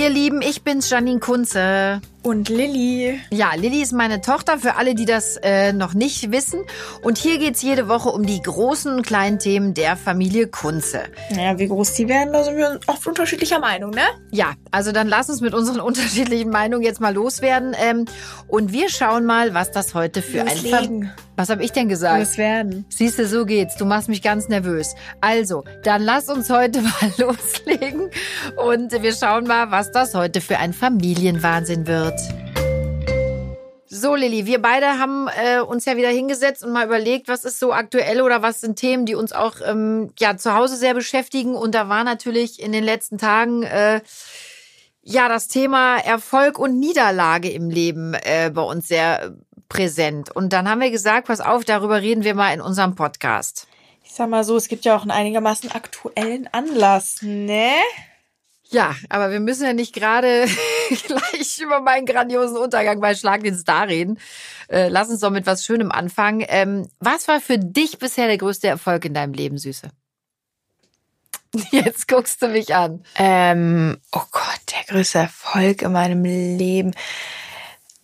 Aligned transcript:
ihr 0.00 0.10
Lieben, 0.10 0.40
ich 0.40 0.62
bin's, 0.62 0.88
Janine 0.88 1.20
Kunze. 1.20 2.00
Und 2.22 2.50
Lilly. 2.50 3.18
Ja, 3.30 3.54
Lilly 3.54 3.80
ist 3.80 3.92
meine 3.92 4.20
Tochter, 4.20 4.58
für 4.58 4.76
alle, 4.76 4.94
die 4.94 5.06
das 5.06 5.38
äh, 5.42 5.72
noch 5.72 5.94
nicht 5.94 6.30
wissen. 6.30 6.60
Und 7.02 7.16
hier 7.16 7.38
geht's 7.38 7.62
jede 7.62 7.88
Woche 7.88 8.10
um 8.10 8.26
die 8.26 8.42
großen 8.42 8.94
und 8.94 9.06
kleinen 9.06 9.38
Themen 9.38 9.72
der 9.72 9.96
Familie 9.96 10.46
Kunze. 10.46 11.04
Naja, 11.30 11.58
wie 11.58 11.68
groß 11.68 11.94
die 11.94 12.08
werden, 12.08 12.32
da 12.32 12.44
sind 12.44 12.56
wir 12.56 12.78
oft 12.86 13.06
unterschiedlicher 13.06 13.58
Meinung, 13.58 13.90
ne? 13.90 14.02
Ja, 14.30 14.52
also 14.70 14.92
dann 14.92 15.08
lass 15.08 15.30
uns 15.30 15.40
mit 15.40 15.54
unseren 15.54 15.80
unterschiedlichen 15.80 16.50
Meinungen 16.50 16.84
jetzt 16.84 17.00
mal 17.00 17.14
loswerden. 17.14 17.74
Ähm, 17.80 18.04
und 18.48 18.72
wir 18.72 18.90
schauen 18.90 19.24
mal, 19.24 19.54
was 19.54 19.70
das 19.70 19.94
heute 19.94 20.20
für 20.20 20.44
Loslegen. 20.44 21.02
ein... 21.02 21.02
Ver 21.04 21.14
was 21.40 21.48
habe 21.48 21.64
ich 21.64 21.72
denn 21.72 21.88
gesagt? 21.88 22.18
Loswerden. 22.18 22.84
Siehst 22.90 23.18
du, 23.18 23.26
so 23.26 23.46
geht's. 23.46 23.76
Du 23.76 23.86
machst 23.86 24.10
mich 24.10 24.20
ganz 24.20 24.48
nervös. 24.48 24.94
Also, 25.22 25.64
dann 25.84 26.02
lass 26.02 26.28
uns 26.28 26.50
heute 26.50 26.82
mal 26.82 27.12
loslegen 27.16 28.10
und 28.62 28.92
wir 29.02 29.14
schauen 29.14 29.46
mal, 29.46 29.70
was 29.70 29.90
das 29.90 30.14
heute 30.14 30.42
für 30.42 30.58
ein 30.58 30.74
Familienwahnsinn 30.74 31.86
wird. 31.86 32.09
So, 33.92 34.14
Lilly, 34.14 34.46
wir 34.46 34.62
beide 34.62 34.98
haben 34.98 35.28
äh, 35.28 35.60
uns 35.60 35.84
ja 35.84 35.96
wieder 35.96 36.08
hingesetzt 36.08 36.64
und 36.64 36.72
mal 36.72 36.86
überlegt, 36.86 37.28
was 37.28 37.44
ist 37.44 37.58
so 37.58 37.72
aktuell 37.72 38.22
oder 38.22 38.40
was 38.40 38.60
sind 38.60 38.76
Themen, 38.76 39.04
die 39.04 39.14
uns 39.14 39.32
auch 39.32 39.56
ähm, 39.64 40.12
ja 40.18 40.36
zu 40.36 40.54
Hause 40.54 40.76
sehr 40.76 40.94
beschäftigen. 40.94 41.54
Und 41.54 41.74
da 41.74 41.88
war 41.88 42.02
natürlich 42.02 42.62
in 42.62 42.72
den 42.72 42.82
letzten 42.82 43.18
Tagen 43.18 43.62
äh, 43.62 44.00
ja 45.02 45.28
das 45.28 45.48
Thema 45.48 45.98
Erfolg 45.98 46.58
und 46.58 46.78
Niederlage 46.78 47.50
im 47.50 47.68
Leben 47.68 48.14
äh, 48.14 48.50
bei 48.54 48.62
uns 48.62 48.88
sehr 48.88 49.36
präsent. 49.68 50.34
Und 50.34 50.52
dann 50.52 50.68
haben 50.68 50.80
wir 50.80 50.90
gesagt, 50.90 51.26
pass 51.26 51.40
auf, 51.40 51.64
darüber 51.64 52.00
reden 52.00 52.24
wir 52.24 52.34
mal 52.34 52.54
in 52.54 52.60
unserem 52.60 52.94
Podcast. 52.94 53.66
Ich 54.04 54.12
sag 54.12 54.30
mal 54.30 54.44
so, 54.44 54.56
es 54.56 54.68
gibt 54.68 54.84
ja 54.84 54.96
auch 54.96 55.02
einen 55.02 55.10
einigermaßen 55.10 55.72
aktuellen 55.72 56.48
Anlass, 56.52 57.18
ne? 57.22 57.72
Ja, 58.70 58.94
aber 59.08 59.32
wir 59.32 59.40
müssen 59.40 59.64
ja 59.64 59.72
nicht 59.72 59.92
gerade 59.92 60.46
gleich 61.06 61.58
über 61.58 61.80
meinen 61.80 62.06
grandiosen 62.06 62.56
Untergang 62.56 63.00
bei 63.00 63.14
Schlag 63.16 63.42
den 63.42 63.58
Star 63.58 63.88
reden. 63.88 64.18
Äh, 64.68 64.88
lass 64.88 65.08
uns 65.08 65.20
doch 65.20 65.30
mit 65.30 65.46
was 65.46 65.64
Schönem 65.64 65.90
anfangen. 65.90 66.44
Ähm, 66.48 66.88
was 67.00 67.26
war 67.26 67.40
für 67.40 67.58
dich 67.58 67.98
bisher 67.98 68.28
der 68.28 68.38
größte 68.38 68.68
Erfolg 68.68 69.04
in 69.04 69.14
deinem 69.14 69.32
Leben, 69.32 69.58
Süße? 69.58 69.90
Jetzt 71.72 72.06
guckst 72.06 72.40
du 72.42 72.48
mich 72.48 72.74
an. 72.74 73.04
Ähm, 73.16 73.98
oh 74.12 74.22
Gott, 74.30 74.60
der 74.70 74.84
größte 74.94 75.18
Erfolg 75.18 75.82
in 75.82 75.92
meinem 75.92 76.24
Leben. 76.24 76.92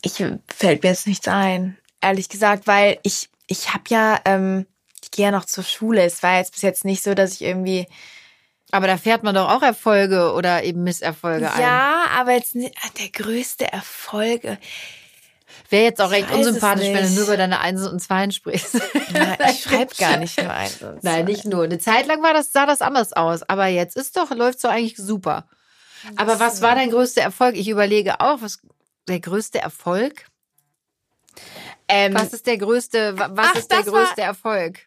Ich 0.03 0.25
fällt 0.48 0.83
mir 0.83 0.91
jetzt 0.91 1.06
nichts 1.06 1.27
ein, 1.27 1.77
ehrlich 2.01 2.28
gesagt, 2.28 2.67
weil 2.67 2.98
ich 3.03 3.28
ich 3.48 3.73
habe 3.73 3.84
ja 3.89 4.20
ähm, 4.25 4.67
ich 5.03 5.11
gehe 5.11 5.27
ja 5.27 5.33
noch 5.33 5.45
zur 5.45 5.64
Schule. 5.64 6.05
Es 6.05 6.23
war 6.23 6.36
jetzt 6.36 6.53
bis 6.53 6.62
jetzt 6.62 6.84
nicht 6.84 7.03
so, 7.03 7.14
dass 7.14 7.33
ich 7.33 7.42
irgendwie 7.42 7.86
Aber 8.72 8.86
da 8.89 8.97
fährt 8.97 9.22
man 9.22 9.34
doch 9.34 9.48
auch 9.48 9.62
Erfolge 9.62 10.33
oder 10.33 10.64
eben 10.64 10.83
Misserfolge 10.83 11.50
ein. 11.53 11.61
ja, 11.61 12.06
aber 12.17 12.33
jetzt 12.33 12.55
nicht 12.55 12.75
ah, 12.83 12.89
der 12.98 13.08
größte 13.11 13.70
Erfolg. 13.73 14.45
äh, 14.45 14.56
Wäre 15.70 15.84
jetzt 15.84 16.00
auch 16.00 16.11
Ich 16.12 16.25
recht 16.25 16.33
unsympathisch, 16.33 16.86
wenn 16.89 17.06
du 17.06 17.12
nur 17.14 17.25
über 17.25 17.36
deine 17.36 17.61
Einsen 17.61 17.89
und 17.89 18.00
Zweien 18.00 18.33
sprichst. 18.33 18.78
Na, 19.12 19.36
ich 19.50 19.62
schreibe 19.62 19.95
gar 19.97 20.17
nicht 20.17 20.41
nur 20.42 20.53
ein. 20.53 20.69
sonst- 20.70 21.05
Nein, 21.05 21.25
nicht 21.25 21.45
nur. 21.45 21.64
Eine 21.64 21.78
Zeit 21.78 22.06
lang 22.06 22.23
war 22.23 22.34
das, 22.34 22.53
sah 22.53 22.67
das 22.67 22.83
anders 22.83 23.12
aus. 23.12 23.42
Aber 23.45 23.67
jetzt 23.67 23.97
ist 23.97 24.17
doch, 24.17 24.31
läuft 24.31 24.61
so 24.61 24.69
eigentlich 24.69 24.97
super. 24.97 25.48
Aber 26.17 26.39
was 26.41 26.61
war 26.61 26.75
dein 26.75 26.91
größter 26.91 27.23
Erfolg? 27.23 27.56
Ich 27.56 27.69
überlege 27.69 28.20
auch, 28.20 28.42
was 28.42 28.58
der 29.08 29.20
größte 29.20 29.58
Erfolg? 29.61 30.27
Ähm, 31.89 32.14
Was 32.14 32.33
ist 32.33 32.47
der 32.47 32.58
größte, 32.58 33.17
wa- 33.19 33.28
was 33.33 33.47
Ach, 33.53 33.56
ist 33.56 33.70
der 33.70 33.78
das 33.83 33.92
war- 33.92 34.05
größte 34.05 34.23
Erfolg? 34.23 34.80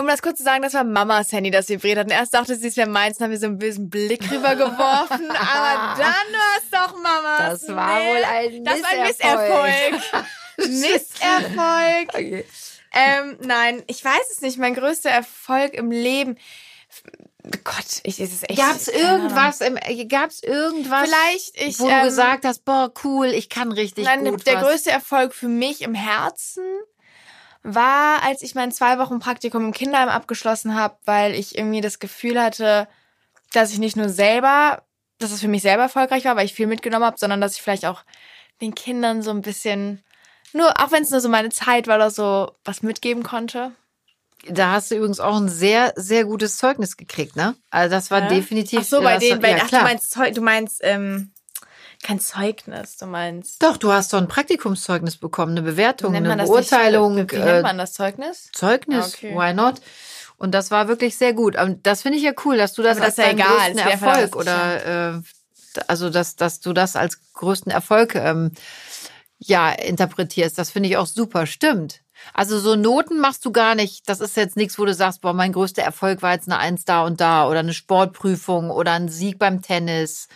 Um 0.00 0.06
das 0.06 0.22
kurz 0.22 0.38
zu 0.38 0.44
sagen, 0.44 0.62
das 0.62 0.74
war 0.74 0.84
Mamas 0.84 1.32
Handy, 1.32 1.50
das 1.50 1.68
vibriert 1.68 1.98
hat. 1.98 2.06
Und 2.06 2.12
erst 2.12 2.32
dachte 2.32 2.54
sie, 2.54 2.68
es 2.68 2.76
wäre 2.76 2.88
meins, 2.88 3.18
dann 3.18 3.24
haben 3.26 3.30
wir 3.32 3.38
so 3.40 3.46
einen 3.46 3.58
bösen 3.58 3.90
Blick 3.90 4.30
rübergeworfen. 4.30 5.28
aber 5.30 5.96
dann 5.98 6.04
war 6.06 6.56
es 6.56 6.70
doch 6.70 7.02
Mamas. 7.02 7.60
Das 7.62 7.68
war 7.74 8.00
wohl 8.04 8.22
ein 8.24 8.64
Das 8.64 8.80
war 8.80 8.90
ein 8.90 9.06
Misserfolg. 9.08 9.92
Misserfolg. 9.92 10.26
Misserfolg. 10.68 12.08
Okay. 12.10 12.44
Ähm, 12.92 13.38
nein, 13.40 13.82
ich 13.88 14.04
weiß 14.04 14.30
es 14.30 14.40
nicht. 14.40 14.56
Mein 14.56 14.74
größter 14.74 15.10
Erfolg 15.10 15.74
im 15.74 15.90
Leben. 15.90 16.38
Gott, 17.64 18.00
ich 18.04 18.20
ist 18.20 18.32
es 18.32 18.42
echt. 18.44 18.56
Gab's 18.56 18.86
irgendwas, 18.86 19.60
im, 19.60 19.78
gab's 20.08 20.42
irgendwas, 20.44 21.08
Vielleicht 21.08 21.60
ich. 21.60 21.80
wo 21.80 21.86
du 21.86 21.90
ähm, 21.92 22.04
gesagt 22.04 22.44
hast, 22.44 22.64
boah, 22.64 22.92
cool, 23.02 23.26
ich 23.26 23.48
kann 23.48 23.72
richtig 23.72 24.04
Nein, 24.04 24.24
gut 24.24 24.46
der 24.46 24.56
was. 24.56 24.62
größte 24.62 24.90
Erfolg 24.90 25.34
für 25.34 25.48
mich 25.48 25.82
im 25.82 25.94
Herzen 25.94 26.62
war, 27.74 28.22
als 28.22 28.42
ich 28.42 28.54
mein 28.54 28.72
zwei 28.72 28.98
Wochen 28.98 29.18
Praktikum 29.18 29.64
im 29.66 29.72
Kinderheim 29.72 30.08
abgeschlossen 30.08 30.74
habe, 30.74 30.96
weil 31.04 31.34
ich 31.34 31.56
irgendwie 31.56 31.80
das 31.80 31.98
Gefühl 31.98 32.40
hatte, 32.40 32.88
dass 33.52 33.72
ich 33.72 33.78
nicht 33.78 33.96
nur 33.96 34.08
selber, 34.08 34.82
dass 35.18 35.30
es 35.32 35.40
für 35.40 35.48
mich 35.48 35.62
selber 35.62 35.84
erfolgreich 35.84 36.24
war, 36.24 36.36
weil 36.36 36.46
ich 36.46 36.54
viel 36.54 36.66
mitgenommen 36.66 37.04
habe, 37.04 37.18
sondern 37.18 37.40
dass 37.40 37.54
ich 37.56 37.62
vielleicht 37.62 37.86
auch 37.86 38.04
den 38.60 38.74
Kindern 38.74 39.22
so 39.22 39.30
ein 39.30 39.42
bisschen, 39.42 40.02
nur 40.52 40.68
auch 40.80 40.90
wenn 40.92 41.02
es 41.02 41.10
nur 41.10 41.20
so 41.20 41.28
meine 41.28 41.50
Zeit 41.50 41.86
war 41.86 41.96
oder 41.96 42.10
so, 42.10 42.52
was 42.64 42.82
mitgeben 42.82 43.22
konnte. 43.22 43.72
Da 44.46 44.72
hast 44.72 44.90
du 44.90 44.94
übrigens 44.96 45.18
auch 45.20 45.36
ein 45.36 45.48
sehr, 45.48 45.92
sehr 45.96 46.24
gutes 46.24 46.56
Zeugnis 46.58 46.96
gekriegt, 46.96 47.34
ne? 47.36 47.56
Also 47.70 47.90
das 47.94 48.10
war 48.10 48.20
Ja? 48.20 48.28
definitiv. 48.28 48.80
Ach 48.82 48.84
so, 48.84 49.02
bei 49.02 49.16
denen, 49.18 49.42
war- 49.42 49.50
bei, 49.50 49.56
ja, 49.56 49.62
ach, 49.64 49.70
du 49.70 49.76
meinst, 49.82 50.16
du 50.36 50.40
meinst, 50.40 50.80
ähm, 50.82 51.32
kein 52.02 52.20
Zeugnis, 52.20 52.96
du 52.96 53.06
meinst. 53.06 53.62
Doch, 53.62 53.76
du 53.76 53.92
hast 53.92 54.12
doch 54.12 54.18
ein 54.18 54.28
Praktikumszeugnis 54.28 55.16
bekommen, 55.16 55.52
eine 55.52 55.62
Bewertung, 55.62 56.12
Nennt 56.12 56.26
eine 56.28 56.42
nicht- 56.42 56.50
Beurteilung, 56.50 57.16
Wie 57.30 57.36
äh, 57.36 57.44
nennt 57.44 57.62
man 57.62 57.78
das 57.78 57.92
Zeugnis? 57.92 58.50
Zeugnis, 58.52 59.04
Ah, 59.04 59.08
okay. 59.08 59.34
why 59.36 59.52
not? 59.52 59.80
Und 60.36 60.52
das 60.52 60.70
war 60.70 60.86
wirklich 60.86 61.16
sehr 61.18 61.32
gut. 61.32 61.56
Und 61.60 61.86
das 61.86 62.02
finde 62.02 62.18
ich 62.18 62.24
ja 62.24 62.32
cool, 62.44 62.56
dass 62.56 62.72
du 62.74 62.82
das 62.82 63.00
als 63.00 63.16
das 63.16 63.18
ist 63.18 63.24
ja 63.24 63.32
egal, 63.32 63.72
größten 63.72 63.78
Erfolg 63.78 64.36
oder 64.36 65.16
äh, 65.16 65.20
also 65.88 66.10
dass, 66.10 66.36
dass 66.36 66.60
du 66.60 66.72
das 66.72 66.94
als 66.96 67.18
größten 67.34 67.72
Erfolg 67.72 68.14
ähm, 68.14 68.52
ja 69.38 69.70
interpretierst. 69.70 70.56
Das 70.56 70.70
finde 70.70 70.88
ich 70.88 70.96
auch 70.96 71.06
super. 71.06 71.46
Stimmt. 71.46 72.00
Also 72.34 72.58
so 72.58 72.74
Noten 72.76 73.18
machst 73.20 73.44
du 73.44 73.52
gar 73.52 73.74
nicht. 73.74 74.08
Das 74.08 74.20
ist 74.20 74.36
jetzt 74.36 74.56
nichts, 74.56 74.78
wo 74.78 74.84
du 74.84 74.94
sagst, 74.94 75.20
boah, 75.20 75.32
mein 75.32 75.52
größter 75.52 75.82
Erfolg 75.82 76.22
war 76.22 76.32
jetzt 76.32 76.48
eine 76.48 76.58
Eins 76.58 76.84
da 76.84 77.02
und 77.04 77.20
da 77.20 77.48
oder 77.48 77.60
eine 77.60 77.74
Sportprüfung 77.74 78.70
oder 78.70 78.92
ein 78.92 79.08
Sieg 79.08 79.38
beim 79.38 79.62
Tennis. 79.62 80.28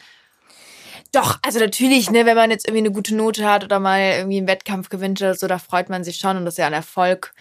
Doch, 1.12 1.38
also 1.42 1.58
natürlich, 1.58 2.10
ne, 2.10 2.24
wenn 2.26 2.36
man 2.36 2.50
jetzt 2.50 2.66
irgendwie 2.66 2.84
eine 2.86 2.92
gute 2.92 3.14
Note 3.14 3.48
hat 3.48 3.64
oder 3.64 3.78
mal 3.78 4.00
irgendwie 4.00 4.38
einen 4.38 4.46
Wettkampf 4.48 4.88
gewinnt 4.88 5.20
oder 5.20 5.34
so, 5.34 5.46
da 5.46 5.58
freut 5.58 5.88
man 5.90 6.04
sich 6.04 6.16
schon 6.16 6.36
und 6.38 6.44
das 6.46 6.54
ist 6.54 6.58
ja 6.58 6.66
ein 6.66 6.72
Erfolg. 6.72 7.34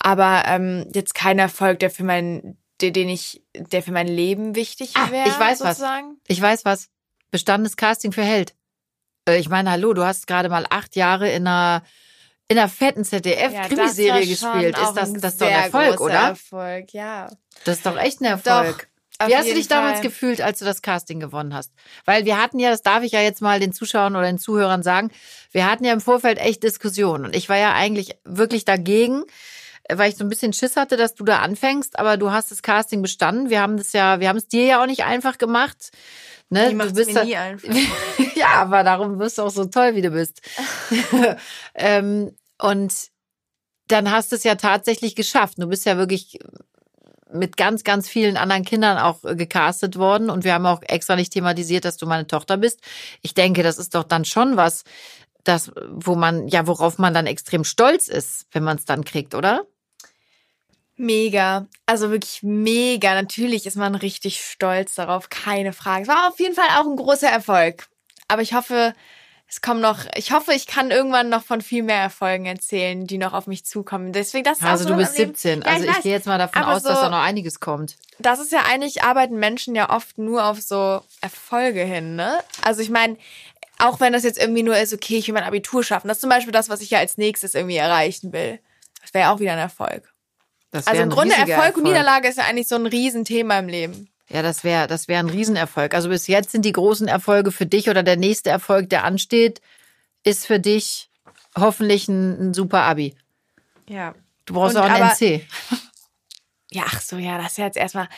Aber 0.00 0.42
ähm, 0.46 0.90
jetzt 0.92 1.14
kein 1.14 1.38
Erfolg, 1.38 1.78
der 1.78 1.90
für 1.90 2.02
mein, 2.02 2.56
der, 2.80 2.90
den 2.90 3.08
ich, 3.08 3.44
der 3.54 3.82
für 3.84 3.92
mein 3.92 4.08
Leben 4.08 4.56
wichtig 4.56 4.92
Ah, 4.96 5.10
wäre. 5.12 5.28
ich 5.28 5.38
weiß 5.38 5.60
was. 5.60 5.78
sozusagen. 5.78 6.16
Ich 6.26 6.42
weiß 6.42 6.64
was. 6.64 6.88
Bestandenes 7.30 7.76
Casting 7.76 8.10
für 8.10 8.24
Held. 8.24 8.54
Äh, 9.28 9.38
Ich 9.38 9.48
meine, 9.48 9.70
hallo, 9.70 9.94
du 9.94 10.04
hast 10.04 10.26
gerade 10.26 10.48
mal 10.48 10.66
acht 10.68 10.96
Jahre 10.96 11.30
in 11.30 11.46
einer, 11.46 11.84
in 12.48 12.58
einer 12.58 12.68
fetten 12.68 13.02
Ja, 13.04 13.08
ZDF-Krimiserie 13.08 14.36
schon 14.36 14.52
gespielt. 14.52 14.76
Ist 14.78 14.94
das, 14.94 15.08
ein 15.10 15.20
das 15.20 15.32
ist 15.34 15.40
doch 15.42 15.46
ein 15.46 15.52
Erfolg, 15.52 16.00
oder? 16.00 16.14
Erfolg, 16.30 16.92
ja. 16.92 17.30
Das 17.64 17.76
ist 17.76 17.86
doch 17.86 17.96
echt 17.96 18.20
ein 18.20 18.24
Erfolg. 18.24 18.88
Auf 19.22 19.28
Wie 19.28 19.36
hast 19.36 19.48
du 19.48 19.54
dich 19.54 19.68
damals 19.68 19.94
Fall. 19.94 20.02
gefühlt, 20.02 20.40
als 20.40 20.58
du 20.58 20.64
das 20.64 20.82
Casting 20.82 21.20
gewonnen 21.20 21.54
hast? 21.54 21.72
Weil 22.04 22.24
wir 22.24 22.40
hatten 22.40 22.58
ja, 22.58 22.70
das 22.70 22.82
darf 22.82 23.02
ich 23.02 23.12
ja 23.12 23.20
jetzt 23.20 23.42
mal 23.42 23.60
den 23.60 23.72
Zuschauern 23.72 24.16
oder 24.16 24.26
den 24.26 24.38
Zuhörern 24.38 24.82
sagen, 24.82 25.10
wir 25.50 25.70
hatten 25.70 25.84
ja 25.84 25.92
im 25.92 26.00
Vorfeld 26.00 26.38
echt 26.38 26.62
Diskussionen. 26.62 27.24
Und 27.24 27.36
ich 27.36 27.48
war 27.48 27.58
ja 27.58 27.72
eigentlich 27.72 28.16
wirklich 28.24 28.64
dagegen, 28.64 29.24
weil 29.90 30.10
ich 30.10 30.16
so 30.16 30.24
ein 30.24 30.28
bisschen 30.28 30.52
Schiss 30.52 30.76
hatte, 30.76 30.96
dass 30.96 31.14
du 31.14 31.24
da 31.24 31.38
anfängst, 31.40 31.98
aber 31.98 32.16
du 32.16 32.30
hast 32.30 32.50
das 32.50 32.62
Casting 32.62 33.02
bestanden. 33.02 33.50
Wir 33.50 33.60
haben 33.60 33.76
das 33.76 33.92
ja, 33.92 34.20
wir 34.20 34.28
haben 34.28 34.38
es 34.38 34.48
dir 34.48 34.64
ja 34.64 34.82
auch 34.82 34.86
nicht 34.86 35.04
einfach 35.04 35.38
gemacht. 35.38 35.90
Ne? 36.50 36.70
Die 36.70 36.78
du 36.78 36.92
bist 36.92 37.08
mir 37.08 37.14
da- 37.14 37.24
nie 37.24 37.36
einfach. 37.36 37.74
ja, 38.34 38.48
aber 38.54 38.84
darum 38.84 39.18
wirst 39.18 39.38
du 39.38 39.42
auch 39.42 39.50
so 39.50 39.64
toll, 39.64 39.94
wie 39.94 40.02
du 40.02 40.10
bist. 40.10 40.42
ähm, 41.74 42.36
und 42.58 42.92
dann 43.88 44.10
hast 44.10 44.32
du 44.32 44.36
es 44.36 44.44
ja 44.44 44.54
tatsächlich 44.54 45.14
geschafft. 45.14 45.54
Du 45.58 45.66
bist 45.66 45.84
ja 45.86 45.96
wirklich 45.96 46.38
mit 47.32 47.56
ganz, 47.56 47.84
ganz 47.84 48.08
vielen 48.08 48.36
anderen 48.36 48.64
Kindern 48.64 48.98
auch 48.98 49.24
äh, 49.24 49.36
gecastet 49.36 49.96
worden 49.96 50.30
und 50.30 50.44
wir 50.44 50.54
haben 50.54 50.66
auch 50.66 50.82
extra 50.82 51.16
nicht 51.16 51.32
thematisiert, 51.32 51.84
dass 51.84 51.96
du 51.96 52.06
meine 52.06 52.26
Tochter 52.26 52.56
bist. 52.56 52.80
Ich 53.22 53.34
denke, 53.34 53.62
das 53.62 53.78
ist 53.78 53.94
doch 53.94 54.04
dann 54.04 54.24
schon 54.24 54.56
was, 54.56 54.84
das, 55.44 55.72
wo 55.90 56.14
man, 56.14 56.48
ja, 56.48 56.66
worauf 56.66 56.98
man 56.98 57.14
dann 57.14 57.26
extrem 57.26 57.64
stolz 57.64 58.08
ist, 58.08 58.46
wenn 58.52 58.62
man 58.62 58.76
es 58.76 58.84
dann 58.84 59.04
kriegt, 59.04 59.34
oder? 59.34 59.66
Mega. 60.96 61.66
Also 61.86 62.10
wirklich 62.10 62.42
mega. 62.42 63.14
Natürlich 63.14 63.66
ist 63.66 63.76
man 63.76 63.94
richtig 63.94 64.40
stolz 64.40 64.94
darauf, 64.94 65.30
keine 65.30 65.72
Frage. 65.72 66.02
Es 66.02 66.08
war 66.08 66.28
auf 66.28 66.38
jeden 66.38 66.54
Fall 66.54 66.68
auch 66.78 66.86
ein 66.86 66.96
großer 66.96 67.28
Erfolg. 67.28 67.86
Aber 68.28 68.42
ich 68.42 68.54
hoffe, 68.54 68.94
es 69.54 69.60
kommen 69.60 69.82
noch, 69.82 70.06
ich 70.16 70.32
hoffe, 70.32 70.54
ich 70.54 70.66
kann 70.66 70.90
irgendwann 70.90 71.28
noch 71.28 71.42
von 71.44 71.60
viel 71.60 71.82
mehr 71.82 71.98
Erfolgen 72.00 72.46
erzählen, 72.46 73.06
die 73.06 73.18
noch 73.18 73.34
auf 73.34 73.46
mich 73.46 73.66
zukommen. 73.66 74.14
Deswegen, 74.14 74.44
das 74.44 74.58
ist 74.58 74.64
Also 74.64 74.84
auch 74.84 74.88
du 74.88 74.96
bist 74.96 75.12
im 75.18 75.26
Leben- 75.26 75.34
17. 75.34 75.60
Ja, 75.60 75.66
also 75.66 75.84
ich, 75.84 75.90
weiß. 75.96 76.02
gehe 76.02 76.12
jetzt 76.12 76.26
mal 76.26 76.38
davon 76.38 76.62
aus, 76.62 76.82
dass 76.82 76.96
so- 76.96 77.02
da 77.04 77.10
noch 77.10 77.22
einiges 77.22 77.60
kommt. 77.60 77.96
Das 78.18 78.40
ist 78.40 78.50
ja 78.50 78.60
eigentlich, 78.66 79.02
arbeiten 79.02 79.36
Menschen 79.38 79.74
ja 79.74 79.90
oft 79.90 80.16
nur 80.16 80.46
auf 80.46 80.60
so 80.62 81.02
Erfolge 81.20 81.82
hin, 81.82 82.16
ne? 82.16 82.38
Also 82.62 82.80
ich 82.80 82.88
meine, 82.88 83.18
auch 83.78 84.00
wenn 84.00 84.14
das 84.14 84.22
jetzt 84.22 84.38
irgendwie 84.38 84.62
nur 84.62 84.78
ist, 84.78 84.94
okay, 84.94 85.18
ich 85.18 85.26
will 85.26 85.34
mein 85.34 85.44
Abitur 85.44 85.84
schaffen. 85.84 86.08
Das 86.08 86.16
ist 86.16 86.20
zum 86.22 86.30
Beispiel 86.30 86.52
das, 86.52 86.70
was 86.70 86.80
ich 86.80 86.88
ja 86.88 87.00
als 87.00 87.18
nächstes 87.18 87.54
irgendwie 87.54 87.76
erreichen 87.76 88.32
will. 88.32 88.58
Das 89.02 89.12
wäre 89.12 89.24
ja 89.26 89.34
auch 89.34 89.40
wieder 89.40 89.52
ein 89.52 89.58
Erfolg. 89.58 90.08
Also 90.72 91.02
im 91.02 91.10
Grunde 91.10 91.34
riesiger 91.34 91.52
Erfolg 91.54 91.76
und 91.76 91.82
Niederlage 91.82 92.28
ist 92.28 92.38
ja 92.38 92.44
eigentlich 92.44 92.68
so 92.68 92.76
ein 92.76 92.86
Riesenthema 92.86 93.58
im 93.58 93.68
Leben. 93.68 94.08
Ja, 94.32 94.40
das 94.40 94.64
wäre 94.64 94.86
das 94.86 95.08
wäre 95.08 95.20
ein 95.20 95.28
Riesenerfolg. 95.28 95.94
Also 95.94 96.08
bis 96.08 96.26
jetzt 96.26 96.52
sind 96.52 96.64
die 96.64 96.72
großen 96.72 97.06
Erfolge 97.06 97.52
für 97.52 97.66
dich 97.66 97.90
oder 97.90 98.02
der 98.02 98.16
nächste 98.16 98.48
Erfolg, 98.48 98.88
der 98.88 99.04
ansteht, 99.04 99.60
ist 100.24 100.46
für 100.46 100.58
dich 100.58 101.10
hoffentlich 101.56 102.08
ein, 102.08 102.48
ein 102.48 102.54
super 102.54 102.82
Abi. 102.82 103.14
Ja. 103.88 104.14
Du 104.46 104.54
brauchst 104.54 104.76
Und 104.76 104.82
auch 104.82 104.88
ein 104.88 105.02
NC. 105.02 105.46
Ja, 106.70 106.84
ach 106.86 107.02
so, 107.02 107.18
ja, 107.18 107.36
das 107.36 107.48
ist 107.48 107.58
ja 107.58 107.66
jetzt 107.66 107.76
erstmal. 107.76 108.08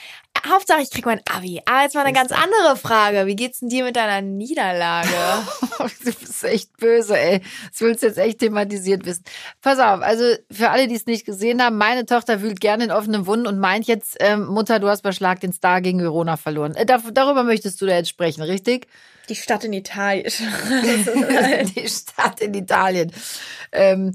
Hauptsache, 0.46 0.82
ich 0.82 0.91
krieg 0.91 1.06
mein 1.06 1.20
Abi. 1.31 1.61
Aber 1.64 1.82
jetzt 1.82 1.94
mal 1.94 2.05
eine 2.05 2.12
ganz 2.12 2.32
andere 2.32 2.76
Frage. 2.76 3.26
Wie 3.26 3.37
geht's 3.37 3.61
denn 3.61 3.69
dir 3.69 3.85
mit 3.85 3.96
deiner 3.96 4.20
Niederlage? 4.20 5.08
Du 6.05 6.12
bist 6.12 6.44
echt 6.44 6.76
böse, 6.79 7.19
ey. 7.19 7.41
Das 7.70 7.81
willst 7.81 8.02
du 8.02 8.06
jetzt 8.06 8.19
echt 8.19 8.38
thematisiert 8.38 9.05
wissen. 9.05 9.25
Pass 9.61 9.79
auf, 9.79 10.00
also 10.00 10.25
für 10.50 10.70
alle, 10.70 10.87
die 10.87 10.94
es 10.94 11.06
nicht 11.06 11.26
gesehen 11.26 11.62
haben, 11.62 11.76
meine 11.76 12.06
Tochter 12.06 12.43
wühlt 12.43 12.61
gerne 12.61 12.85
in 12.85 12.91
offenen 12.91 13.26
Wunden 13.26 13.46
und 13.46 13.58
meint 13.58 13.87
jetzt, 13.87 14.17
ähm, 14.20 14.46
Mutter, 14.46 14.81
du 14.81 14.88
hast 14.88 15.02
bei 15.02 15.12
Schlag 15.12 15.41
den 15.41 15.52
Star 15.52 15.81
gegen 15.81 16.00
Verona 16.00 16.37
verloren. 16.37 16.75
Äh, 16.75 16.87
da, 16.87 16.99
darüber 17.12 17.43
möchtest 17.43 17.81
du 17.81 17.87
da 17.87 17.97
jetzt 17.97 18.08
sprechen, 18.08 18.43
richtig? 18.43 18.87
Die 19.29 19.37
Stadt 19.37 19.64
in 19.64 19.73
Italien. 19.73 20.25
die 21.76 21.88
Stadt 21.88 22.40
in 22.40 22.55
Italien. 22.55 23.12
Ähm, 23.73 24.14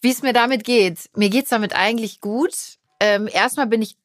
Wie 0.00 0.10
es 0.10 0.22
mir 0.22 0.32
damit 0.32 0.64
geht. 0.64 0.98
Mir 1.14 1.30
geht's 1.30 1.50
damit 1.50 1.74
eigentlich 1.74 2.20
gut. 2.20 2.54
Ähm, 3.00 3.28
erstmal 3.32 3.66
bin 3.66 3.82
ich 3.82 3.96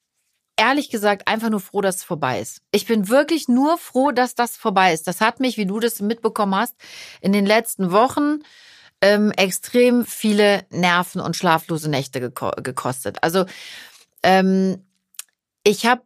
ehrlich 0.57 0.89
gesagt 0.89 1.27
einfach 1.27 1.49
nur 1.49 1.59
froh, 1.59 1.81
dass 1.81 1.97
es 1.97 2.03
vorbei 2.03 2.39
ist. 2.39 2.61
Ich 2.71 2.85
bin 2.85 3.09
wirklich 3.09 3.47
nur 3.47 3.77
froh, 3.77 4.11
dass 4.11 4.35
das 4.35 4.57
vorbei 4.57 4.93
ist. 4.93 5.07
Das 5.07 5.21
hat 5.21 5.39
mich, 5.39 5.57
wie 5.57 5.65
du 5.65 5.79
das 5.79 6.01
mitbekommen 6.01 6.55
hast, 6.55 6.75
in 7.21 7.33
den 7.33 7.45
letzten 7.45 7.91
Wochen 7.91 8.39
ähm, 9.01 9.31
extrem 9.31 10.05
viele 10.05 10.65
Nerven 10.69 11.21
und 11.21 11.35
schlaflose 11.35 11.89
Nächte 11.89 12.19
geko 12.19 12.51
gekostet. 12.57 13.17
Also 13.21 13.45
ähm, 14.23 14.83
ich 15.63 15.85
habe 15.85 16.01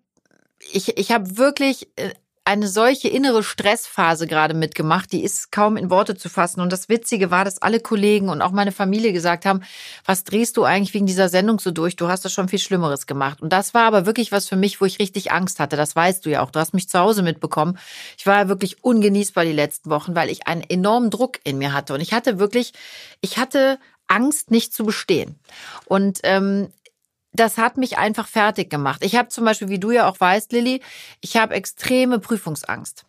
ich, 0.71 0.97
ich 0.97 1.11
hab 1.11 1.37
wirklich 1.37 1.89
äh, 1.95 2.13
eine 2.49 2.67
solche 2.67 3.09
innere 3.09 3.43
Stressphase 3.43 4.25
gerade 4.25 4.55
mitgemacht, 4.55 5.11
die 5.11 5.23
ist 5.23 5.51
kaum 5.51 5.77
in 5.77 5.91
Worte 5.91 6.15
zu 6.15 6.29
fassen. 6.29 6.61
Und 6.61 6.73
das 6.73 6.89
Witzige 6.89 7.29
war, 7.29 7.45
dass 7.45 7.61
alle 7.61 7.79
Kollegen 7.79 8.27
und 8.27 8.41
auch 8.41 8.49
meine 8.49 8.71
Familie 8.71 9.13
gesagt 9.13 9.45
haben, 9.45 9.61
was 10.03 10.23
drehst 10.23 10.57
du 10.57 10.63
eigentlich 10.63 10.95
wegen 10.95 11.05
dieser 11.05 11.29
Sendung 11.29 11.59
so 11.59 11.69
durch? 11.69 11.95
Du 11.95 12.07
hast 12.07 12.25
das 12.25 12.33
schon 12.33 12.49
viel 12.49 12.57
Schlimmeres 12.57 13.05
gemacht. 13.05 13.39
Und 13.39 13.53
das 13.53 13.75
war 13.75 13.83
aber 13.83 14.07
wirklich 14.07 14.31
was 14.31 14.49
für 14.49 14.55
mich, 14.55 14.81
wo 14.81 14.85
ich 14.85 14.97
richtig 14.97 15.31
Angst 15.31 15.59
hatte. 15.59 15.77
Das 15.77 15.95
weißt 15.95 16.25
du 16.25 16.31
ja 16.31 16.41
auch. 16.41 16.49
Du 16.49 16.59
hast 16.59 16.73
mich 16.73 16.89
zu 16.89 16.97
Hause 16.97 17.21
mitbekommen. 17.21 17.77
Ich 18.17 18.25
war 18.25 18.37
ja 18.37 18.47
wirklich 18.49 18.83
ungenießbar 18.83 19.45
die 19.45 19.51
letzten 19.51 19.91
Wochen, 19.91 20.15
weil 20.15 20.31
ich 20.31 20.47
einen 20.47 20.63
enormen 20.67 21.11
Druck 21.11 21.37
in 21.43 21.59
mir 21.59 21.71
hatte. 21.71 21.93
Und 21.93 22.01
ich 22.01 22.13
hatte 22.13 22.39
wirklich, 22.39 22.73
ich 23.21 23.37
hatte 23.37 23.77
Angst, 24.07 24.49
nicht 24.49 24.73
zu 24.73 24.85
bestehen. 24.85 25.39
Und 25.85 26.19
ähm, 26.23 26.69
das 27.31 27.57
hat 27.57 27.77
mich 27.77 27.97
einfach 27.97 28.27
fertig 28.27 28.69
gemacht. 28.69 29.03
Ich 29.03 29.15
habe 29.15 29.29
zum 29.29 29.45
Beispiel, 29.45 29.69
wie 29.69 29.79
du 29.79 29.91
ja 29.91 30.09
auch 30.09 30.19
weißt, 30.19 30.51
Lilly, 30.51 30.81
ich 31.21 31.37
habe 31.37 31.53
extreme 31.53 32.19
Prüfungsangst. 32.19 33.05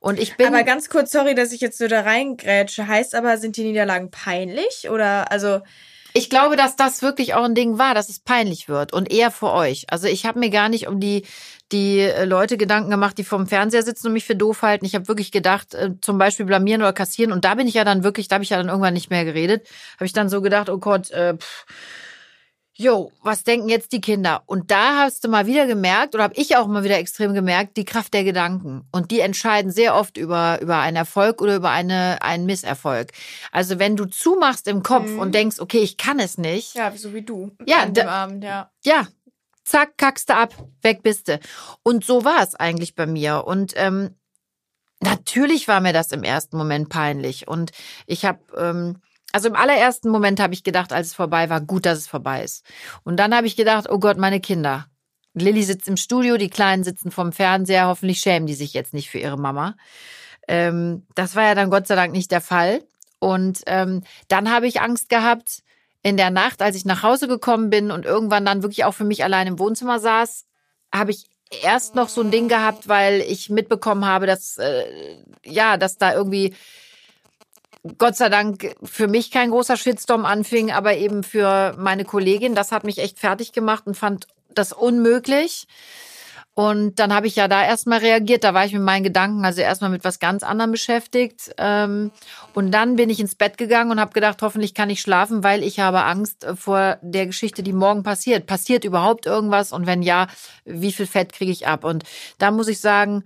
Und 0.00 0.18
ich 0.18 0.36
bin. 0.36 0.46
Aber 0.46 0.62
ganz 0.62 0.88
kurz, 0.88 1.10
sorry, 1.10 1.34
dass 1.34 1.52
ich 1.52 1.60
jetzt 1.60 1.78
so 1.78 1.88
da 1.88 2.02
reingrätsche. 2.02 2.86
Heißt 2.86 3.14
aber, 3.14 3.38
sind 3.38 3.56
die 3.56 3.64
Niederlagen 3.64 4.10
peinlich? 4.10 4.88
Oder 4.90 5.30
also. 5.30 5.60
Ich 6.14 6.30
glaube, 6.30 6.56
dass 6.56 6.74
das 6.74 7.02
wirklich 7.02 7.34
auch 7.34 7.44
ein 7.44 7.54
Ding 7.54 7.78
war, 7.78 7.94
dass 7.94 8.08
es 8.08 8.18
peinlich 8.18 8.68
wird 8.68 8.92
und 8.92 9.12
eher 9.12 9.30
für 9.30 9.52
euch. 9.52 9.86
Also 9.90 10.08
ich 10.08 10.24
habe 10.24 10.38
mir 10.38 10.50
gar 10.50 10.68
nicht 10.68 10.88
um 10.88 11.00
die 11.00 11.24
die 11.70 12.00
äh, 12.00 12.24
Leute 12.24 12.56
Gedanken 12.56 12.90
gemacht, 12.90 13.18
die 13.18 13.24
vorm 13.24 13.46
Fernseher 13.46 13.82
sitzen 13.82 14.06
und 14.06 14.14
mich 14.14 14.24
für 14.24 14.34
doof 14.34 14.62
halten. 14.62 14.86
Ich 14.86 14.94
habe 14.94 15.06
wirklich 15.06 15.32
gedacht, 15.32 15.74
äh, 15.74 15.90
zum 16.00 16.16
Beispiel 16.16 16.46
blamieren 16.46 16.80
oder 16.80 16.92
kassieren. 16.94 17.30
Und 17.30 17.44
da 17.44 17.54
bin 17.56 17.66
ich 17.66 17.74
ja 17.74 17.84
dann 17.84 18.04
wirklich, 18.04 18.28
da 18.28 18.36
habe 18.36 18.44
ich 18.44 18.50
ja 18.50 18.56
dann 18.56 18.68
irgendwann 18.68 18.94
nicht 18.94 19.10
mehr 19.10 19.26
geredet. 19.26 19.68
Habe 19.96 20.06
ich 20.06 20.14
dann 20.14 20.30
so 20.30 20.40
gedacht, 20.40 20.70
oh 20.70 20.78
Gott, 20.78 21.10
äh, 21.10 21.36
pff, 21.36 21.66
Jo, 22.80 23.10
was 23.24 23.42
denken 23.42 23.68
jetzt 23.68 23.90
die 23.90 24.00
Kinder? 24.00 24.44
Und 24.46 24.70
da 24.70 24.98
hast 25.00 25.24
du 25.24 25.28
mal 25.28 25.46
wieder 25.46 25.66
gemerkt, 25.66 26.14
oder 26.14 26.22
habe 26.22 26.34
ich 26.36 26.56
auch 26.56 26.68
mal 26.68 26.84
wieder 26.84 26.96
extrem 26.96 27.34
gemerkt, 27.34 27.76
die 27.76 27.84
Kraft 27.84 28.14
der 28.14 28.22
Gedanken. 28.22 28.86
Und 28.92 29.10
die 29.10 29.18
entscheiden 29.18 29.72
sehr 29.72 29.96
oft 29.96 30.16
über, 30.16 30.60
über 30.62 30.78
einen 30.78 30.96
Erfolg 30.96 31.42
oder 31.42 31.56
über 31.56 31.70
eine, 31.70 32.22
einen 32.22 32.46
Misserfolg. 32.46 33.10
Also 33.50 33.80
wenn 33.80 33.96
du 33.96 34.04
zumachst 34.04 34.68
im 34.68 34.84
Kopf 34.84 35.08
Mhm. 35.08 35.18
und 35.18 35.34
denkst, 35.34 35.58
okay, 35.58 35.78
ich 35.80 35.96
kann 35.96 36.20
es 36.20 36.38
nicht, 36.38 36.76
Ja, 36.76 36.92
so 36.96 37.12
wie 37.14 37.22
du. 37.22 37.50
Ja, 37.66 37.78
an 37.82 37.94
dem 37.94 38.06
Abend, 38.06 38.44
ja. 38.44 38.70
ja, 38.84 39.08
zack, 39.64 39.98
kackst 39.98 40.30
du 40.30 40.36
ab, 40.36 40.54
weg 40.82 41.02
bist 41.02 41.26
du. 41.26 41.40
Und 41.82 42.04
so 42.04 42.24
war 42.24 42.44
es 42.44 42.54
eigentlich 42.54 42.94
bei 42.94 43.06
mir. 43.06 43.42
Und 43.44 43.72
ähm, 43.74 44.14
natürlich 45.00 45.66
war 45.66 45.80
mir 45.80 45.92
das 45.92 46.12
im 46.12 46.22
ersten 46.22 46.56
Moment 46.56 46.90
peinlich. 46.90 47.48
Und 47.48 47.72
ich 48.06 48.24
habe, 48.24 48.38
ähm, 48.56 49.00
also 49.32 49.48
im 49.48 49.56
allerersten 49.56 50.10
Moment 50.10 50.40
habe 50.40 50.54
ich 50.54 50.64
gedacht, 50.64 50.92
als 50.92 51.08
es 51.08 51.14
vorbei 51.14 51.50
war, 51.50 51.60
gut, 51.60 51.86
dass 51.86 51.98
es 51.98 52.08
vorbei 52.08 52.42
ist. 52.42 52.64
Und 53.04 53.18
dann 53.18 53.34
habe 53.34 53.46
ich 53.46 53.56
gedacht, 53.56 53.88
oh 53.90 53.98
Gott, 53.98 54.16
meine 54.16 54.40
Kinder. 54.40 54.86
Lilly 55.34 55.62
sitzt 55.62 55.88
im 55.88 55.96
Studio, 55.96 56.36
die 56.36 56.50
Kleinen 56.50 56.84
sitzen 56.84 57.10
vom 57.10 57.32
Fernseher, 57.32 57.86
hoffentlich 57.86 58.20
schämen 58.20 58.46
die 58.46 58.54
sich 58.54 58.72
jetzt 58.72 58.94
nicht 58.94 59.10
für 59.10 59.18
ihre 59.18 59.38
Mama. 59.38 59.76
Ähm, 60.48 61.06
das 61.14 61.36
war 61.36 61.44
ja 61.44 61.54
dann 61.54 61.70
Gott 61.70 61.86
sei 61.86 61.94
Dank 61.94 62.12
nicht 62.12 62.30
der 62.30 62.40
Fall. 62.40 62.82
Und 63.20 63.62
ähm, 63.66 64.02
dann 64.28 64.50
habe 64.50 64.66
ich 64.66 64.80
Angst 64.80 65.08
gehabt, 65.08 65.62
in 66.02 66.16
der 66.16 66.30
Nacht, 66.30 66.62
als 66.62 66.76
ich 66.76 66.84
nach 66.84 67.02
Hause 67.02 67.28
gekommen 67.28 67.70
bin 67.70 67.90
und 67.90 68.06
irgendwann 68.06 68.44
dann 68.44 68.62
wirklich 68.62 68.84
auch 68.84 68.94
für 68.94 69.04
mich 69.04 69.24
allein 69.24 69.46
im 69.46 69.58
Wohnzimmer 69.58 69.98
saß, 69.98 70.46
habe 70.94 71.10
ich 71.10 71.26
erst 71.62 71.94
noch 71.94 72.08
so 72.08 72.22
ein 72.22 72.30
Ding 72.30 72.48
gehabt, 72.48 72.88
weil 72.88 73.20
ich 73.20 73.50
mitbekommen 73.50 74.06
habe, 74.06 74.26
dass 74.26 74.58
äh, 74.58 74.84
ja, 75.44 75.76
dass 75.76 75.98
da 75.98 76.14
irgendwie 76.14 76.54
Gott 77.96 78.16
sei 78.16 78.28
Dank 78.28 78.74
für 78.82 79.06
mich 79.06 79.30
kein 79.30 79.50
großer 79.50 79.76
Shitstorm 79.76 80.24
anfing, 80.24 80.72
aber 80.72 80.96
eben 80.96 81.22
für 81.22 81.74
meine 81.78 82.04
Kollegin, 82.04 82.54
das 82.54 82.72
hat 82.72 82.84
mich 82.84 82.98
echt 82.98 83.18
fertig 83.18 83.52
gemacht 83.52 83.86
und 83.86 83.96
fand 83.96 84.26
das 84.48 84.72
unmöglich. 84.72 85.66
Und 86.58 86.98
dann 86.98 87.14
habe 87.14 87.28
ich 87.28 87.36
ja 87.36 87.46
da 87.46 87.64
erstmal 87.64 88.00
reagiert, 88.00 88.42
da 88.42 88.52
war 88.52 88.64
ich 88.64 88.72
mit 88.72 88.82
meinen 88.82 89.04
Gedanken 89.04 89.44
also 89.44 89.60
erstmal 89.60 89.90
mit 89.90 90.02
was 90.02 90.18
ganz 90.18 90.42
anderem 90.42 90.72
beschäftigt. 90.72 91.54
Ähm, 91.56 92.10
und 92.52 92.72
dann 92.72 92.96
bin 92.96 93.10
ich 93.10 93.20
ins 93.20 93.36
Bett 93.36 93.58
gegangen 93.58 93.92
und 93.92 94.00
habe 94.00 94.12
gedacht, 94.12 94.42
hoffentlich 94.42 94.74
kann 94.74 94.90
ich 94.90 95.00
schlafen, 95.00 95.44
weil 95.44 95.62
ich 95.62 95.78
habe 95.78 96.02
Angst 96.02 96.44
vor 96.56 96.98
der 97.00 97.26
Geschichte, 97.26 97.62
die 97.62 97.72
morgen 97.72 98.02
passiert. 98.02 98.46
Passiert 98.46 98.84
überhaupt 98.84 99.24
irgendwas? 99.24 99.72
Und 99.72 99.86
wenn 99.86 100.02
ja, 100.02 100.26
wie 100.64 100.90
viel 100.90 101.06
Fett 101.06 101.32
kriege 101.32 101.52
ich 101.52 101.68
ab? 101.68 101.84
Und 101.84 102.02
da 102.38 102.50
muss 102.50 102.66
ich 102.66 102.80
sagen, 102.80 103.22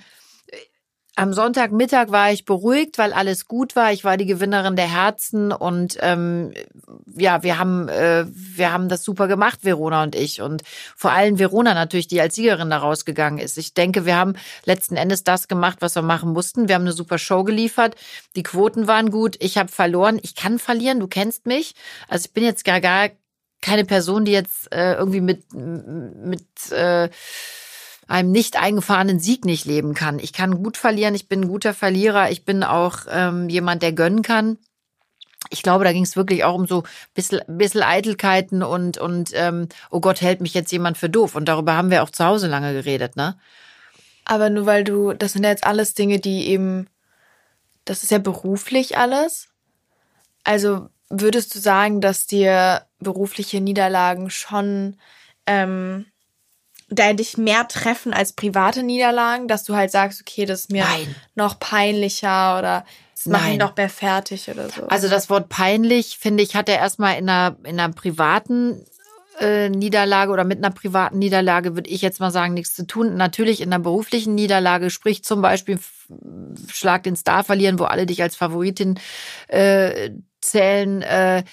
am 1.14 1.34
Sonntagmittag 1.34 2.10
war 2.10 2.32
ich 2.32 2.46
beruhigt, 2.46 2.96
weil 2.96 3.12
alles 3.12 3.46
gut 3.46 3.76
war. 3.76 3.92
Ich 3.92 4.02
war 4.02 4.16
die 4.16 4.24
Gewinnerin 4.24 4.76
der 4.76 4.90
Herzen 4.90 5.52
und 5.52 5.98
ähm, 6.00 6.54
ja, 7.14 7.42
wir 7.42 7.58
haben 7.58 7.88
äh, 7.88 8.24
wir 8.28 8.72
haben 8.72 8.88
das 8.88 9.04
super 9.04 9.28
gemacht, 9.28 9.58
Verona 9.62 10.02
und 10.04 10.14
ich 10.14 10.40
und 10.40 10.62
vor 10.96 11.12
allem 11.12 11.38
Verona 11.38 11.74
natürlich, 11.74 12.08
die 12.08 12.20
als 12.20 12.36
Siegerin 12.36 12.70
da 12.70 12.78
rausgegangen 12.78 13.38
ist. 13.38 13.58
Ich 13.58 13.74
denke, 13.74 14.06
wir 14.06 14.16
haben 14.16 14.36
letzten 14.64 14.96
Endes 14.96 15.22
das 15.22 15.48
gemacht, 15.48 15.78
was 15.80 15.94
wir 15.94 16.02
machen 16.02 16.32
mussten. 16.32 16.68
Wir 16.68 16.76
haben 16.76 16.82
eine 16.82 16.92
super 16.92 17.18
Show 17.18 17.44
geliefert. 17.44 17.94
Die 18.34 18.42
Quoten 18.42 18.86
waren 18.86 19.10
gut. 19.10 19.36
Ich 19.40 19.58
habe 19.58 19.70
verloren. 19.70 20.18
Ich 20.22 20.34
kann 20.34 20.58
verlieren. 20.58 20.98
Du 20.98 21.08
kennst 21.08 21.46
mich. 21.46 21.74
Also 22.08 22.26
ich 22.26 22.32
bin 22.32 22.44
jetzt 22.44 22.64
gar 22.64 22.80
gar 22.80 23.10
keine 23.60 23.84
Person, 23.84 24.24
die 24.24 24.32
jetzt 24.32 24.72
äh, 24.72 24.94
irgendwie 24.94 25.20
mit 25.20 25.52
mit 25.52 26.72
äh, 26.72 27.10
einem 28.08 28.30
nicht 28.30 28.56
eingefahrenen 28.56 29.20
Sieg 29.20 29.44
nicht 29.44 29.64
leben 29.64 29.94
kann. 29.94 30.18
Ich 30.18 30.32
kann 30.32 30.62
gut 30.62 30.76
verlieren, 30.76 31.14
ich 31.14 31.28
bin 31.28 31.42
ein 31.42 31.48
guter 31.48 31.74
Verlierer, 31.74 32.30
ich 32.30 32.44
bin 32.44 32.62
auch 32.64 33.00
ähm, 33.10 33.48
jemand, 33.48 33.82
der 33.82 33.92
gönnen 33.92 34.22
kann. 34.22 34.58
Ich 35.50 35.62
glaube, 35.62 35.84
da 35.84 35.92
ging 35.92 36.04
es 36.04 36.16
wirklich 36.16 36.44
auch 36.44 36.54
um 36.54 36.66
so 36.66 36.84
bisschen, 37.14 37.40
bisschen 37.46 37.82
Eitelkeiten 37.82 38.62
und, 38.62 38.98
und 38.98 39.30
ähm, 39.34 39.68
oh 39.90 40.00
Gott, 40.00 40.20
hält 40.20 40.40
mich 40.40 40.54
jetzt 40.54 40.72
jemand 40.72 40.98
für 40.98 41.10
doof. 41.10 41.34
Und 41.34 41.46
darüber 41.46 41.76
haben 41.76 41.90
wir 41.90 42.02
auch 42.02 42.10
zu 42.10 42.24
Hause 42.24 42.46
lange 42.46 42.72
geredet, 42.72 43.16
ne? 43.16 43.36
Aber 44.24 44.50
nur 44.50 44.66
weil 44.66 44.84
du, 44.84 45.12
das 45.12 45.32
sind 45.32 45.42
ja 45.42 45.50
jetzt 45.50 45.66
alles 45.66 45.94
Dinge, 45.94 46.20
die 46.20 46.48
eben, 46.48 46.86
das 47.84 48.02
ist 48.02 48.10
ja 48.10 48.18
beruflich 48.18 48.96
alles. 48.96 49.48
Also 50.44 50.88
würdest 51.10 51.54
du 51.54 51.58
sagen, 51.58 52.00
dass 52.00 52.26
dir 52.26 52.86
berufliche 53.00 53.60
Niederlagen 53.60 54.30
schon 54.30 54.96
ähm, 55.46 56.06
da 56.92 57.12
dich 57.12 57.38
mehr 57.38 57.66
treffen 57.68 58.12
als 58.12 58.32
private 58.32 58.82
Niederlagen, 58.82 59.48
dass 59.48 59.64
du 59.64 59.74
halt 59.74 59.90
sagst, 59.90 60.20
okay, 60.20 60.44
das 60.44 60.60
ist 60.60 60.72
mir 60.72 60.84
Nein. 60.84 61.14
noch 61.34 61.58
peinlicher 61.58 62.58
oder 62.58 62.84
es 63.14 63.26
macht 63.26 63.48
mich 63.48 63.58
noch 63.58 63.76
mehr 63.76 63.88
fertig 63.88 64.48
oder 64.48 64.68
so. 64.68 64.86
Also 64.88 65.08
das 65.08 65.30
Wort 65.30 65.48
peinlich, 65.48 66.18
finde 66.18 66.42
ich, 66.42 66.56
hat 66.56 66.68
er 66.68 66.78
erstmal 66.78 67.18
in 67.18 67.28
einer, 67.28 67.56
in 67.62 67.78
einer 67.78 67.92
privaten 67.92 68.84
äh, 69.38 69.68
Niederlage 69.68 70.32
oder 70.32 70.44
mit 70.44 70.58
einer 70.58 70.74
privaten 70.74 71.18
Niederlage, 71.18 71.74
würde 71.74 71.90
ich 71.90 72.02
jetzt 72.02 72.20
mal 72.20 72.30
sagen, 72.30 72.54
nichts 72.54 72.74
zu 72.74 72.86
tun. 72.86 73.16
Natürlich 73.16 73.60
in 73.60 73.72
einer 73.72 73.82
beruflichen 73.82 74.34
Niederlage, 74.34 74.90
sprich 74.90 75.24
zum 75.24 75.40
Beispiel 75.40 75.78
Schlag 76.70 77.04
den 77.04 77.16
Star 77.16 77.44
verlieren, 77.44 77.78
wo 77.78 77.84
alle 77.84 78.06
dich 78.06 78.22
als 78.22 78.36
Favoritin 78.36 78.98
äh, 79.48 80.10
zählen, 80.40 81.02
äh, 81.02 81.44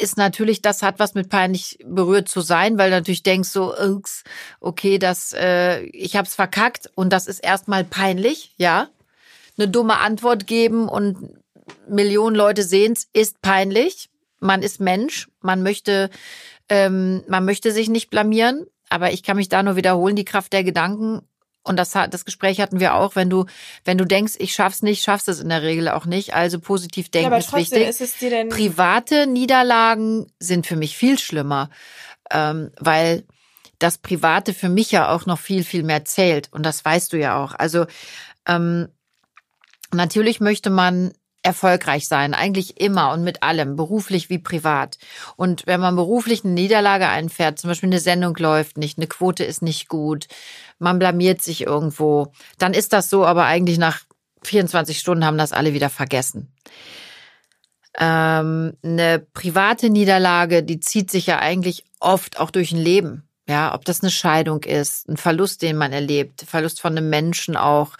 ist 0.00 0.16
natürlich, 0.16 0.62
das 0.62 0.82
hat 0.82 0.98
was 0.98 1.14
mit 1.14 1.28
peinlich 1.28 1.78
berührt 1.84 2.28
zu 2.28 2.40
sein, 2.40 2.78
weil 2.78 2.90
du 2.90 2.96
natürlich 2.96 3.22
denkst 3.22 3.48
so, 3.48 3.74
okay, 4.60 4.98
das, 4.98 5.32
äh, 5.32 5.82
ich 5.84 6.16
hab's 6.16 6.34
verkackt 6.34 6.90
und 6.94 7.12
das 7.12 7.26
ist 7.26 7.40
erstmal 7.40 7.84
peinlich, 7.84 8.54
ja. 8.56 8.88
Eine 9.58 9.68
dumme 9.68 9.98
Antwort 9.98 10.46
geben 10.46 10.88
und 10.88 11.36
Millionen 11.88 12.34
Leute 12.34 12.62
sehen's, 12.62 13.08
ist 13.12 13.42
peinlich. 13.42 14.08
Man 14.40 14.62
ist 14.62 14.80
Mensch, 14.80 15.28
man 15.40 15.62
möchte, 15.62 16.10
ähm, 16.68 17.22
man 17.28 17.44
möchte 17.44 17.70
sich 17.70 17.88
nicht 17.88 18.10
blamieren, 18.10 18.66
aber 18.88 19.12
ich 19.12 19.22
kann 19.22 19.36
mich 19.36 19.48
da 19.48 19.62
nur 19.62 19.76
wiederholen, 19.76 20.16
die 20.16 20.24
Kraft 20.24 20.52
der 20.52 20.64
Gedanken 20.64 21.22
und 21.64 21.76
das, 21.76 21.92
das 21.92 22.24
Gespräch 22.24 22.60
hatten 22.60 22.80
wir 22.80 22.94
auch, 22.94 23.14
wenn 23.14 23.30
du, 23.30 23.46
wenn 23.84 23.96
du 23.96 24.04
denkst, 24.04 24.34
ich 24.38 24.52
schaff's 24.52 24.82
nicht, 24.82 25.04
schaffst 25.04 25.28
es 25.28 25.40
in 25.40 25.48
der 25.48 25.62
Regel 25.62 25.88
auch 25.88 26.06
nicht. 26.06 26.34
Also 26.34 26.58
positiv 26.58 27.08
denken 27.08 27.30
ja, 27.30 27.36
aber 27.36 27.38
ist 27.38 27.52
wichtig. 27.52 27.88
Ist 27.88 28.00
es 28.00 28.18
dir 28.18 28.30
denn 28.30 28.48
Private 28.48 29.26
Niederlagen 29.26 30.26
sind 30.40 30.66
für 30.66 30.76
mich 30.76 30.96
viel 30.96 31.18
schlimmer, 31.18 31.70
ähm, 32.32 32.72
weil 32.78 33.24
das 33.78 33.98
Private 33.98 34.54
für 34.54 34.68
mich 34.68 34.90
ja 34.90 35.08
auch 35.08 35.26
noch 35.26 35.38
viel, 35.38 35.62
viel 35.62 35.84
mehr 35.84 36.04
zählt. 36.04 36.52
Und 36.52 36.64
das 36.64 36.84
weißt 36.84 37.12
du 37.12 37.18
ja 37.18 37.42
auch. 37.42 37.54
Also 37.54 37.86
ähm, 38.46 38.88
natürlich 39.92 40.40
möchte 40.40 40.70
man 40.70 41.12
erfolgreich 41.42 42.06
sein, 42.06 42.34
eigentlich 42.34 42.80
immer 42.80 43.12
und 43.12 43.24
mit 43.24 43.42
allem, 43.42 43.76
beruflich 43.76 44.30
wie 44.30 44.38
privat. 44.38 44.98
Und 45.36 45.66
wenn 45.66 45.80
man 45.80 45.96
beruflich 45.96 46.44
eine 46.44 46.54
Niederlage 46.54 47.08
einfährt, 47.08 47.58
zum 47.58 47.68
Beispiel 47.68 47.88
eine 47.88 48.00
Sendung 48.00 48.36
läuft 48.36 48.78
nicht, 48.78 48.98
eine 48.98 49.08
Quote 49.08 49.44
ist 49.44 49.62
nicht 49.62 49.88
gut, 49.88 50.28
man 50.78 50.98
blamiert 50.98 51.42
sich 51.42 51.62
irgendwo, 51.62 52.32
dann 52.58 52.74
ist 52.74 52.92
das 52.92 53.10
so, 53.10 53.26
aber 53.26 53.44
eigentlich 53.44 53.78
nach 53.78 54.00
24 54.44 54.98
Stunden 54.98 55.24
haben 55.24 55.38
das 55.38 55.52
alle 55.52 55.72
wieder 55.72 55.90
vergessen. 55.90 56.52
Ähm, 57.98 58.76
eine 58.82 59.18
private 59.18 59.90
Niederlage, 59.90 60.62
die 60.62 60.80
zieht 60.80 61.10
sich 61.10 61.26
ja 61.26 61.38
eigentlich 61.38 61.84
oft 62.00 62.40
auch 62.40 62.50
durch 62.50 62.72
ein 62.72 62.78
Leben. 62.78 63.28
Ja, 63.48 63.74
ob 63.74 63.84
das 63.84 64.02
eine 64.02 64.10
Scheidung 64.10 64.62
ist, 64.62 65.08
ein 65.08 65.16
Verlust, 65.16 65.62
den 65.62 65.76
man 65.76 65.92
erlebt, 65.92 66.44
Verlust 66.46 66.80
von 66.80 66.96
einem 66.96 67.10
Menschen 67.10 67.56
auch, 67.56 67.96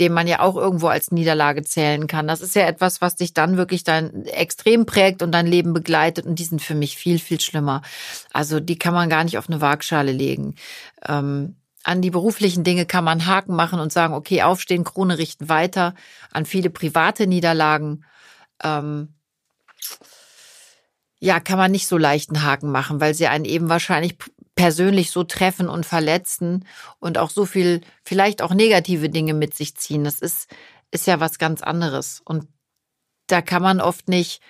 dem 0.00 0.12
man 0.12 0.26
ja 0.26 0.40
auch 0.40 0.56
irgendwo 0.56 0.88
als 0.88 1.10
Niederlage 1.10 1.62
zählen 1.62 2.06
kann. 2.06 2.28
Das 2.28 2.40
ist 2.40 2.54
ja 2.54 2.66
etwas, 2.66 3.00
was 3.00 3.16
dich 3.16 3.32
dann 3.32 3.56
wirklich 3.56 3.82
dein 3.82 4.26
extrem 4.26 4.84
prägt 4.84 5.22
und 5.22 5.32
dein 5.32 5.46
Leben 5.46 5.72
begleitet. 5.72 6.26
Und 6.26 6.38
die 6.38 6.44
sind 6.44 6.60
für 6.60 6.74
mich 6.74 6.96
viel, 6.96 7.18
viel 7.18 7.40
schlimmer. 7.40 7.82
Also 8.32 8.60
die 8.60 8.78
kann 8.78 8.94
man 8.94 9.08
gar 9.08 9.24
nicht 9.24 9.38
auf 9.38 9.48
eine 9.48 9.60
Waagschale 9.60 10.12
legen. 10.12 10.54
Ähm, 11.06 11.56
an 11.82 12.02
die 12.02 12.10
beruflichen 12.10 12.64
Dinge 12.64 12.84
kann 12.84 13.04
man 13.04 13.26
Haken 13.26 13.54
machen 13.54 13.78
und 13.78 13.92
sagen, 13.92 14.12
okay, 14.12 14.42
aufstehen, 14.42 14.84
Krone 14.84 15.18
richten 15.18 15.48
weiter. 15.48 15.94
An 16.32 16.44
viele 16.44 16.68
private 16.68 17.26
Niederlagen, 17.26 18.04
ähm, 18.62 19.14
ja, 21.18 21.40
kann 21.40 21.58
man 21.58 21.70
nicht 21.70 21.86
so 21.86 21.96
leichten 21.96 22.42
Haken 22.42 22.70
machen, 22.70 23.00
weil 23.00 23.14
sie 23.14 23.28
einen 23.28 23.44
eben 23.44 23.68
wahrscheinlich 23.68 24.16
persönlich 24.56 25.10
so 25.10 25.22
treffen 25.22 25.68
und 25.68 25.86
verletzen 25.86 26.66
und 26.98 27.18
auch 27.18 27.30
so 27.30 27.44
viel, 27.46 27.82
vielleicht 28.02 28.42
auch 28.42 28.52
negative 28.52 29.08
Dinge 29.08 29.34
mit 29.34 29.54
sich 29.54 29.76
ziehen. 29.76 30.02
Das 30.02 30.18
ist, 30.18 30.48
ist 30.90 31.06
ja 31.06 31.20
was 31.20 31.38
ganz 31.38 31.62
anderes. 31.62 32.22
Und 32.24 32.48
da 33.28 33.42
kann 33.42 33.62
man 33.62 33.80
oft 33.80 34.08
nicht, 34.08 34.40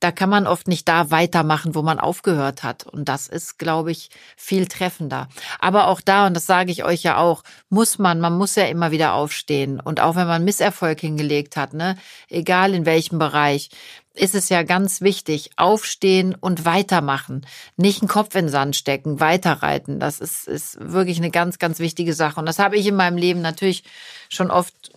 da 0.00 0.12
kann 0.12 0.30
man 0.30 0.46
oft 0.46 0.68
nicht 0.68 0.86
da 0.86 1.10
weitermachen, 1.10 1.74
wo 1.74 1.82
man 1.82 1.98
aufgehört 1.98 2.62
hat. 2.62 2.86
Und 2.86 3.08
das 3.08 3.26
ist, 3.26 3.58
glaube 3.58 3.90
ich, 3.90 4.10
viel 4.36 4.66
treffender. 4.66 5.28
Aber 5.58 5.88
auch 5.88 6.00
da, 6.00 6.28
und 6.28 6.34
das 6.34 6.46
sage 6.46 6.70
ich 6.70 6.84
euch 6.84 7.02
ja 7.02 7.16
auch, 7.16 7.42
muss 7.68 7.98
man, 7.98 8.20
man 8.20 8.38
muss 8.38 8.54
ja 8.54 8.66
immer 8.66 8.92
wieder 8.92 9.14
aufstehen. 9.14 9.80
Und 9.80 9.98
auch 9.98 10.14
wenn 10.14 10.28
man 10.28 10.44
Misserfolg 10.44 11.00
hingelegt 11.00 11.56
hat, 11.56 11.74
ne, 11.74 11.96
egal 12.28 12.74
in 12.74 12.86
welchem 12.86 13.18
Bereich, 13.18 13.70
ist 14.18 14.34
es 14.34 14.48
ja 14.48 14.62
ganz 14.62 15.00
wichtig, 15.00 15.50
aufstehen 15.56 16.34
und 16.34 16.64
weitermachen. 16.64 17.46
Nicht 17.76 18.02
einen 18.02 18.08
Kopf 18.08 18.34
in 18.34 18.46
den 18.46 18.50
Sand 18.50 18.76
stecken, 18.76 19.20
weiterreiten. 19.20 20.00
Das 20.00 20.20
ist, 20.20 20.46
ist 20.46 20.78
wirklich 20.80 21.18
eine 21.18 21.30
ganz, 21.30 21.58
ganz 21.58 21.78
wichtige 21.78 22.14
Sache. 22.14 22.40
Und 22.40 22.46
das 22.46 22.58
habe 22.58 22.76
ich 22.76 22.86
in 22.86 22.96
meinem 22.96 23.16
Leben 23.16 23.40
natürlich 23.40 23.84
schon 24.28 24.50
oft 24.50 24.92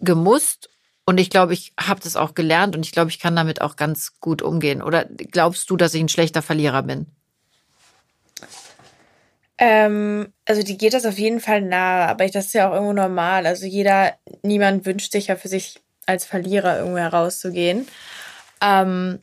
gemusst. 0.00 0.70
Und 1.06 1.18
ich 1.18 1.30
glaube, 1.30 1.52
ich 1.52 1.72
habe 1.78 2.00
das 2.00 2.16
auch 2.16 2.34
gelernt 2.34 2.74
und 2.74 2.86
ich 2.86 2.92
glaube, 2.92 3.10
ich 3.10 3.18
kann 3.18 3.36
damit 3.36 3.60
auch 3.60 3.76
ganz 3.76 4.20
gut 4.20 4.40
umgehen. 4.40 4.82
Oder 4.82 5.04
glaubst 5.04 5.68
du, 5.68 5.76
dass 5.76 5.94
ich 5.94 6.00
ein 6.00 6.08
schlechter 6.08 6.40
Verlierer 6.40 6.82
bin? 6.82 7.06
Ähm, 9.58 10.32
also 10.46 10.62
die 10.62 10.78
geht 10.78 10.94
das 10.94 11.06
auf 11.06 11.18
jeden 11.18 11.40
Fall 11.40 11.62
nahe, 11.62 12.08
aber 12.08 12.26
das 12.26 12.46
ist 12.46 12.54
ja 12.54 12.68
auch 12.68 12.74
irgendwo 12.74 12.94
normal. 12.94 13.46
Also 13.46 13.66
jeder, 13.66 14.14
niemand 14.42 14.84
wünscht 14.86 15.12
sich 15.12 15.28
ja 15.28 15.36
für 15.36 15.48
sich 15.48 15.80
als 16.06 16.24
Verlierer 16.24 16.78
irgendwo 16.78 16.98
herauszugehen. 16.98 17.86
Ähm, 18.60 19.20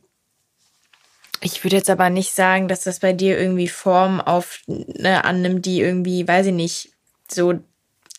ich 1.40 1.64
würde 1.64 1.76
jetzt 1.76 1.90
aber 1.90 2.08
nicht 2.08 2.32
sagen, 2.32 2.68
dass 2.68 2.84
das 2.84 3.00
bei 3.00 3.12
dir 3.12 3.38
irgendwie 3.38 3.68
Form 3.68 4.20
auf 4.20 4.60
ne, 4.66 5.24
annimmt, 5.24 5.66
die 5.66 5.80
irgendwie, 5.80 6.26
weiß 6.26 6.46
ich 6.46 6.52
nicht, 6.52 6.92
so 7.28 7.60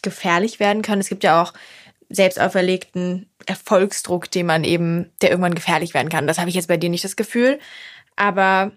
gefährlich 0.02 0.60
werden 0.60 0.82
kann. 0.82 1.00
Es 1.00 1.10
gibt 1.10 1.24
ja 1.24 1.42
auch 1.42 1.54
selbst 2.10 2.40
auferlegten 2.40 3.30
Erfolgsdruck, 3.46 4.30
den 4.30 4.46
man 4.46 4.64
eben, 4.64 5.12
der 5.22 5.30
irgendwann 5.30 5.56
gefährlich 5.56 5.94
werden 5.94 6.10
kann. 6.10 6.28
Das 6.28 6.38
habe 6.38 6.50
ich 6.50 6.56
jetzt 6.56 6.68
bei 6.68 6.78
dir 6.78 6.90
nicht 6.90 7.04
das 7.04 7.16
Gefühl. 7.16 7.60
Aber 8.16 8.72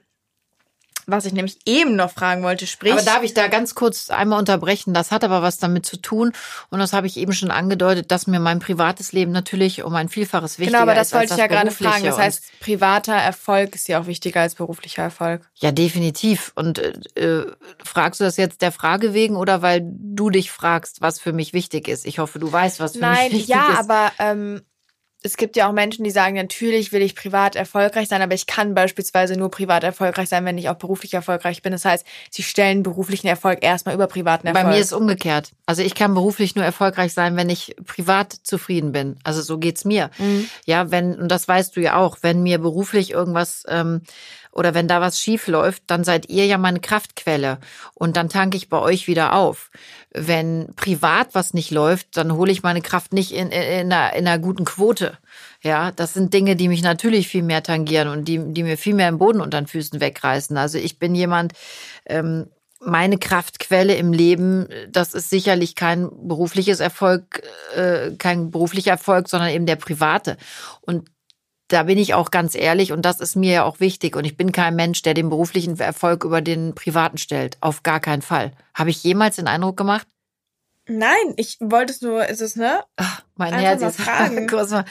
was 1.07 1.25
ich 1.25 1.33
nämlich 1.33 1.59
eben 1.67 1.95
noch 1.95 2.11
fragen 2.11 2.43
wollte, 2.43 2.67
sprich. 2.67 2.93
Aber 2.93 3.03
darf 3.03 3.23
ich 3.23 3.33
da 3.33 3.47
ganz 3.47 3.77
kurz 3.77 4.11
einmal 4.11 4.41
unterbrechen? 4.41 4.93
Das 4.93 5.13
hat 5.13 5.23
aber 5.23 5.41
was 5.41 5.59
damit 5.59 5.87
zu 5.87 5.97
tun. 5.97 6.33
Und 6.69 6.81
das 6.81 6.93
habe 6.93 7.07
ich 7.07 7.17
eben 7.17 7.33
schon 7.33 7.53
angedeutet, 7.53 8.11
dass 8.11 8.27
mir 8.27 8.41
mein 8.41 8.59
privates 8.59 9.13
Leben 9.13 9.31
natürlich 9.31 9.85
um 9.85 9.95
ein 9.95 10.09
Vielfaches 10.09 10.59
wichtiger 10.59 10.79
ist. 10.79 10.81
Genau, 10.81 10.83
aber 10.83 10.95
das 10.95 11.13
wollte 11.13 11.35
ich 11.35 11.39
ja 11.39 11.47
gerade 11.47 11.71
fragen. 11.71 12.05
Das 12.05 12.19
heißt, 12.19 12.61
privater 12.61 13.15
Erfolg 13.15 13.77
ist 13.77 13.87
ja 13.89 14.01
auch 14.01 14.07
wichtiger 14.07 14.41
als 14.41 14.57
beruflicher 14.57 15.05
Erfolg. 15.05 15.49
Ja, 15.55 15.71
definitiv. 15.71 16.53
Und 16.57 16.79
äh, 17.17 17.47
fragst 17.85 18.21
du 18.21 18.25
das 18.25 18.37
jetzt 18.37 18.61
der 18.61 18.73
Frage 18.73 19.15
wegen 19.15 19.37
oder 19.37 19.63
weil 19.63 19.83
du 19.85 20.31
dich 20.31 20.51
fragst, 20.51 21.01
was 21.03 21.21
für 21.21 21.33
mich 21.33 21.53
wichtig 21.53 21.87
ist? 21.87 22.05
Ich 22.05 22.19
hoffe, 22.19 22.41
du 22.41 22.51
weißt, 22.51 22.81
was 22.81 22.95
für 22.95 22.99
Nein, 22.99 23.25
mich 23.25 23.33
wichtig 23.33 23.49
ja, 23.49 23.81
ist. 23.81 23.89
Nein, 23.89 23.89
ja, 23.89 23.95
aber 23.95 24.13
ähm, 24.19 24.63
es 25.27 25.37
gibt 25.37 25.57
ja 25.57 25.69
auch 25.69 25.73
Menschen, 25.73 26.05
die 26.05 26.11
sagen, 26.11 26.37
natürlich 26.37 26.93
will 26.93 27.03
ich 27.03 27.15
privat 27.15 27.57
erfolgreich 27.57 28.09
sein, 28.09 28.23
aber 28.23 28.35
ich 28.35 28.47
kann 28.47 28.75
beispielsweise 28.75 29.37
nur 29.37 29.51
privat 29.51 29.85
erfolgreich 29.85 30.29
sein, 30.29 30.45
wenn 30.45 30.57
ich 30.57 30.69
auch 30.69 30.77
beruflich 30.77 31.13
erfolgreich 31.15 31.63
bin. 31.63 31.73
Das 31.73 31.85
heißt, 31.85 32.07
sie 32.31 32.43
stellen 32.43 32.83
beruflichen 32.83 33.27
Erfolg 33.27 33.63
erstmal 33.63 33.95
über 33.95 34.07
privaten 34.07 34.47
Erfolg. 34.47 34.65
Bei 34.65 34.71
mir 34.71 34.79
ist 34.79 34.87
es 34.87 34.93
umgekehrt. 34.93 35.51
Also 35.67 35.83
ich 35.83 35.95
kann 35.95 36.15
beruflich 36.15 36.55
nur 36.55 36.65
erfolgreich 36.65 37.13
sein, 37.13 37.37
wenn 37.37 37.51
ich 37.51 37.75
privat 37.85 38.33
zufrieden 38.33 38.93
bin. 38.93 39.17
Also 39.25 39.43
so 39.43 39.59
geht's 39.59 39.85
mir. 39.85 40.11
Mhm. 40.19 40.49
Ja, 40.65 40.91
wenn, 40.91 41.17
und 41.17 41.29
das 41.29 41.49
weißt 41.49 41.77
du 41.77 41.81
ja 41.81 41.97
auch, 41.97 42.19
wenn 42.23 42.43
mir 42.43 42.59
beruflich 42.59 43.11
irgendwas 43.11 43.65
ähm, 43.69 44.03
oder 44.57 44.73
wenn 44.73 44.89
da 44.89 45.03
was 45.03 45.21
schief 45.21 45.49
läuft, 45.49 45.83
dann 45.87 46.03
seid 46.03 46.31
ihr 46.31 46.47
ja 46.47 46.57
meine 46.57 46.81
Kraftquelle 46.81 47.59
und 47.93 48.17
dann 48.17 48.31
tanke 48.31 48.57
ich 48.57 48.71
bei 48.71 48.79
euch 48.79 49.07
wieder 49.07 49.35
auf. 49.35 49.71
Wenn 50.13 50.73
privat 50.77 51.35
was 51.35 51.53
nicht 51.53 51.71
läuft, 51.71 52.17
dann 52.17 52.33
hole 52.33 52.51
ich 52.51 52.63
meine 52.63 52.81
Kraft 52.81 53.13
nicht 53.13 53.33
in, 53.33 53.49
in, 53.49 53.63
in, 53.63 53.93
einer, 53.93 54.15
in 54.15 54.27
einer 54.27 54.39
guten 54.39 54.65
Quote. 54.65 55.19
Ja, 55.63 55.93
das 55.93 56.15
sind 56.15 56.33
Dinge, 56.33 56.57
die 56.57 56.69
mich 56.69 56.83
natürlich 56.83 57.29
viel 57.29 57.43
mehr 57.43 57.63
tangieren 57.63 58.09
und 58.09 58.27
die, 58.27 58.41
die 58.55 58.63
mir 58.63 58.79
viel 58.79 58.95
mehr 58.95 59.11
im 59.11 59.19
Boden 59.19 59.43
unter 59.43 59.61
den 59.61 59.67
Füßen 59.67 60.01
wegreißen. 60.01 60.57
Also 60.57 60.79
ich 60.79 60.99
bin 60.99 61.15
jemand, 61.15 61.53
ähm, 62.07 62.47
meine 62.81 63.19
Kraftquelle 63.19 63.95
im 63.97 64.13
Leben, 64.13 64.69
das 64.89 65.13
ist 65.13 65.29
sicherlich 65.29 65.75
kein 65.75 66.09
berufliches 66.29 66.81
Erfolg, 66.81 67.43
äh, 67.75 68.13
kein 68.17 68.51
beruflicher 68.51 68.93
Erfolg, 68.93 69.29
sondern 69.29 69.51
eben 69.51 69.67
der 69.67 69.77
private. 69.77 70.37
Und 70.83 71.09
da 71.69 71.85
bin 71.85 71.99
ich 71.99 72.15
auch 72.15 72.31
ganz 72.31 72.55
ehrlich 72.55 72.93
und 72.93 73.03
das 73.03 73.21
ist 73.21 73.37
mir 73.37 73.53
ja 73.53 73.65
auch 73.65 73.81
wichtig. 73.81 74.17
Und 74.17 74.25
ich 74.25 74.37
bin 74.37 74.53
kein 74.53 74.77
Mensch, 74.77 75.03
der 75.03 75.15
den 75.15 75.29
beruflichen 75.29 75.79
Erfolg 75.79 76.25
über 76.25 76.41
den 76.41 76.75
privaten 76.75 77.19
stellt. 77.19 77.57
Auf 77.61 77.83
gar 77.83 78.01
keinen 78.01 78.23
Fall. 78.23 78.53
Habe 78.75 78.91
ich 78.91 79.03
jemals 79.03 79.37
den 79.37 79.49
Eindruck 79.49 79.77
gemacht? 79.77 80.07
Nein, 80.89 81.35
ich 81.37 81.57
wollte 81.61 81.93
es 81.93 82.01
nur, 82.01 82.27
ist 82.27 82.41
es, 82.41 82.55
ne? 82.55 82.85
Ach, 82.95 83.23
mein 83.35 83.55
Herz 83.55 83.83
ist 83.83 84.01
fragen. 84.01 84.47
mal. 84.47 84.85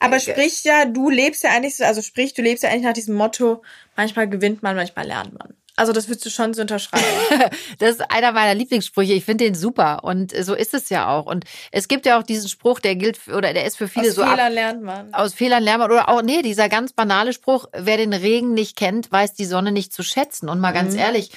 Aber 0.00 0.18
sprich 0.18 0.64
ja, 0.64 0.86
du 0.86 1.10
lebst 1.10 1.42
ja 1.42 1.50
eigentlich 1.50 1.76
so, 1.76 1.84
also 1.84 2.00
sprich, 2.00 2.32
du 2.32 2.40
lebst 2.40 2.64
ja 2.64 2.70
eigentlich 2.70 2.84
nach 2.84 2.94
diesem 2.94 3.14
Motto, 3.14 3.62
manchmal 3.94 4.28
gewinnt 4.28 4.62
man, 4.62 4.76
manchmal 4.76 5.06
lernt 5.06 5.38
man. 5.38 5.54
Also 5.76 5.92
das 5.92 6.08
würdest 6.08 6.26
du 6.26 6.30
schon 6.30 6.52
so 6.52 6.62
unterschreiben. 6.62 7.04
das 7.78 7.92
ist 7.92 8.10
einer 8.10 8.32
meiner 8.32 8.54
Lieblingssprüche. 8.54 9.14
Ich 9.14 9.24
finde 9.24 9.44
den 9.44 9.54
super 9.54 10.04
und 10.04 10.32
so 10.44 10.54
ist 10.54 10.74
es 10.74 10.90
ja 10.90 11.08
auch. 11.08 11.26
Und 11.26 11.44
es 11.70 11.88
gibt 11.88 12.04
ja 12.04 12.18
auch 12.18 12.22
diesen 12.22 12.48
Spruch, 12.48 12.78
der 12.80 12.94
gilt 12.94 13.18
oder 13.28 13.54
der 13.54 13.64
ist 13.64 13.78
für 13.78 13.88
viele 13.88 14.08
aus 14.08 14.14
so. 14.14 14.22
Aus 14.22 14.30
Fehlern 14.30 14.52
lernt 14.52 14.82
man. 14.82 15.14
Aus 15.14 15.34
Fehlern 15.34 15.62
lernt 15.62 15.80
man 15.80 15.90
oder 15.90 16.08
auch 16.08 16.22
nee, 16.22 16.42
dieser 16.42 16.68
ganz 16.68 16.92
banale 16.92 17.32
Spruch: 17.32 17.66
Wer 17.72 17.96
den 17.96 18.12
Regen 18.12 18.52
nicht 18.52 18.76
kennt, 18.76 19.10
weiß 19.10 19.32
die 19.32 19.46
Sonne 19.46 19.72
nicht 19.72 19.92
zu 19.92 20.02
schätzen. 20.02 20.48
Und 20.48 20.60
mal 20.60 20.70
mhm. 20.70 20.76
ganz 20.76 20.94
ehrlich. 20.94 21.30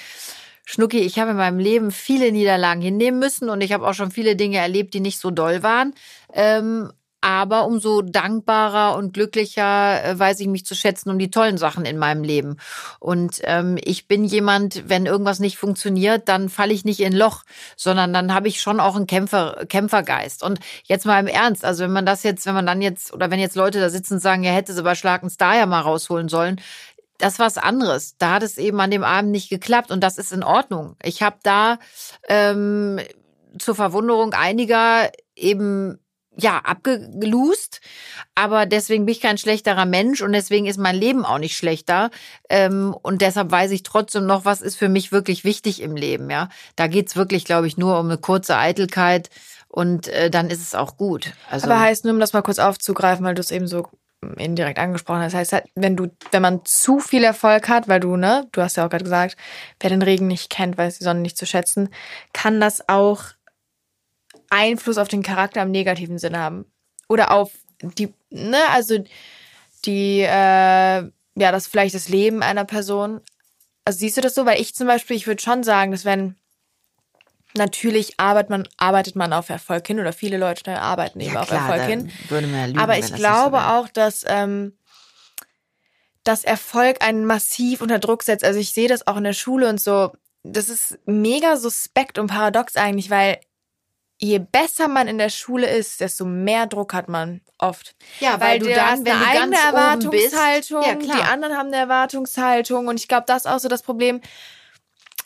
Schnucki, 0.68 0.98
ich 0.98 1.20
habe 1.20 1.30
in 1.30 1.36
meinem 1.36 1.60
Leben 1.60 1.92
viele 1.92 2.32
Niederlagen 2.32 2.82
hinnehmen 2.82 3.20
müssen 3.20 3.48
und 3.50 3.60
ich 3.60 3.72
habe 3.72 3.86
auch 3.86 3.94
schon 3.94 4.10
viele 4.10 4.34
Dinge 4.34 4.58
erlebt, 4.58 4.94
die 4.94 5.00
nicht 5.00 5.20
so 5.20 5.30
doll 5.30 5.62
waren. 5.62 5.94
Ähm, 6.32 6.92
aber 7.26 7.66
umso 7.66 8.02
dankbarer 8.02 8.96
und 8.96 9.12
glücklicher 9.12 10.04
äh, 10.04 10.16
weiß 10.16 10.38
ich 10.38 10.46
mich 10.46 10.64
zu 10.64 10.76
schätzen 10.76 11.10
um 11.10 11.18
die 11.18 11.32
tollen 11.32 11.58
Sachen 11.58 11.84
in 11.84 11.98
meinem 11.98 12.22
Leben. 12.22 12.56
Und 13.00 13.40
ähm, 13.42 13.76
ich 13.82 14.06
bin 14.06 14.24
jemand, 14.24 14.88
wenn 14.88 15.06
irgendwas 15.06 15.40
nicht 15.40 15.58
funktioniert, 15.58 16.28
dann 16.28 16.48
falle 16.48 16.72
ich 16.72 16.84
nicht 16.84 17.00
in 17.00 17.12
Loch, 17.12 17.42
sondern 17.76 18.12
dann 18.12 18.32
habe 18.32 18.46
ich 18.46 18.60
schon 18.60 18.78
auch 18.78 18.94
einen 18.94 19.08
Kämpfer, 19.08 19.66
Kämpfergeist. 19.68 20.44
Und 20.44 20.60
jetzt 20.84 21.04
mal 21.04 21.18
im 21.18 21.26
Ernst, 21.26 21.64
also 21.64 21.82
wenn 21.82 21.90
man 21.90 22.06
das 22.06 22.22
jetzt, 22.22 22.46
wenn 22.46 22.54
man 22.54 22.64
dann 22.64 22.80
jetzt, 22.80 23.12
oder 23.12 23.28
wenn 23.28 23.40
jetzt 23.40 23.56
Leute 23.56 23.80
da 23.80 23.90
sitzen 23.90 24.14
und 24.14 24.20
sagen, 24.20 24.44
ja, 24.44 24.52
hätte 24.52 24.72
sie 24.72 24.84
bei 24.84 24.94
Schlag 24.94 25.28
Star 25.28 25.56
ja 25.56 25.66
mal 25.66 25.80
rausholen 25.80 26.28
sollen, 26.28 26.60
das 27.18 27.40
war 27.40 27.46
was 27.46 27.58
anderes. 27.58 28.16
Da 28.18 28.34
hat 28.34 28.44
es 28.44 28.56
eben 28.56 28.78
an 28.80 28.92
dem 28.92 29.02
Abend 29.02 29.32
nicht 29.32 29.50
geklappt 29.50 29.90
und 29.90 30.00
das 30.00 30.16
ist 30.16 30.32
in 30.32 30.44
Ordnung. 30.44 30.94
Ich 31.02 31.22
habe 31.22 31.38
da 31.42 31.80
ähm, 32.28 33.00
zur 33.58 33.74
Verwunderung 33.74 34.32
einiger 34.32 35.10
eben 35.34 35.98
ja, 36.38 36.58
abgelust, 36.58 37.80
aber 38.34 38.66
deswegen 38.66 39.06
bin 39.06 39.12
ich 39.12 39.20
kein 39.20 39.38
schlechterer 39.38 39.86
Mensch 39.86 40.20
und 40.22 40.32
deswegen 40.32 40.66
ist 40.66 40.78
mein 40.78 40.96
Leben 40.96 41.24
auch 41.24 41.38
nicht 41.38 41.56
schlechter. 41.56 42.10
Ähm, 42.50 42.94
und 43.02 43.22
deshalb 43.22 43.50
weiß 43.50 43.70
ich 43.70 43.82
trotzdem 43.82 44.26
noch, 44.26 44.44
was 44.44 44.60
ist 44.60 44.76
für 44.76 44.88
mich 44.88 45.12
wirklich 45.12 45.44
wichtig 45.44 45.80
im 45.82 45.96
Leben, 45.96 46.30
ja. 46.30 46.48
Da 46.76 46.86
geht's 46.88 47.16
wirklich, 47.16 47.44
glaube 47.44 47.66
ich, 47.66 47.78
nur 47.78 47.98
um 47.98 48.06
eine 48.06 48.18
kurze 48.18 48.56
Eitelkeit 48.56 49.30
Und 49.68 50.08
äh, 50.08 50.30
dann 50.30 50.48
ist 50.50 50.60
es 50.62 50.74
auch 50.74 50.96
gut. 50.96 51.32
Also, 51.50 51.66
Aber 51.66 51.80
heißt 51.80 52.04
nur, 52.04 52.14
um 52.14 52.20
das 52.20 52.32
mal 52.32 52.42
kurz 52.42 52.58
aufzugreifen, 52.58 53.24
weil 53.24 53.34
du 53.34 53.40
es 53.40 53.50
eben 53.50 53.66
so 53.66 53.88
indirekt 54.38 54.78
angesprochen 54.78 55.20
hast, 55.20 55.34
heißt 55.34 55.52
halt, 55.52 55.64
wenn 55.74 55.96
du, 55.96 56.08
wenn 56.32 56.42
man 56.42 56.64
zu 56.64 56.98
viel 57.00 57.22
Erfolg 57.24 57.68
hat, 57.68 57.86
weil 57.88 58.00
du, 58.00 58.16
ne, 58.16 58.48
du 58.52 58.62
hast 58.62 58.76
ja 58.76 58.84
auch 58.86 58.90
gerade 58.90 59.04
gesagt, 59.04 59.36
wer 59.80 59.90
den 59.90 60.02
Regen 60.02 60.26
nicht 60.26 60.50
kennt, 60.50 60.78
weiß 60.78 60.98
die 60.98 61.04
Sonne 61.04 61.20
nicht 61.20 61.36
zu 61.36 61.46
schätzen, 61.46 61.90
kann 62.32 62.60
das 62.60 62.88
auch 62.88 63.22
Einfluss 64.50 64.98
auf 64.98 65.08
den 65.08 65.22
Charakter 65.22 65.62
im 65.62 65.70
negativen 65.70 66.18
Sinne 66.18 66.38
haben. 66.38 66.64
Oder 67.08 67.30
auf 67.32 67.52
die, 67.82 68.12
ne, 68.30 68.58
also 68.70 68.98
die, 69.84 70.20
äh, 70.20 70.26
ja, 70.28 71.52
das 71.52 71.66
vielleicht 71.66 71.94
das 71.94 72.08
Leben 72.08 72.42
einer 72.42 72.64
Person. 72.64 73.20
Also 73.84 74.00
siehst 74.00 74.16
du 74.16 74.20
das 74.20 74.34
so? 74.34 74.46
Weil 74.46 74.60
ich 74.60 74.74
zum 74.74 74.86
Beispiel, 74.86 75.16
ich 75.16 75.26
würde 75.26 75.42
schon 75.42 75.62
sagen, 75.62 75.92
dass 75.92 76.04
wenn 76.04 76.36
natürlich 77.54 78.18
arbeitet 78.18 78.50
man, 78.50 78.68
arbeitet 78.76 79.16
man 79.16 79.32
auf 79.32 79.48
Erfolg 79.48 79.86
hin 79.86 80.00
oder 80.00 80.12
viele 80.12 80.38
Leute 80.38 80.78
arbeiten 80.80 81.20
eben 81.20 81.34
ja, 81.34 81.40
auf 81.40 81.48
klar, 81.48 81.68
Erfolg 81.68 81.88
hin. 81.88 82.12
Ja 82.30 82.40
lügen, 82.40 82.78
Aber 82.78 82.98
ich 82.98 83.12
glaube 83.14 83.58
so 83.58 83.62
auch, 83.62 83.88
dass, 83.88 84.24
ähm, 84.26 84.76
dass 86.24 86.44
Erfolg 86.44 87.02
einen 87.02 87.24
massiv 87.24 87.80
unter 87.80 87.98
Druck 87.98 88.22
setzt. 88.22 88.44
Also 88.44 88.58
ich 88.58 88.72
sehe 88.72 88.88
das 88.88 89.06
auch 89.06 89.16
in 89.16 89.24
der 89.24 89.32
Schule 89.32 89.68
und 89.68 89.80
so. 89.80 90.12
Das 90.42 90.68
ist 90.68 90.98
mega 91.06 91.56
suspekt 91.56 92.18
und 92.18 92.28
paradox 92.28 92.76
eigentlich, 92.76 93.10
weil 93.10 93.40
je 94.18 94.38
besser 94.38 94.88
man 94.88 95.08
in 95.08 95.18
der 95.18 95.28
Schule 95.28 95.68
ist, 95.68 96.00
desto 96.00 96.24
mehr 96.24 96.66
Druck 96.66 96.94
hat 96.94 97.08
man 97.08 97.40
oft. 97.58 97.94
Ja, 98.20 98.40
Weil, 98.40 98.58
du 98.58 98.72
dann, 98.72 99.04
wenn 99.04 99.12
eine 99.12 99.26
eigene 99.26 99.56
Erwartungshaltung, 99.56 100.82
ja, 100.82 100.94
die 100.94 101.22
anderen 101.22 101.56
haben 101.56 101.68
eine 101.68 101.76
Erwartungshaltung 101.76 102.88
und 102.88 102.98
ich 102.98 103.08
glaube, 103.08 103.24
das 103.26 103.44
ist 103.44 103.50
auch 103.50 103.58
so 103.58 103.68
das 103.68 103.82
Problem, 103.82 104.20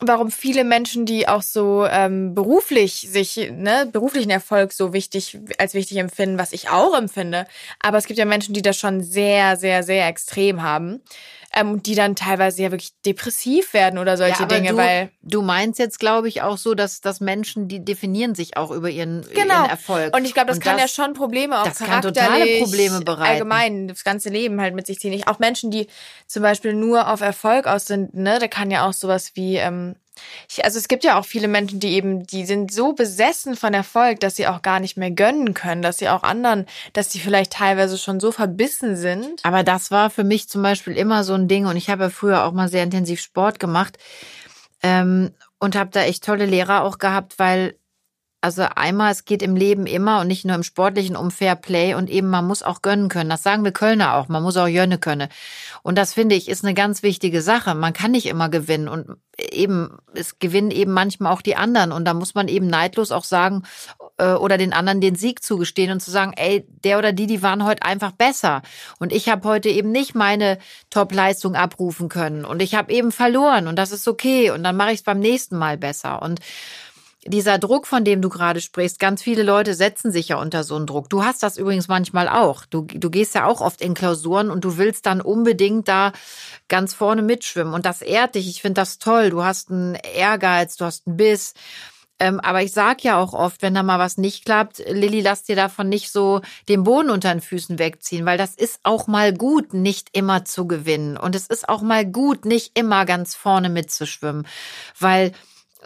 warum 0.01 0.31
viele 0.31 0.65
Menschen, 0.65 1.05
die 1.05 1.29
auch 1.29 1.43
so 1.43 1.87
ähm, 1.89 2.35
beruflich 2.35 3.07
sich, 3.11 3.37
ne, 3.53 3.89
beruflichen 3.91 4.31
Erfolg 4.31 4.73
so 4.73 4.93
wichtig 4.93 5.39
als 5.59 5.75
wichtig 5.75 5.99
empfinden, 5.99 6.39
was 6.39 6.53
ich 6.53 6.71
auch 6.71 6.97
empfinde. 6.97 7.47
Aber 7.81 7.99
es 7.99 8.07
gibt 8.07 8.19
ja 8.19 8.25
Menschen, 8.25 8.55
die 8.55 8.63
das 8.63 8.79
schon 8.79 9.03
sehr, 9.03 9.57
sehr, 9.57 9.83
sehr 9.83 10.09
extrem 10.09 10.63
haben. 10.63 11.03
Ähm, 11.53 11.73
und 11.73 11.87
die 11.87 11.97
dann 11.97 12.15
teilweise 12.15 12.63
ja 12.63 12.71
wirklich 12.71 12.93
depressiv 13.05 13.75
werden 13.75 13.99
oder 13.99 14.17
solche 14.17 14.43
ja, 14.43 14.47
Dinge, 14.47 14.71
du, 14.71 14.77
weil. 14.77 15.11
du 15.23 15.43
meinst 15.43 15.81
jetzt, 15.81 15.99
glaube 15.99 16.29
ich, 16.29 16.43
auch 16.43 16.57
so, 16.57 16.75
dass, 16.75 17.01
dass 17.01 17.21
Menschen, 17.21 17.67
die 17.67 17.85
definieren 17.85 18.37
sich 18.37 18.57
auch 18.57 18.71
über 18.71 18.89
ihren, 18.89 19.23
Genau. 19.35 19.63
ihren 19.63 19.71
Erfolg. 19.71 20.15
Und 20.17 20.25
ich 20.25 20.33
glaube, 20.35 20.47
das 20.49 20.59
Und 20.59 20.63
kann 20.63 20.79
ja 20.79 20.87
schon 20.87 21.13
Probleme 21.13 21.61
auch 21.61 21.65
das 21.65 21.79
kann 21.79 22.03
totale 22.03 22.29
charakterlich, 22.29 22.63
Probleme 22.63 23.01
bereiten. 23.01 23.31
allgemein 23.33 23.89
das 23.89 24.05
ganze 24.05 24.29
Leben 24.29 24.61
halt 24.61 24.75
mit 24.77 24.87
sich 24.87 25.01
ziehen. 25.01 25.13
Ich, 25.13 25.27
auch 25.27 25.41
Menschen, 25.41 25.73
die 25.73 25.89
zum 26.29 26.43
Beispiel 26.45 26.73
nur 26.73 27.09
auf 27.13 27.21
Erfolg 27.21 27.67
aus 27.67 27.87
sind, 27.87 28.15
ne, 28.15 28.39
da 28.39 28.47
kann 28.47 28.71
ja 28.71 28.87
auch 28.89 28.93
sowas 28.93 29.33
wie, 29.35 29.57
ähm, 29.57 29.97
ich, 30.49 30.65
also 30.65 30.79
es 30.79 30.89
gibt 30.89 31.05
ja 31.05 31.19
auch 31.19 31.25
viele 31.25 31.49
Menschen, 31.49 31.81
die 31.81 31.93
eben, 31.95 32.27
die 32.27 32.45
sind 32.45 32.73
so 32.73 32.93
besessen 32.93 33.57
von 33.57 33.75
Erfolg, 33.75 34.21
dass 34.21 34.37
sie 34.37 34.47
auch 34.47 34.63
gar 34.63 34.81
nicht 34.81 34.97
mehr 34.97 35.11
gönnen 35.11 35.55
können, 35.55 35.83
dass 35.83 35.99
sie 35.99 36.09
auch 36.09 36.23
anderen, 36.23 36.67
dass 36.93 37.09
die 37.09 37.21
vielleicht 37.21 37.53
teilweise 37.53 37.99
schon 37.99 38.21
so 38.21 38.33
verbissen 38.33 38.97
sind. 38.97 39.45
Aber 39.45 39.63
das 39.63 39.91
war 39.91 40.11
für 40.11 40.25
mich 40.25 40.49
zum 40.49 40.63
Beispiel 40.63 40.97
immer 40.97 41.25
so 41.25 41.35
ein 41.35 41.49
Ding 41.49 41.67
und 41.67 41.77
ich 41.77 41.91
habe 41.91 42.05
ja 42.05 42.11
früher 42.11 42.45
auch 42.45 42.53
mal 42.53 42.69
sehr 42.69 42.83
intensiv 42.83 43.21
Sport 43.21 43.59
gemacht 43.59 43.99
ähm, 44.83 45.33
und 45.59 45.77
habe 45.77 45.91
da 45.91 46.03
echt 46.03 46.25
tolle 46.25 46.47
Lehrer 46.47 46.83
auch 46.83 46.99
gehabt, 46.99 47.39
weil 47.39 47.75
also 48.41 48.63
einmal, 48.75 49.13
es 49.13 49.27
geht 49.27 49.43
im 49.43 49.55
Leben 49.55 49.87
immer 49.87 50.21
und 50.21 50.29
nicht 50.29 50.47
nur 50.47 50.57
im 50.57 50.63
sportlichen 50.63 51.15
um 51.15 51.31
Fair 51.31 51.57
Play 51.57 51.95
und 51.95 52.09
eben 52.09 52.29
man 52.29 52.47
muss 52.47 52.63
auch 52.63 52.81
gönnen 52.81 53.09
können. 53.09 53.29
Das 53.29 53.43
sagen 53.43 53.65
wir 53.65 53.73
Kölner 53.73 54.15
auch. 54.15 54.29
Man 54.29 54.43
muss 54.43 54.57
auch 54.57 54.67
jönne 54.67 54.99
können. 54.99 55.29
Und 55.83 55.99
das 55.99 56.15
finde 56.15 56.35
ich 56.35 56.49
ist 56.49 56.65
eine 56.65 56.75
ganz 56.75 57.03
wichtige 57.03 57.43
Sache. 57.43 57.75
Man 57.75 57.93
kann 57.93 58.13
nicht 58.13 58.27
immer 58.27 58.49
gewinnen 58.49 58.89
und 58.89 59.17
eben, 59.39 59.99
es 60.15 60.39
gewinnen 60.39 60.71
eben 60.71 60.93
manchmal 60.93 61.33
auch 61.33 61.43
die 61.43 61.57
anderen 61.57 61.93
und 61.93 62.05
da 62.05 62.15
muss 62.15 62.35
man 62.35 62.49
eben 62.49 62.67
neidlos 62.67 63.13
auch 63.13 63.25
sagen 63.25 63.63
äh, 64.19 64.33
oder 64.33 64.59
den 64.59 64.73
anderen 64.73 65.01
den 65.01 65.15
Sieg 65.17 65.43
zugestehen 65.43 65.93
und 65.93 66.01
zu 66.01 66.11
sagen, 66.11 66.33
ey, 66.37 66.67
der 66.85 66.99
oder 66.99 67.13
die, 67.13 67.27
die 67.27 67.43
waren 67.43 67.65
heute 67.65 67.83
einfach 67.83 68.13
besser 68.13 68.63
und 68.99 69.13
ich 69.13 69.29
habe 69.29 69.49
heute 69.49 69.69
eben 69.69 69.93
nicht 69.93 70.15
meine 70.15 70.59
Top-Leistung 70.91 71.55
abrufen 71.55 72.09
können 72.09 72.45
und 72.45 72.61
ich 72.61 72.75
habe 72.75 72.93
eben 72.93 73.13
verloren 73.13 73.67
und 73.67 73.77
das 73.77 73.93
ist 73.93 74.07
okay 74.09 74.51
und 74.51 74.63
dann 74.63 74.77
mache 74.77 74.91
ich 74.91 74.99
es 74.99 75.05
beim 75.05 75.21
nächsten 75.21 75.57
Mal 75.57 75.77
besser 75.77 76.23
und 76.23 76.41
dieser 77.27 77.59
Druck, 77.59 77.87
von 77.87 78.05
dem 78.05 78.23
du 78.23 78.29
gerade 78.29 78.61
sprichst, 78.61 78.99
ganz 78.99 79.23
viele 79.23 79.43
Leute 79.43 79.75
setzen 79.75 80.11
sich 80.11 80.29
ja 80.29 80.37
unter 80.37 80.65
so 80.65 80.77
einen 80.77 80.87
Druck. 80.87 81.11
Du 81.11 81.23
hast 81.23 81.43
das 81.43 81.59
übrigens 81.59 81.89
manchmal 81.89 82.29
auch. 82.29 82.65
Du, 82.65 82.83
du 82.83 83.11
gehst 83.11 83.35
ja 83.35 83.45
auch 83.45 83.61
oft 83.61 83.83
in 83.83 83.95
Klausuren 83.95 84.51
und 84.51 84.65
du 84.65 84.79
willst 84.79 85.05
dann 85.07 85.21
unbedingt 85.21 85.87
da 85.89 86.13
ganz 86.69 86.95
vorne 86.95 87.23
mitschwimmen. 87.23 87.75
Und 87.75 87.85
das 87.85 88.01
ehrt 88.01 88.37
dich. 88.37 88.49
Ich 88.49 88.63
finde 88.63 88.81
das 88.81 88.99
toll. 88.99 89.31
Du 89.31 89.45
hast 89.45 89.71
einen 89.71 89.97
Ehrgeiz, 90.15 90.77
du 90.77 90.87
hast 90.87 91.07
einen 91.07 91.19
Biss. 91.19 91.53
Ähm, 92.21 92.39
aber 92.41 92.63
ich 92.63 92.73
sag 92.73 93.03
ja 93.03 93.19
auch 93.19 93.33
oft, 93.33 93.63
wenn 93.63 93.75
da 93.75 93.83
mal 93.83 93.99
was 93.99 94.19
nicht 94.19 94.45
klappt, 94.45 94.79
Lilly, 94.87 95.23
lass 95.23 95.43
dir 95.43 95.57
davon 95.57 95.89
nicht 95.89 96.11
so 96.11 96.43
den 96.69 96.85
Boden 96.85 97.09
unter 97.09 97.33
den 97.33 97.41
Füßen 97.41 97.79
wegziehen, 97.79 98.27
weil 98.27 98.37
das 98.37 98.55
ist 98.55 98.81
auch 98.83 99.07
mal 99.07 99.33
gut, 99.33 99.73
nicht 99.73 100.11
immer 100.13 100.45
zu 100.45 100.69
gewinnen. 100.69 101.17
Und 101.17 101.35
es 101.35 101.47
ist 101.47 101.69
auch 101.69 101.81
mal 101.81 102.05
gut, 102.05 102.45
nicht 102.45 102.79
immer 102.79 103.07
ganz 103.07 103.35
vorne 103.35 103.71
mitzuschwimmen, 103.71 104.47
weil 104.99 105.33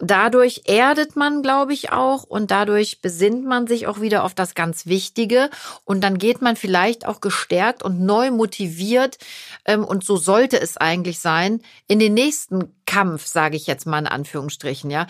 dadurch 0.01 0.63
erdet 0.67 1.17
man, 1.17 1.43
glaube 1.43 1.73
ich, 1.73 1.93
auch 1.93 2.25
und 2.25 2.51
dadurch 2.51 3.01
besinnt 3.01 3.45
man 3.45 3.67
sich 3.67 3.87
auch 3.87 4.01
wieder 4.01 4.25
auf 4.25 4.35
das 4.35 4.55
ganz 4.55 4.87
Wichtige 4.87 5.51
und 5.85 6.03
dann 6.03 6.19
geht 6.19 6.43
man 6.43 6.57
vielleicht 6.57 7.07
auch 7.07 7.21
gestärkt 7.21 7.83
und 7.83 8.01
neu 8.01 8.31
motiviert 8.31 9.19
ähm, 9.65 9.85
und 9.85 10.05
so 10.05 10.17
sollte 10.17 10.61
es 10.61 10.77
eigentlich 10.77 11.21
sein 11.21 11.61
in 11.87 11.99
den 11.99 12.15
nächsten 12.15 12.75
Kampf, 12.87 13.27
sage 13.27 13.57
ich 13.57 13.67
jetzt 13.67 13.87
mal 13.87 13.99
in 13.99 14.07
Anführungsstrichen, 14.07 14.91
ja. 14.91 15.07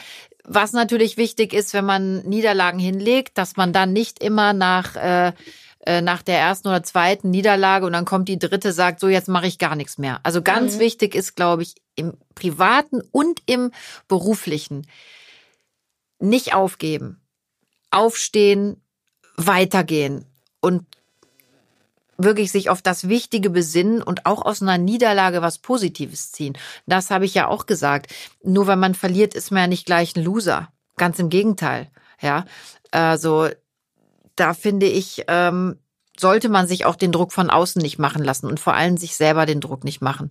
Was 0.47 0.73
natürlich 0.73 1.17
wichtig 1.17 1.55
ist, 1.55 1.73
wenn 1.73 1.87
man 1.87 2.19
Niederlagen 2.29 2.79
hinlegt, 2.79 3.39
dass 3.39 3.57
man 3.57 3.73
dann 3.73 3.95
nicht 3.95 4.23
immer 4.23 4.53
nach 4.53 4.95
äh, 4.95 5.33
äh, 5.87 6.01
nach 6.01 6.23
der 6.23 6.39
ersten 6.39 6.69
oder 6.69 6.83
zweiten 6.83 7.31
Niederlage 7.31 7.87
und 7.87 7.93
dann 7.93 8.05
kommt 8.05 8.29
die 8.29 8.39
dritte, 8.39 8.73
sagt, 8.73 9.01
so 9.01 9.09
jetzt 9.09 9.29
mache 9.29 9.47
ich 9.47 9.59
gar 9.59 9.77
nichts 9.77 9.99
mehr. 9.99 10.21
Also 10.23 10.43
ganz 10.43 10.77
Mhm. 10.77 10.81
wichtig 10.81 11.15
ist, 11.15 11.37
glaube 11.37 11.63
ich, 11.63 11.75
im 11.95 12.15
privaten 12.35 13.01
und 13.13 13.41
im 13.47 13.71
beruflichen 14.09 14.87
nicht 16.19 16.55
aufgeben, 16.55 17.21
aufstehen, 17.91 18.81
weitergehen 19.37 20.25
und 20.61 20.85
wirklich 22.17 22.53
sich 22.53 22.71
auf 22.71 22.81
das 22.81 23.09
Wichtige 23.09 23.51
besinnen 23.51 24.01
und 24.03 24.25
auch 24.25 24.43
aus 24.43 24.63
einer 24.63 24.79
Niederlage 24.79 25.43
was 25.43 25.59
Positives 25.59 26.31
ziehen. 26.33 26.57
Das 26.87 27.11
habe 27.11 27.25
ich 27.25 27.35
ja 27.35 27.49
auch 27.49 27.67
gesagt. 27.67 28.13
Nur 28.43 28.67
wenn 28.67 28.79
man 28.79 28.95
verliert, 28.95 29.35
ist 29.35 29.51
man 29.51 29.63
ja 29.63 29.67
nicht 29.67 29.87
gleich 29.87 30.15
ein 30.17 30.23
Loser. 30.25 30.69
Ganz 30.97 31.19
im 31.19 31.29
Gegenteil. 31.29 31.91
Ja, 32.21 32.45
also 32.93 33.49
da 34.37 34.55
finde 34.55 34.87
ich, 34.87 35.25
ähm, 35.29 35.79
sollte 36.17 36.49
man 36.49 36.67
sich 36.67 36.85
auch 36.85 36.97
den 36.97 37.13
Druck 37.13 37.33
von 37.33 37.51
außen 37.51 37.83
nicht 37.83 37.99
machen 37.99 38.23
lassen 38.23 38.47
und 38.47 38.61
vor 38.61 38.75
allem 38.75 38.97
sich 38.97 39.17
selber 39.17 39.47
den 39.47 39.61
Druck 39.61 39.85
nicht 39.85 40.01
machen. 40.01 40.31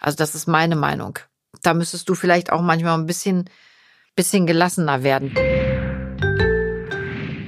Also 0.00 0.16
das 0.16 0.34
ist 0.34 0.46
meine 0.46 0.76
Meinung. 0.76 1.18
Da 1.62 1.72
müsstest 1.72 2.08
du 2.08 2.14
vielleicht 2.14 2.52
auch 2.52 2.60
manchmal 2.60 2.98
ein 2.98 3.06
bisschen, 3.06 3.48
bisschen 4.16 4.46
gelassener 4.46 5.02
werden. 5.02 5.34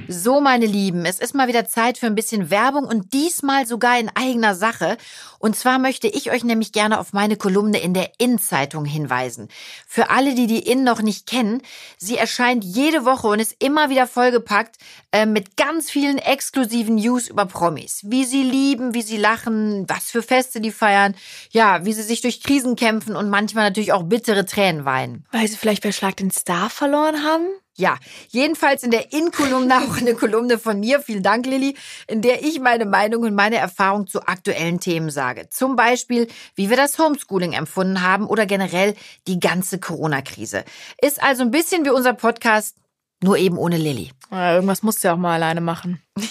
So, 0.09 0.39
meine 0.39 0.65
Lieben, 0.65 1.05
es 1.05 1.19
ist 1.19 1.35
mal 1.35 1.49
wieder 1.49 1.67
Zeit 1.67 1.97
für 1.97 2.05
ein 2.05 2.15
bisschen 2.15 2.49
Werbung 2.49 2.85
und 2.85 3.11
diesmal 3.11 3.67
sogar 3.67 3.99
in 3.99 4.09
eigener 4.15 4.55
Sache. 4.55 4.97
Und 5.37 5.57
zwar 5.57 5.79
möchte 5.79 6.07
ich 6.07 6.31
euch 6.31 6.45
nämlich 6.45 6.71
gerne 6.71 6.99
auf 6.99 7.11
meine 7.11 7.35
Kolumne 7.35 7.79
in 7.79 7.93
der 7.93 8.11
In-Zeitung 8.17 8.85
hinweisen. 8.85 9.49
Für 9.85 10.09
alle, 10.09 10.33
die 10.33 10.47
die 10.47 10.59
In 10.59 10.85
noch 10.85 11.01
nicht 11.01 11.27
kennen, 11.27 11.61
sie 11.97 12.15
erscheint 12.15 12.63
jede 12.63 13.03
Woche 13.03 13.27
und 13.27 13.41
ist 13.41 13.57
immer 13.59 13.89
wieder 13.89 14.07
vollgepackt 14.07 14.77
äh, 15.11 15.25
mit 15.25 15.57
ganz 15.57 15.91
vielen 15.91 16.19
exklusiven 16.19 16.95
News 16.95 17.27
über 17.27 17.45
Promis. 17.45 18.01
Wie 18.05 18.23
sie 18.23 18.43
lieben, 18.43 18.93
wie 18.93 19.01
sie 19.01 19.17
lachen, 19.17 19.89
was 19.89 20.09
für 20.09 20.23
Feste 20.23 20.61
die 20.61 20.71
feiern, 20.71 21.15
ja, 21.51 21.83
wie 21.83 21.93
sie 21.93 22.03
sich 22.03 22.21
durch 22.21 22.41
Krisen 22.41 22.77
kämpfen 22.77 23.17
und 23.17 23.29
manchmal 23.29 23.65
natürlich 23.65 23.91
auch 23.91 24.03
bittere 24.03 24.45
Tränen 24.45 24.85
weinen. 24.85 25.25
Weil 25.33 25.49
sie 25.49 25.57
vielleicht 25.57 25.83
bei 25.83 25.91
Schlag 25.91 26.15
den 26.15 26.31
Star 26.31 26.69
verloren 26.69 27.25
haben? 27.25 27.45
Ja, 27.79 27.97
jedenfalls 28.29 28.81
in 28.81 28.89
der 28.89 29.13
In-Kolumne 29.13 29.77
auch 29.77 29.97
eine 29.97 30.15
Kolumne 30.15 30.57
von 30.57 30.79
mir, 30.79 30.99
vielen 30.99 31.21
Dank 31.21 31.45
Lilly, 31.45 31.75
in 32.07 32.23
der 32.23 32.43
ich 32.43 32.59
meine 32.59 32.85
Meinung 32.85 33.23
und 33.23 33.35
meine 33.35 33.57
Erfahrung 33.57 34.07
zu 34.07 34.27
aktuellen 34.27 34.79
Themen 34.79 35.11
sage. 35.11 35.49
Zum 35.49 35.75
Beispiel, 35.75 36.27
wie 36.55 36.71
wir 36.71 36.77
das 36.77 36.97
Homeschooling 36.97 37.53
empfunden 37.53 38.01
haben 38.01 38.25
oder 38.25 38.47
generell 38.47 38.95
die 39.27 39.39
ganze 39.39 39.79
Corona-Krise. 39.79 40.65
Ist 41.01 41.21
also 41.21 41.43
ein 41.43 41.51
bisschen 41.51 41.85
wie 41.85 41.91
unser 41.91 42.13
Podcast, 42.13 42.75
nur 43.21 43.37
eben 43.37 43.57
ohne 43.57 43.77
Lilly. 43.77 44.11
Ja, 44.31 44.55
irgendwas 44.55 44.81
musst 44.81 45.03
du 45.03 45.09
ja 45.09 45.13
auch 45.13 45.17
mal 45.17 45.35
alleine 45.35 45.61
machen. 45.61 46.01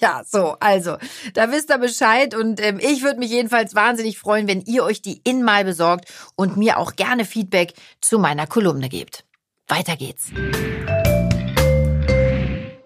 Ja, 0.00 0.22
so, 0.24 0.56
also, 0.60 0.96
da 1.34 1.50
wisst 1.50 1.68
ihr 1.68 1.76
Bescheid 1.76 2.34
und 2.34 2.62
ähm, 2.62 2.78
ich 2.80 3.02
würde 3.02 3.18
mich 3.18 3.30
jedenfalls 3.30 3.74
wahnsinnig 3.74 4.18
freuen, 4.18 4.46
wenn 4.46 4.62
ihr 4.62 4.84
euch 4.84 5.02
die 5.02 5.20
In 5.24 5.42
mal 5.42 5.64
besorgt 5.64 6.10
und 6.34 6.56
mir 6.56 6.78
auch 6.78 6.96
gerne 6.96 7.26
Feedback 7.26 7.74
zu 8.00 8.18
meiner 8.18 8.46
Kolumne 8.46 8.88
gebt. 8.88 9.24
Weiter 9.68 9.96
geht's. 9.96 10.30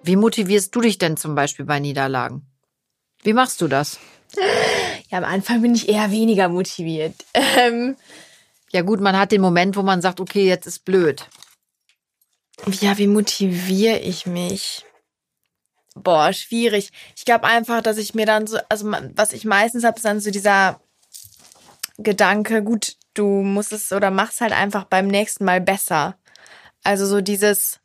Wie 0.07 0.17
motivierst 0.17 0.75
du 0.75 0.81
dich 0.81 0.99
denn 0.99 1.17
zum 1.17 1.35
Beispiel 1.35 1.65
bei 1.65 1.81
Niederlagen? 1.81 2.47
Wie 3.23 3.33
machst 3.33 3.61
du 3.61 3.69
das? 3.69 3.99
Ja, 5.11 5.19
am 5.19 5.25
Anfang 5.25 5.63
bin 5.63 5.75
ich 5.75 5.89
eher 5.89 6.11
weniger 6.11 6.49
motiviert. 6.49 7.15
Ähm, 7.59 7.97
Ja 8.71 8.83
gut, 8.83 9.01
man 9.01 9.19
hat 9.19 9.33
den 9.33 9.41
Moment, 9.41 9.77
wo 9.77 9.83
man 9.83 10.03
sagt, 10.03 10.21
okay, 10.21 10.47
jetzt 10.47 10.67
ist 10.67 10.85
blöd. 10.85 11.29
ja, 12.81 12.99
wie 12.99 13.07
motiviere 13.07 13.99
ich 13.99 14.27
mich? 14.27 14.85
boah, 15.97 16.33
schwierig. 16.33 16.93
Ich 17.17 17.25
glaube 17.25 17.45
einfach, 17.45 17.83
dass 17.83 17.99
ich 17.99 18.15
mir 18.15 18.27
dann 18.27 18.47
so, 18.47 18.59
also 18.69 18.93
was 19.15 19.33
ich 19.33 19.45
meistens 19.45 19.85
habe, 19.85 19.97
ist 19.97 20.05
dann 20.05 20.21
so 20.21 20.31
dieser 20.31 20.81
Gedanke, 21.99 22.63
gut, 22.63 22.97
du 23.15 23.27
musst 23.43 23.73
es 23.73 23.93
oder 23.93 24.11
machst 24.11 24.41
halt 24.41 24.53
einfach 24.53 24.85
beim 24.85 25.09
nächsten 25.09 25.45
Mal 25.45 25.61
besser. 25.61 26.19
Also 26.85 27.07
so 27.07 27.21
dieses, 27.21 27.81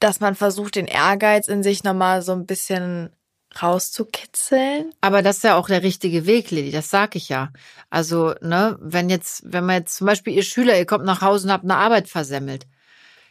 dass 0.00 0.20
man 0.20 0.34
versucht, 0.34 0.76
den 0.76 0.86
Ehrgeiz 0.86 1.48
in 1.48 1.62
sich 1.62 1.84
nochmal 1.84 2.22
so 2.22 2.32
ein 2.32 2.46
bisschen 2.46 3.10
rauszukitzeln. 3.62 4.92
Aber 5.00 5.22
das 5.22 5.38
ist 5.38 5.44
ja 5.44 5.56
auch 5.56 5.68
der 5.68 5.82
richtige 5.82 6.26
Weg, 6.26 6.50
Lilly, 6.50 6.70
das 6.70 6.90
sag 6.90 7.16
ich 7.16 7.28
ja. 7.28 7.52
Also, 7.90 8.34
ne, 8.40 8.76
wenn 8.80 9.08
jetzt, 9.08 9.42
wenn 9.46 9.64
man 9.64 9.76
jetzt 9.76 9.96
zum 9.96 10.06
Beispiel 10.06 10.34
ihr 10.34 10.42
Schüler, 10.42 10.76
ihr 10.76 10.86
kommt 10.86 11.04
nach 11.04 11.22
Hause 11.22 11.46
und 11.46 11.52
habt 11.52 11.64
eine 11.64 11.76
Arbeit 11.76 12.08
versemmelt. 12.08 12.66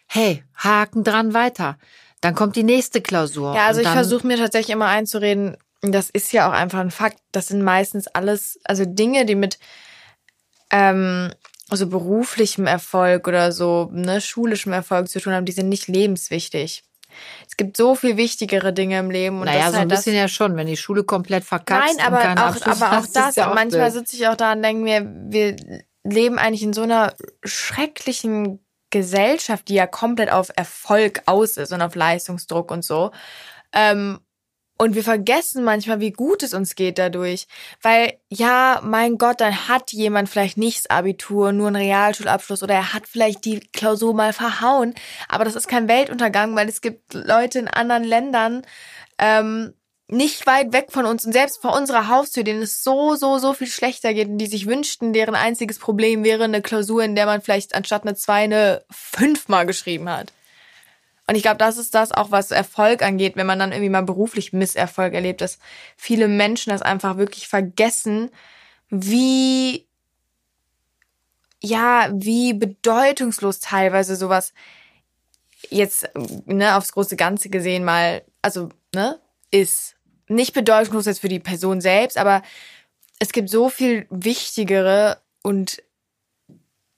Hey, 0.07 0.43
Haken 0.55 1.03
dran 1.03 1.33
weiter. 1.33 1.77
Dann 2.21 2.35
kommt 2.35 2.55
die 2.55 2.63
nächste 2.63 3.01
Klausur. 3.01 3.53
Ja, 3.55 3.67
also 3.67 3.81
ich 3.81 3.87
versuche 3.87 4.25
mir 4.25 4.37
tatsächlich 4.37 4.73
immer 4.73 4.87
einzureden, 4.87 5.57
das 5.81 6.09
ist 6.09 6.31
ja 6.31 6.47
auch 6.47 6.53
einfach 6.53 6.79
ein 6.79 6.91
Fakt. 6.91 7.19
Das 7.33 7.47
sind 7.47 7.61
meistens 7.61 8.07
alles, 8.07 8.59
also 8.63 8.85
Dinge, 8.85 9.25
die 9.25 9.35
mit 9.35 9.59
ähm, 10.71 11.31
so 11.69 11.87
beruflichem 11.87 12.67
Erfolg 12.67 13.27
oder 13.27 13.51
so 13.51 13.89
ne, 13.91 14.21
schulischem 14.21 14.73
Erfolg 14.73 15.09
zu 15.09 15.19
tun 15.19 15.33
haben, 15.33 15.45
die 15.45 15.51
sind 15.51 15.69
nicht 15.69 15.87
lebenswichtig. 15.87 16.83
Es 17.47 17.57
gibt 17.57 17.77
so 17.77 17.95
viel 17.95 18.17
wichtigere 18.17 18.73
Dinge 18.73 18.97
im 18.99 19.11
Leben. 19.11 19.39
Und 19.39 19.45
naja, 19.45 19.71
so 19.71 19.77
ein 19.77 19.87
bisschen 19.87 20.15
ja 20.15 20.27
schon, 20.27 20.55
wenn 20.55 20.67
die 20.67 20.77
Schule 20.77 21.03
komplett 21.03 21.43
verkackt 21.43 21.95
Nein, 21.97 22.05
aber 22.05 22.19
auch, 22.19 22.65
aber 22.65 22.97
auch 22.97 23.05
das. 23.11 23.35
Ja 23.35 23.51
auch 23.51 23.55
manchmal 23.55 23.91
sitze 23.91 24.15
ich 24.15 24.27
auch 24.27 24.35
da 24.35 24.53
und 24.53 24.63
denke 24.63 24.83
mir, 24.83 25.05
wir 25.29 25.55
leben 26.03 26.37
eigentlich 26.37 26.63
in 26.63 26.73
so 26.73 26.81
einer 26.81 27.13
schrecklichen 27.43 28.59
Gesellschaft, 28.89 29.69
die 29.69 29.75
ja 29.75 29.87
komplett 29.87 30.31
auf 30.31 30.51
Erfolg 30.55 31.23
aus 31.25 31.57
ist 31.57 31.71
und 31.71 31.81
auf 31.81 31.95
Leistungsdruck 31.95 32.71
und 32.71 32.83
so. 32.83 33.11
Ähm, 33.71 34.19
und 34.77 34.95
wir 34.95 35.03
vergessen 35.03 35.63
manchmal, 35.63 35.99
wie 35.99 36.11
gut 36.11 36.43
es 36.43 36.53
uns 36.53 36.75
geht 36.75 36.97
dadurch. 36.97 37.47
Weil, 37.81 38.19
ja, 38.29 38.81
mein 38.83 39.17
Gott, 39.17 39.39
dann 39.39 39.67
hat 39.67 39.91
jemand 39.91 40.29
vielleicht 40.29 40.57
nicht 40.57 40.79
das 40.79 40.89
Abitur, 40.89 41.51
nur 41.51 41.67
einen 41.67 41.75
Realschulabschluss 41.75 42.63
oder 42.63 42.73
er 42.73 42.93
hat 42.93 43.07
vielleicht 43.07 43.45
die 43.45 43.59
Klausur 43.59 44.13
mal 44.13 44.33
verhauen. 44.33 44.93
Aber 45.29 45.45
das 45.45 45.55
ist 45.55 45.67
kein 45.67 45.87
Weltuntergang, 45.87 46.55
weil 46.55 46.67
es 46.67 46.81
gibt 46.81 47.13
Leute 47.13 47.59
in 47.59 47.67
anderen 47.67 48.03
Ländern, 48.03 48.63
ähm, 49.19 49.73
nicht 50.09 50.45
weit 50.47 50.73
weg 50.73 50.87
von 50.89 51.05
uns 51.05 51.25
und 51.25 51.31
selbst 51.31 51.61
vor 51.61 51.75
unserer 51.75 52.07
Haustür, 52.07 52.43
denen 52.43 52.61
es 52.61 52.83
so, 52.83 53.15
so, 53.15 53.37
so 53.37 53.53
viel 53.53 53.67
schlechter 53.67 54.13
geht 54.13 54.27
und 54.27 54.37
die 54.37 54.47
sich 54.47 54.67
wünschten, 54.67 55.13
deren 55.13 55.35
einziges 55.35 55.79
Problem 55.79 56.23
wäre 56.23 56.43
eine 56.43 56.61
Klausur, 56.61 57.03
in 57.03 57.15
der 57.15 57.25
man 57.25 57.41
vielleicht 57.41 57.73
anstatt 57.73 58.03
eine 58.03 58.15
zwei 58.15 58.43
eine 58.43 58.83
fünfmal 58.91 59.65
geschrieben 59.65 60.09
hat. 60.09 60.33
Und 61.27 61.35
ich 61.35 61.41
glaube, 61.43 61.57
das 61.57 61.77
ist 61.77 61.95
das 61.95 62.11
auch, 62.11 62.31
was 62.31 62.51
Erfolg 62.51 63.01
angeht, 63.01 63.35
wenn 63.35 63.47
man 63.47 63.59
dann 63.59 63.71
irgendwie 63.71 63.89
mal 63.89 64.03
beruflich 64.03 64.51
Misserfolg 64.51 65.13
erlebt, 65.13 65.41
dass 65.41 65.57
viele 65.95 66.27
Menschen 66.27 66.71
das 66.71 66.81
einfach 66.81 67.17
wirklich 67.17 67.47
vergessen, 67.47 68.29
wie, 68.89 69.87
ja, 71.61 72.09
wie 72.13 72.53
bedeutungslos 72.53 73.59
teilweise 73.59 74.15
sowas 74.17 74.53
jetzt, 75.69 76.09
ne, 76.45 76.75
aufs 76.75 76.91
große 76.91 77.15
Ganze 77.15 77.49
gesehen 77.49 77.85
mal, 77.85 78.23
also, 78.41 78.69
ne, 78.93 79.19
ist. 79.49 79.95
Nicht 80.27 80.53
bedeutungslos 80.53 81.05
jetzt 81.05 81.19
für 81.21 81.29
die 81.29 81.39
Person 81.39 81.79
selbst, 81.79 82.17
aber 82.17 82.41
es 83.19 83.31
gibt 83.31 83.49
so 83.49 83.69
viel 83.69 84.07
wichtigere 84.09 85.21
und 85.41 85.81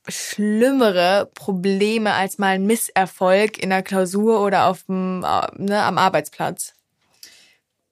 schlimmere 0.07 1.29
Probleme 1.33 2.13
als 2.13 2.37
mal 2.37 2.55
ein 2.55 2.65
Misserfolg 2.65 3.57
in 3.57 3.69
der 3.69 3.83
Klausur 3.83 4.41
oder 4.41 4.67
auf 4.67 4.83
dem, 4.83 5.19
ne, 5.21 5.83
am 5.83 5.97
Arbeitsplatz. 5.97 6.73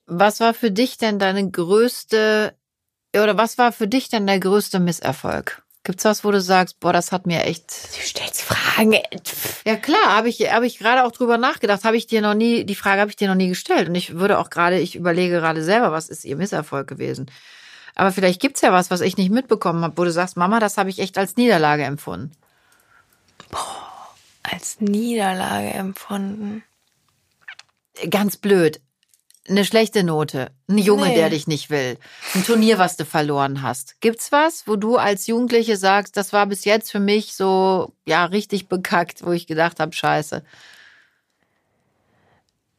Was 0.06 0.39
war 0.39 0.54
für 0.54 0.71
dich 0.71 0.97
denn 0.97 1.19
deine 1.19 1.49
größte, 1.49 2.54
oder 3.15 3.38
was 3.38 3.58
war 3.58 3.71
für 3.71 3.88
dich 3.88 4.10
denn 4.10 4.28
der 4.28 4.39
größte 4.39 4.80
Misserfolg? 4.80 5.63
Gibt's 5.86 6.06
was, 6.06 6.23
wo 6.23 6.32
du 6.32 6.39
sagst, 6.39 6.80
boah, 6.80 6.93
das 6.93 7.12
hat 7.12 7.26
mir 7.26 7.43
echt. 7.43 7.69
Du 7.69 8.02
stellst 8.02 8.41
Fragen. 8.41 8.97
Ja 9.65 9.76
klar, 9.76 10.15
habe 10.15 10.30
ich, 10.30 10.39
habe 10.54 10.65
ich 10.65 10.80
gerade 10.80 11.04
auch 11.04 11.12
drüber 11.12 11.38
nachgedacht. 11.38 11.84
Habe 11.84 11.97
ich 11.97 12.08
dir 12.08 12.21
noch 12.21 12.36
nie, 12.36 12.63
die 12.63 12.76
Frage 12.76 13.02
habe 13.02 13.10
ich 13.10 13.17
dir 13.17 13.28
noch 13.28 13.36
nie 13.36 13.49
gestellt. 13.49 13.89
Und 13.89 13.95
ich 13.95 14.15
würde 14.15 14.39
auch 14.39 14.49
gerade, 14.49 14.80
ich 14.80 14.95
überlege 14.95 15.36
gerade 15.36 15.62
selber, 15.62 15.91
was 15.91 16.08
ist 16.08 16.23
ihr 16.23 16.38
Misserfolg 16.38 16.88
gewesen? 16.88 17.30
Aber 17.95 18.12
vielleicht 18.12 18.41
gibt's 18.41 18.62
ja 18.62 18.71
was, 18.71 18.89
was 18.91 19.01
ich 19.01 19.17
nicht 19.17 19.32
mitbekommen 19.32 19.84
habe, 19.84 19.97
wo 19.97 20.03
du 20.03 20.12
sagst, 20.12 20.38
Mama, 20.38 20.60
das 20.60 20.77
habe 20.77 20.89
ich 20.89 20.99
echt 20.99 21.17
als 21.17 21.38
Niederlage 21.38 21.84
empfunden. 21.84 22.32
Boah, 23.49 24.10
als 24.43 24.79
Niederlage 24.79 25.69
empfunden. 25.69 26.63
Ganz 28.10 28.38
blöd. 28.38 28.82
Eine 29.47 29.65
schlechte 29.65 30.06
Note, 30.06 30.51
ein 30.69 30.77
Junge, 30.77 31.10
nee. 31.10 31.15
der 31.15 31.29
dich 31.29 31.47
nicht 31.47 31.69
will, 31.69 31.97
ein 32.34 32.45
Turnier, 32.45 32.77
was 32.77 32.95
du 32.95 33.03
verloren 33.03 33.62
hast. 33.62 33.99
Gibt's 33.99 34.32
was, 34.32 34.67
wo 34.67 34.77
du 34.77 34.95
als 34.95 35.27
Jugendliche 35.27 35.75
sagst, 35.75 36.15
das 36.15 36.32
war 36.32 36.45
bis 36.45 36.63
jetzt 36.63 36.89
für 36.89 37.01
mich 37.01 37.36
so 37.36 37.91
ja 38.06 38.23
richtig 38.23 38.69
bekackt, 38.69 39.25
wo 39.25 39.34
ich 39.34 39.45
gedacht 39.45 39.82
habe, 39.82 39.91
scheiße. 39.91 40.45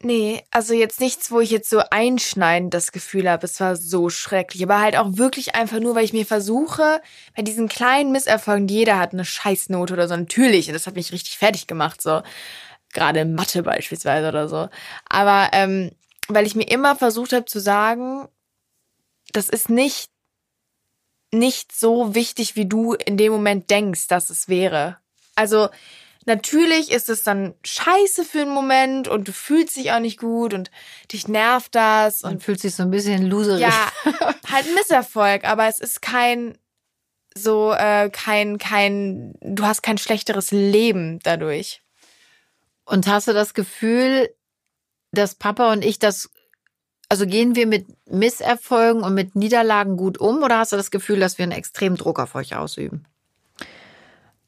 Nee, 0.05 0.45
also 0.51 0.75
jetzt 0.75 1.01
nichts, 1.01 1.31
wo 1.31 1.41
ich 1.41 1.49
jetzt 1.49 1.71
so 1.71 1.81
einschneidend 1.91 2.75
das 2.75 2.93
Gefühl 2.93 3.31
habe, 3.31 3.47
es 3.47 3.59
war 3.59 3.75
so 3.75 4.11
schrecklich. 4.11 4.63
Aber 4.63 4.79
halt 4.79 4.99
auch 4.99 5.17
wirklich 5.17 5.55
einfach 5.55 5.81
nur, 5.81 5.95
weil 5.95 6.05
ich 6.05 6.13
mir 6.13 6.27
versuche, 6.27 7.01
bei 7.35 7.41
diesen 7.41 7.71
kleinen 7.71 8.13
Misserfolgen, 8.13 8.69
jeder 8.69 8.99
hat 8.99 9.15
eine 9.15 9.25
Scheißnote 9.25 9.95
oder 9.95 10.07
so, 10.07 10.15
natürlich. 10.15 10.67
Das 10.67 10.87
hat 10.87 10.97
mich 10.97 11.11
richtig 11.11 11.39
fertig 11.39 11.67
gemacht, 11.67 12.03
so. 12.03 12.21
Gerade 12.93 13.25
Mathe 13.25 13.63
beispielsweise 13.63 14.29
oder 14.29 14.47
so. 14.47 14.69
Aber 15.09 15.49
ähm, 15.53 15.91
weil 16.29 16.47
ich 16.47 16.55
mir 16.55 16.69
immer 16.69 16.97
versucht 16.97 17.33
habe 17.33 17.47
zu 17.47 17.59
sagen, 17.59 18.29
das 19.33 19.49
ist 19.49 19.71
nicht, 19.71 20.11
nicht 21.33 21.73
so 21.73 22.15
wichtig, 22.15 22.57
wie 22.57 22.67
du 22.67 22.93
in 22.93 23.17
dem 23.17 23.33
Moment 23.33 23.71
denkst, 23.71 24.07
dass 24.09 24.29
es 24.29 24.49
wäre. 24.49 24.99
Also 25.35 25.71
Natürlich 26.27 26.91
ist 26.91 27.09
es 27.09 27.23
dann 27.23 27.55
scheiße 27.65 28.25
für 28.25 28.41
einen 28.41 28.51
Moment 28.51 29.09
und 29.09 29.29
du 29.29 29.33
fühlst 29.33 29.77
dich 29.77 29.93
auch 29.93 30.01
nicht 30.01 30.19
gut 30.19 30.55
und 30.55 30.71
dich 31.13 31.29
nervt 31.29 31.75
das. 31.75 32.23
Und, 32.23 32.33
und 32.33 32.43
fühlt 32.43 32.61
sich 32.61 32.75
so 32.75 32.83
ein 32.83 32.91
bisschen 32.91 33.27
loserig. 33.27 33.61
Ja, 33.61 33.93
halt 34.51 34.67
ein 34.67 34.75
Misserfolg, 34.75 35.45
aber 35.45 35.67
es 35.67 35.81
ist 35.81 36.01
kein 36.01 36.57
so 37.37 37.73
äh, 37.73 38.11
kein 38.11 38.59
kein 38.59 39.35
du 39.41 39.65
hast 39.65 39.83
kein 39.83 39.99
schlechteres 39.99 40.51
Leben 40.51 41.19
dadurch. 41.23 41.83
Und 42.85 43.07
hast 43.07 43.29
du 43.29 43.33
das 43.33 43.55
Gefühl, 43.55 44.31
dass 45.11 45.35
Papa 45.35 45.73
und 45.73 45.85
ich 45.85 45.99
das 45.99 46.31
also 47.09 47.27
gehen 47.27 47.55
wir 47.55 47.67
mit 47.67 47.87
Misserfolgen 48.11 49.03
und 49.03 49.15
mit 49.15 49.37
Niederlagen 49.37 49.97
gut 49.97 50.19
um 50.19 50.43
oder 50.43 50.59
hast 50.59 50.73
du 50.73 50.77
das 50.77 50.91
Gefühl, 50.91 51.21
dass 51.21 51.39
wir 51.39 51.43
einen 51.43 51.53
extremen 51.53 51.97
Druck 51.97 52.19
auf 52.19 52.35
euch 52.35 52.57
ausüben? 52.57 53.07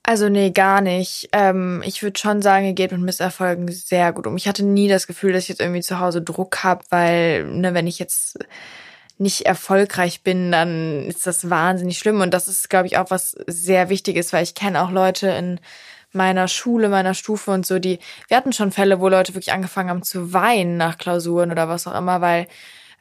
Also 0.08 0.28
nee, 0.28 0.50
gar 0.50 0.82
nicht. 0.82 1.30
Ähm, 1.32 1.82
ich 1.84 2.00
würde 2.00 2.16
schon 2.16 2.40
sagen, 2.40 2.64
ihr 2.64 2.74
geht 2.74 2.92
mit 2.92 3.00
Misserfolgen 3.00 3.66
sehr 3.72 4.12
gut 4.12 4.28
um. 4.28 4.36
Ich 4.36 4.46
hatte 4.46 4.64
nie 4.64 4.86
das 4.86 5.08
Gefühl, 5.08 5.32
dass 5.32 5.42
ich 5.42 5.48
jetzt 5.48 5.60
irgendwie 5.60 5.80
zu 5.82 5.98
Hause 5.98 6.22
Druck 6.22 6.62
habe, 6.62 6.84
weil, 6.90 7.44
ne, 7.44 7.74
wenn 7.74 7.88
ich 7.88 7.98
jetzt 7.98 8.38
nicht 9.18 9.46
erfolgreich 9.46 10.22
bin, 10.22 10.52
dann 10.52 11.06
ist 11.08 11.26
das 11.26 11.50
wahnsinnig 11.50 11.98
schlimm. 11.98 12.20
Und 12.20 12.32
das 12.34 12.46
ist, 12.46 12.70
glaube 12.70 12.86
ich, 12.86 12.98
auch 12.98 13.10
was 13.10 13.36
sehr 13.48 13.88
Wichtiges, 13.88 14.32
weil 14.32 14.44
ich 14.44 14.54
kenne 14.54 14.80
auch 14.80 14.92
Leute 14.92 15.26
in 15.30 15.58
meiner 16.12 16.46
Schule, 16.46 16.88
meiner 16.88 17.14
Stufe 17.14 17.50
und 17.50 17.66
so, 17.66 17.80
die, 17.80 17.98
wir 18.28 18.36
hatten 18.36 18.52
schon 18.52 18.70
Fälle, 18.70 19.00
wo 19.00 19.08
Leute 19.08 19.34
wirklich 19.34 19.52
angefangen 19.52 19.90
haben 19.90 20.04
zu 20.04 20.32
weinen 20.32 20.76
nach 20.76 20.98
Klausuren 20.98 21.50
oder 21.50 21.68
was 21.68 21.88
auch 21.88 21.98
immer, 21.98 22.20
weil 22.20 22.46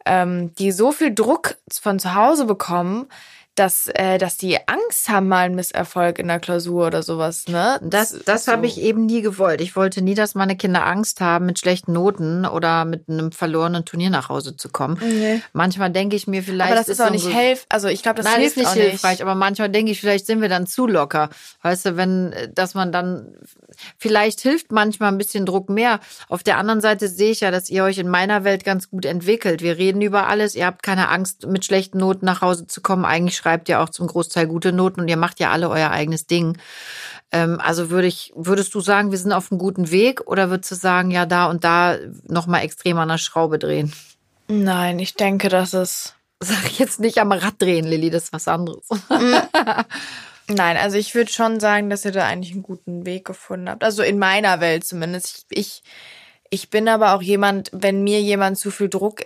ähm, 0.07 0.55
die 0.55 0.71
so 0.71 0.91
viel 0.91 1.13
Druck 1.13 1.57
von 1.71 1.99
zu 1.99 2.15
Hause 2.15 2.45
bekommen, 2.45 3.07
dass, 3.55 3.87
äh, 3.87 4.17
dass 4.17 4.35
die 4.35 4.57
Angst 4.67 5.07
haben, 5.07 5.29
mal 5.29 5.45
einen 5.45 5.55
Misserfolg 5.55 6.19
in 6.19 6.27
der 6.27 6.39
Klausur 6.39 6.87
oder 6.87 7.03
sowas, 7.03 7.47
ne? 7.47 7.79
Das, 7.81 8.11
das, 8.11 8.23
das 8.25 8.45
so. 8.45 8.51
habe 8.51 8.65
ich 8.65 8.81
eben 8.81 9.05
nie 9.05 9.21
gewollt. 9.21 9.61
Ich 9.61 9.77
wollte 9.77 10.01
nie, 10.01 10.13
dass 10.13 10.35
meine 10.35 10.57
Kinder 10.57 10.85
Angst 10.85 11.21
haben, 11.21 11.45
mit 11.45 11.59
schlechten 11.59 11.93
Noten 11.93 12.45
oder 12.45 12.83
mit 12.83 13.07
einem 13.07 13.31
verlorenen 13.31 13.85
Turnier 13.85 14.09
nach 14.09 14.27
Hause 14.27 14.57
zu 14.57 14.67
kommen. 14.67 14.97
Nee. 15.01 15.41
Manchmal 15.53 15.89
denke 15.89 16.17
ich 16.17 16.27
mir 16.27 16.43
vielleicht. 16.43 16.71
Aber 16.71 16.79
das 16.79 16.89
ist, 16.89 16.99
ist 16.99 17.05
auch 17.05 17.11
nicht 17.11 17.23
so, 17.23 17.29
helf, 17.29 17.65
also 17.69 17.87
ich 17.87 18.03
glaube, 18.03 18.17
das 18.17 18.25
nein, 18.25 18.41
hilft 18.41 18.57
ist 18.57 18.57
nicht 18.57 18.67
auch 18.67 18.73
hilfreich, 18.73 19.11
nicht. 19.13 19.21
aber 19.21 19.35
manchmal 19.35 19.69
denke 19.69 19.91
ich, 19.91 20.01
vielleicht 20.01 20.25
sind 20.25 20.41
wir 20.41 20.49
dann 20.49 20.67
zu 20.67 20.85
locker. 20.85 21.29
Weißt 21.61 21.85
du, 21.85 21.97
wenn, 21.97 22.35
dass 22.53 22.73
man 22.73 22.91
dann, 22.91 23.35
vielleicht 23.97 24.41
hilft 24.41 24.73
manchmal 24.73 25.13
ein 25.13 25.17
bisschen 25.17 25.45
Druck 25.45 25.69
mehr. 25.69 26.01
Auf 26.27 26.43
der 26.43 26.57
anderen 26.57 26.81
Seite 26.81 27.07
sehe 27.07 27.31
ich 27.31 27.39
ja, 27.39 27.51
dass 27.51 27.69
ihr 27.69 27.85
euch 27.85 27.99
in 27.99 28.09
meiner 28.09 28.43
Welt 28.43 28.65
ganz 28.65 28.89
gut 28.89 29.05
entwickelt. 29.05 29.61
Wir 29.61 29.77
reden 29.77 30.01
über 30.01 30.27
alles. 30.27 30.55
Ihr 30.55 30.65
habt 30.65 30.83
keine 30.83 31.07
Angst, 31.07 31.47
mit 31.47 31.63
schlechten 31.63 31.99
Noten 31.99 32.25
nach 32.25 32.41
Hause 32.41 32.67
zu 32.67 32.81
kommen. 32.81 33.05
Eigentlich 33.05 33.44
schreibt 33.45 33.69
ihr 33.69 33.79
auch 33.79 33.89
zum 33.89 34.07
Großteil 34.07 34.47
gute 34.47 34.73
Noten 34.73 35.01
und 35.01 35.07
ihr 35.07 35.17
macht 35.17 35.39
ja 35.39 35.51
alle 35.51 35.69
euer 35.69 35.91
eigenes 35.91 36.25
Ding. 36.25 36.57
Ähm, 37.31 37.59
also 37.61 37.91
würde 37.91 38.07
ich, 38.07 38.33
würdest 38.35 38.73
du 38.73 38.81
sagen, 38.81 39.11
wir 39.11 39.19
sind 39.19 39.33
auf 39.33 39.51
einem 39.51 39.59
guten 39.59 39.91
Weg 39.91 40.21
oder 40.25 40.49
würdest 40.49 40.71
du 40.71 40.75
sagen, 40.75 41.11
ja, 41.11 41.27
da 41.27 41.45
und 41.45 41.63
da 41.63 41.97
nochmal 42.27 42.63
extrem 42.63 42.97
an 42.97 43.09
der 43.09 43.19
Schraube 43.19 43.59
drehen? 43.59 43.93
Nein, 44.47 44.97
ich 44.97 45.13
denke, 45.13 45.49
dass 45.49 45.73
es. 45.73 46.15
Sag 46.39 46.65
ich 46.65 46.79
jetzt 46.79 46.99
nicht 46.99 47.19
am 47.19 47.31
Rad 47.31 47.61
drehen, 47.61 47.85
Lilly, 47.85 48.09
das 48.09 48.25
ist 48.25 48.33
was 48.33 48.47
anderes. 48.47 48.87
Nein, 50.47 50.77
also 50.77 50.97
ich 50.97 51.13
würde 51.13 51.31
schon 51.31 51.59
sagen, 51.59 51.89
dass 51.89 52.03
ihr 52.03 52.11
da 52.11 52.25
eigentlich 52.25 52.53
einen 52.53 52.63
guten 52.63 53.05
Weg 53.05 53.25
gefunden 53.25 53.69
habt. 53.69 53.83
Also 53.83 54.01
in 54.01 54.17
meiner 54.17 54.59
Welt 54.59 54.83
zumindest. 54.85 55.45
Ich, 55.49 55.59
ich 55.59 55.83
Ich 56.49 56.69
bin 56.71 56.87
aber 56.89 57.13
auch 57.13 57.21
jemand, 57.21 57.69
wenn 57.73 58.03
mir 58.03 58.21
jemand 58.21 58.57
zu 58.57 58.71
viel 58.71 58.89
Druck 58.89 59.21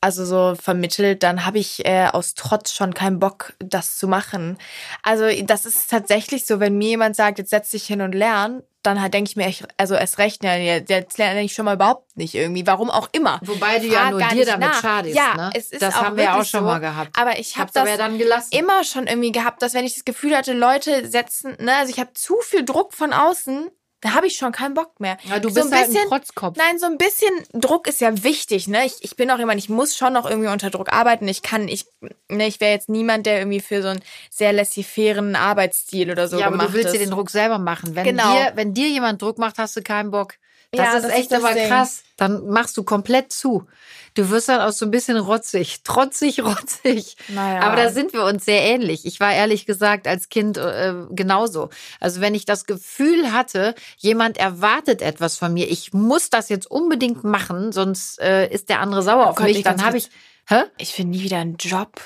also 0.00 0.24
so 0.24 0.54
vermittelt, 0.54 1.22
dann 1.22 1.44
habe 1.44 1.58
ich 1.58 1.84
äh, 1.86 2.06
aus 2.06 2.34
Trotz 2.34 2.72
schon 2.72 2.94
keinen 2.94 3.18
Bock, 3.18 3.54
das 3.58 3.98
zu 3.98 4.06
machen. 4.08 4.58
Also 5.02 5.24
das 5.44 5.66
ist 5.66 5.90
tatsächlich 5.90 6.46
so, 6.46 6.60
wenn 6.60 6.78
mir 6.78 6.90
jemand 6.90 7.16
sagt, 7.16 7.38
jetzt 7.38 7.50
setz 7.50 7.70
dich 7.70 7.84
hin 7.86 8.00
und 8.00 8.14
lern, 8.14 8.62
dann 8.82 9.02
halt 9.02 9.12
denke 9.12 9.28
ich 9.30 9.36
mir, 9.36 9.46
echt, 9.46 9.66
also 9.76 9.94
erst 9.94 10.18
recht, 10.18 10.44
ja, 10.44 10.54
jetzt 10.56 11.18
lerne 11.18 11.42
ich 11.42 11.52
schon 11.52 11.64
mal 11.64 11.74
überhaupt 11.74 12.16
nicht 12.16 12.34
irgendwie, 12.34 12.66
warum 12.66 12.90
auch 12.90 13.08
immer. 13.12 13.40
Wobei 13.42 13.80
du 13.80 13.86
ja 13.86 14.10
nur 14.10 14.20
dir 14.20 14.46
damit 14.46 14.68
nach. 14.68 14.80
schadest. 14.80 15.16
Ja, 15.16 15.34
ne? 15.34 15.50
es 15.54 15.70
ist 15.70 15.82
das 15.82 15.96
auch 15.96 16.04
haben 16.04 16.16
wir 16.16 16.36
auch 16.36 16.44
schon 16.44 16.60
so, 16.60 16.66
mal 16.66 16.78
gehabt. 16.78 17.18
Aber 17.18 17.38
ich 17.38 17.56
habe 17.56 17.70
das 17.72 17.84
gelassen. 18.18 18.50
immer 18.52 18.84
schon 18.84 19.06
irgendwie 19.06 19.32
gehabt, 19.32 19.62
dass 19.62 19.74
wenn 19.74 19.84
ich 19.84 19.94
das 19.94 20.04
Gefühl 20.04 20.36
hatte, 20.36 20.52
Leute 20.52 21.08
setzen, 21.08 21.56
ne, 21.60 21.74
also 21.76 21.92
ich 21.92 21.98
habe 21.98 22.12
zu 22.14 22.36
viel 22.40 22.64
Druck 22.64 22.94
von 22.94 23.12
außen, 23.12 23.68
da 24.00 24.14
habe 24.14 24.26
ich 24.28 24.36
schon 24.36 24.52
keinen 24.52 24.74
Bock 24.74 25.00
mehr. 25.00 25.16
Ja, 25.24 25.38
du 25.40 25.48
so 25.48 25.56
bist 25.56 25.72
ein 25.72 25.78
halt 25.78 25.86
bisschen, 25.88 26.02
ein 26.02 26.08
Trotzkopf. 26.08 26.56
Nein, 26.56 26.78
so 26.78 26.86
ein 26.86 26.98
bisschen 26.98 27.30
Druck 27.52 27.86
ist 27.88 28.00
ja 28.00 28.22
wichtig, 28.22 28.68
ne? 28.68 28.84
Ich, 28.86 28.96
ich 29.00 29.16
bin 29.16 29.30
auch 29.30 29.38
jemand, 29.38 29.58
ich 29.58 29.68
muss 29.68 29.96
schon 29.96 30.12
noch 30.12 30.28
irgendwie 30.28 30.48
unter 30.48 30.70
Druck 30.70 30.92
arbeiten. 30.92 31.26
Ich 31.26 31.42
kann, 31.42 31.66
ich, 31.68 31.86
ne, 32.28 32.46
ich 32.46 32.60
wäre 32.60 32.72
jetzt 32.72 32.88
niemand, 32.88 33.26
der 33.26 33.38
irgendwie 33.38 33.60
für 33.60 33.82
so 33.82 33.88
einen 33.88 34.00
sehr 34.30 34.52
laissez-fairen 34.52 35.34
Arbeitsstil 35.34 36.10
oder 36.10 36.28
so 36.28 36.38
ja, 36.38 36.46
aber 36.46 36.52
gemacht 36.56 36.68
du 36.68 36.74
willst 36.74 36.86
ist. 36.88 36.92
dir 36.94 37.00
den 37.00 37.10
Druck 37.10 37.30
selber 37.30 37.58
machen. 37.58 37.96
Wenn 37.96 38.04
Genau. 38.04 38.32
dir, 38.32 38.52
wenn 38.54 38.72
dir 38.74 38.88
jemand 38.88 39.20
Druck 39.20 39.38
macht, 39.38 39.58
hast 39.58 39.76
du 39.76 39.82
keinen 39.82 40.10
Bock. 40.10 40.34
Das 40.72 40.84
Ja, 40.84 40.96
ist 40.96 41.02
das 41.04 41.12
echt 41.12 41.22
ist 41.22 41.32
das 41.32 41.44
aber 41.44 41.54
Ding. 41.54 41.68
krass. 41.68 42.02
Dann 42.18 42.46
machst 42.48 42.76
du 42.76 42.82
komplett 42.82 43.32
zu. 43.32 43.66
Du 44.14 44.28
wirst 44.30 44.48
dann 44.48 44.60
auch 44.60 44.72
so 44.72 44.84
ein 44.84 44.90
bisschen 44.90 45.16
rotzig, 45.16 45.82
trotzig, 45.84 46.42
rotzig. 46.44 47.16
Naja. 47.28 47.62
Aber 47.62 47.76
da 47.76 47.90
sind 47.90 48.12
wir 48.12 48.24
uns 48.24 48.44
sehr 48.44 48.60
ähnlich. 48.62 49.06
Ich 49.06 49.18
war 49.20 49.32
ehrlich 49.32 49.64
gesagt 49.64 50.06
als 50.06 50.28
Kind 50.28 50.58
äh, 50.58 50.94
genauso. 51.10 51.70
Also 52.00 52.20
wenn 52.20 52.34
ich 52.34 52.44
das 52.44 52.66
Gefühl 52.66 53.32
hatte, 53.32 53.74
jemand 53.96 54.36
erwartet 54.36 55.00
etwas 55.00 55.38
von 55.38 55.54
mir, 55.54 55.70
ich 55.70 55.92
muss 55.94 56.28
das 56.28 56.48
jetzt 56.50 56.70
unbedingt 56.70 57.24
machen, 57.24 57.72
sonst 57.72 58.20
äh, 58.20 58.48
ist 58.48 58.68
der 58.68 58.80
andere 58.80 59.02
sauer 59.02 59.28
auf 59.28 59.36
Gott, 59.36 59.46
mich, 59.46 59.58
ich 59.58 59.64
dann 59.64 59.82
habe 59.84 59.96
ich. 59.96 60.10
Hä? 60.48 60.64
ich 60.78 60.92
finde 60.94 61.16
nie 61.16 61.24
wieder 61.24 61.38
einen 61.38 61.56
Job. 61.56 62.00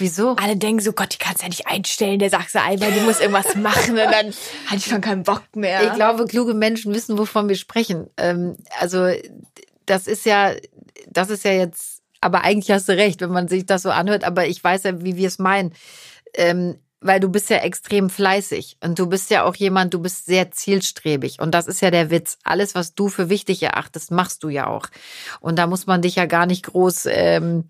Wieso? 0.00 0.34
Alle 0.36 0.56
denken 0.56 0.80
so, 0.80 0.92
Gott, 0.92 1.12
die 1.12 1.18
kannst 1.18 1.40
du 1.40 1.44
ja 1.44 1.50
nicht 1.50 1.66
einstellen. 1.66 2.18
Der 2.18 2.30
sagst 2.30 2.54
du 2.54 2.60
einmal, 2.60 2.90
du 2.90 3.00
musst 3.00 3.20
irgendwas 3.20 3.54
machen 3.54 3.92
und 3.92 3.98
dann 3.98 4.32
hatte 4.66 4.76
ich 4.76 4.86
schon 4.86 5.00
keinen 5.00 5.22
Bock 5.22 5.42
mehr. 5.54 5.82
Ich 5.84 5.94
glaube, 5.94 6.24
kluge 6.24 6.54
Menschen 6.54 6.94
wissen, 6.94 7.18
wovon 7.18 7.48
wir 7.48 7.56
sprechen. 7.56 8.08
Ähm, 8.16 8.56
also 8.78 9.08
das 9.86 10.06
ist 10.06 10.24
ja, 10.24 10.54
das 11.08 11.30
ist 11.30 11.44
ja 11.44 11.52
jetzt, 11.52 12.00
aber 12.20 12.42
eigentlich 12.42 12.70
hast 12.70 12.88
du 12.88 12.96
recht, 12.96 13.20
wenn 13.20 13.30
man 13.30 13.48
sich 13.48 13.66
das 13.66 13.82
so 13.82 13.90
anhört, 13.90 14.24
aber 14.24 14.46
ich 14.46 14.62
weiß 14.62 14.84
ja, 14.84 15.02
wie 15.02 15.16
wir 15.16 15.28
es 15.28 15.38
meinen. 15.38 15.74
Ähm, 16.34 16.78
weil 17.00 17.18
du 17.18 17.28
bist 17.30 17.48
ja 17.48 17.58
extrem 17.58 18.10
fleißig 18.10 18.76
und 18.82 18.98
du 18.98 19.06
bist 19.06 19.30
ja 19.30 19.44
auch 19.44 19.56
jemand, 19.56 19.94
du 19.94 20.00
bist 20.00 20.26
sehr 20.26 20.50
zielstrebig 20.50 21.40
und 21.40 21.52
das 21.52 21.66
ist 21.66 21.80
ja 21.80 21.90
der 21.90 22.10
Witz. 22.10 22.36
Alles, 22.44 22.74
was 22.74 22.94
du 22.94 23.08
für 23.08 23.30
wichtig 23.30 23.62
erachtest, 23.62 24.10
machst 24.10 24.42
du 24.42 24.50
ja 24.50 24.66
auch. 24.66 24.86
Und 25.40 25.58
da 25.58 25.66
muss 25.66 25.86
man 25.86 26.02
dich 26.02 26.16
ja 26.16 26.26
gar 26.26 26.44
nicht 26.44 26.64
groß 26.64 27.06
ähm, 27.10 27.64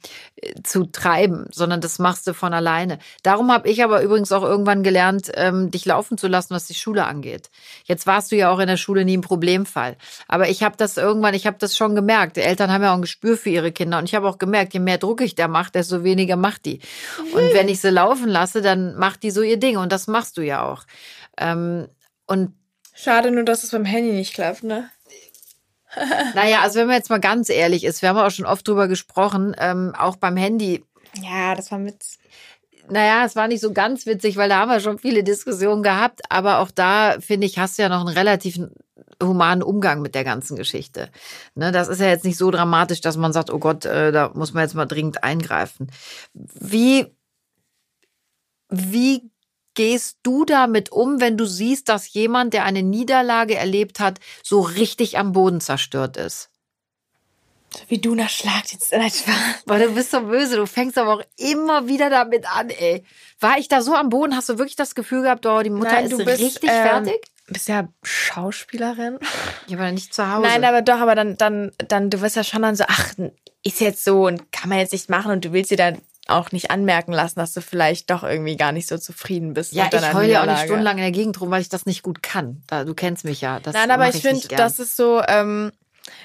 zu 0.64 0.84
treiben, 0.86 1.46
sondern 1.52 1.80
das 1.80 2.00
machst 2.00 2.26
du 2.26 2.34
von 2.34 2.52
alleine. 2.52 2.98
Darum 3.22 3.52
habe 3.52 3.68
ich 3.68 3.84
aber 3.84 4.02
übrigens 4.02 4.32
auch 4.32 4.42
irgendwann 4.42 4.82
gelernt, 4.82 5.30
ähm, 5.34 5.70
dich 5.70 5.84
laufen 5.84 6.18
zu 6.18 6.26
lassen, 6.26 6.54
was 6.54 6.66
die 6.66 6.74
Schule 6.74 7.04
angeht. 7.04 7.50
Jetzt 7.84 8.06
warst 8.08 8.32
du 8.32 8.36
ja 8.36 8.50
auch 8.50 8.58
in 8.58 8.66
der 8.66 8.76
Schule 8.76 9.04
nie 9.04 9.16
ein 9.16 9.20
Problemfall, 9.20 9.96
aber 10.26 10.48
ich 10.48 10.64
habe 10.64 10.76
das 10.76 10.96
irgendwann, 10.96 11.34
ich 11.34 11.46
habe 11.46 11.56
das 11.60 11.76
schon 11.76 11.94
gemerkt. 11.94 12.36
Die 12.36 12.40
Eltern 12.40 12.72
haben 12.72 12.82
ja 12.82 12.90
auch 12.90 12.96
ein 12.96 13.02
Gespür 13.02 13.36
für 13.36 13.50
ihre 13.50 13.70
Kinder 13.70 13.98
und 13.98 14.04
ich 14.04 14.14
habe 14.16 14.28
auch 14.28 14.38
gemerkt, 14.38 14.74
je 14.74 14.80
mehr 14.80 14.98
Druck 14.98 15.20
ich 15.20 15.36
da 15.36 15.46
mache, 15.46 15.70
desto 15.70 16.02
weniger 16.02 16.34
macht 16.36 16.64
die. 16.64 16.80
Und 17.32 17.54
wenn 17.54 17.68
ich 17.68 17.80
sie 17.80 17.90
laufen 17.90 18.28
lasse, 18.28 18.60
dann 18.60 18.96
macht 18.96 19.19
die 19.22 19.30
so 19.30 19.42
ihr 19.42 19.58
Ding 19.58 19.76
und 19.76 19.92
das 19.92 20.06
machst 20.06 20.36
du 20.36 20.42
ja 20.42 20.62
auch. 20.64 20.84
Ähm, 21.38 21.88
und 22.26 22.54
Schade 22.94 23.30
nur, 23.30 23.44
dass 23.44 23.64
es 23.64 23.70
beim 23.70 23.84
Handy 23.84 24.12
nicht 24.12 24.34
klappt, 24.34 24.62
ne? 24.62 24.90
naja, 26.34 26.60
also 26.60 26.78
wenn 26.78 26.86
man 26.86 26.96
jetzt 26.96 27.10
mal 27.10 27.18
ganz 27.20 27.48
ehrlich 27.48 27.84
ist, 27.84 28.02
wir 28.02 28.10
haben 28.10 28.18
auch 28.18 28.30
schon 28.30 28.46
oft 28.46 28.66
drüber 28.66 28.88
gesprochen, 28.88 29.56
ähm, 29.58 29.92
auch 29.98 30.16
beim 30.16 30.36
Handy, 30.36 30.84
Ja, 31.20 31.54
das 31.54 31.70
war 31.72 31.78
mit. 31.78 31.96
naja, 32.88 33.24
es 33.24 33.34
war 33.36 33.48
nicht 33.48 33.60
so 33.60 33.72
ganz 33.72 34.06
witzig, 34.06 34.36
weil 34.36 34.48
da 34.48 34.58
haben 34.60 34.70
wir 34.70 34.80
schon 34.80 34.98
viele 34.98 35.24
Diskussionen 35.24 35.82
gehabt, 35.82 36.20
aber 36.28 36.58
auch 36.60 36.70
da, 36.70 37.16
finde 37.20 37.46
ich, 37.46 37.58
hast 37.58 37.78
du 37.78 37.82
ja 37.82 37.88
noch 37.88 38.00
einen 38.06 38.16
relativ 38.16 38.58
humanen 39.22 39.62
Umgang 39.62 40.00
mit 40.00 40.14
der 40.14 40.24
ganzen 40.24 40.56
Geschichte. 40.56 41.08
Ne, 41.54 41.72
das 41.72 41.88
ist 41.88 42.00
ja 42.00 42.08
jetzt 42.08 42.24
nicht 42.24 42.38
so 42.38 42.50
dramatisch, 42.50 43.00
dass 43.00 43.16
man 43.16 43.32
sagt, 43.32 43.50
oh 43.50 43.58
Gott, 43.58 43.84
äh, 43.84 44.12
da 44.12 44.30
muss 44.34 44.54
man 44.54 44.62
jetzt 44.62 44.74
mal 44.74 44.86
dringend 44.86 45.24
eingreifen. 45.24 45.90
Wie, 46.34 47.06
wie 48.70 49.30
gehst 49.74 50.18
du 50.22 50.44
damit 50.44 50.90
um, 50.90 51.20
wenn 51.20 51.36
du 51.36 51.44
siehst, 51.44 51.88
dass 51.88 52.12
jemand, 52.12 52.54
der 52.54 52.64
eine 52.64 52.82
Niederlage 52.82 53.56
erlebt 53.56 54.00
hat, 54.00 54.18
so 54.42 54.60
richtig 54.60 55.18
am 55.18 55.32
Boden 55.32 55.60
zerstört 55.60 56.16
ist? 56.16 56.50
So 57.72 57.84
wie 57.88 57.98
du 57.98 58.16
nach 58.16 58.28
Schlagdienst. 58.28 58.90
Nein, 58.92 59.10
Spaß. 59.10 59.64
Boah, 59.64 59.78
du 59.78 59.94
bist 59.94 60.10
so 60.10 60.22
böse, 60.22 60.56
du 60.56 60.66
fängst 60.66 60.98
aber 60.98 61.14
auch 61.14 61.22
immer 61.36 61.86
wieder 61.86 62.10
damit 62.10 62.44
an, 62.52 62.68
ey. 62.68 63.04
War 63.38 63.58
ich 63.58 63.68
da 63.68 63.80
so 63.80 63.94
am 63.94 64.08
Boden? 64.08 64.36
Hast 64.36 64.48
du 64.48 64.58
wirklich 64.58 64.76
das 64.76 64.96
Gefühl 64.96 65.22
gehabt, 65.22 65.46
oh, 65.46 65.62
die 65.62 65.70
Mutter 65.70 65.92
Nein, 65.92 66.06
ist 66.06 66.12
du 66.12 66.24
bist, 66.24 66.40
richtig 66.40 66.68
ähm, 66.68 66.82
fertig? 66.82 67.30
bist 67.52 67.68
ja 67.68 67.88
Schauspielerin. 68.02 69.18
Ja, 69.66 69.76
aber 69.78 69.92
nicht 69.92 70.14
zu 70.14 70.30
Hause. 70.30 70.46
Nein, 70.46 70.64
aber 70.64 70.82
doch, 70.82 70.98
aber 70.98 71.14
dann, 71.14 71.36
dann, 71.36 71.72
dann, 71.78 72.10
du 72.10 72.20
wirst 72.20 72.36
ja 72.36 72.44
schon 72.44 72.62
dann 72.62 72.76
so, 72.76 72.84
ach, 72.86 73.14
ist 73.62 73.80
jetzt 73.80 74.04
so 74.04 74.26
und 74.26 74.52
kann 74.52 74.68
man 74.68 74.78
jetzt 74.78 74.92
nicht 74.92 75.10
machen 75.10 75.32
und 75.32 75.44
du 75.44 75.52
willst 75.52 75.70
dir 75.70 75.76
dann 75.76 75.98
auch 76.30 76.52
nicht 76.52 76.70
anmerken 76.70 77.12
lassen, 77.12 77.38
dass 77.38 77.52
du 77.52 77.60
vielleicht 77.60 78.10
doch 78.10 78.22
irgendwie 78.22 78.56
gar 78.56 78.72
nicht 78.72 78.88
so 78.88 78.98
zufrieden 78.98 79.54
bist. 79.54 79.72
ja, 79.72 79.84
mit 79.84 79.92
deiner 79.92 80.08
ich 80.08 80.14
heule 80.14 80.32
ja 80.32 80.42
auch 80.42 80.46
nicht 80.46 80.64
stundenlang 80.64 80.96
in 80.96 81.02
der 81.02 81.12
Gegend 81.12 81.40
rum, 81.40 81.50
weil 81.50 81.62
ich 81.62 81.68
das 81.68 81.86
nicht 81.86 82.02
gut 82.02 82.22
kann. 82.22 82.62
Du 82.86 82.94
kennst 82.94 83.24
mich 83.24 83.40
ja. 83.40 83.60
Das 83.60 83.74
Nein, 83.74 83.90
aber 83.90 84.08
ich, 84.08 84.16
ich 84.16 84.22
finde, 84.22 84.48
das 84.48 84.78
ist 84.78 84.96
so, 84.96 85.22
ähm, 85.26 85.72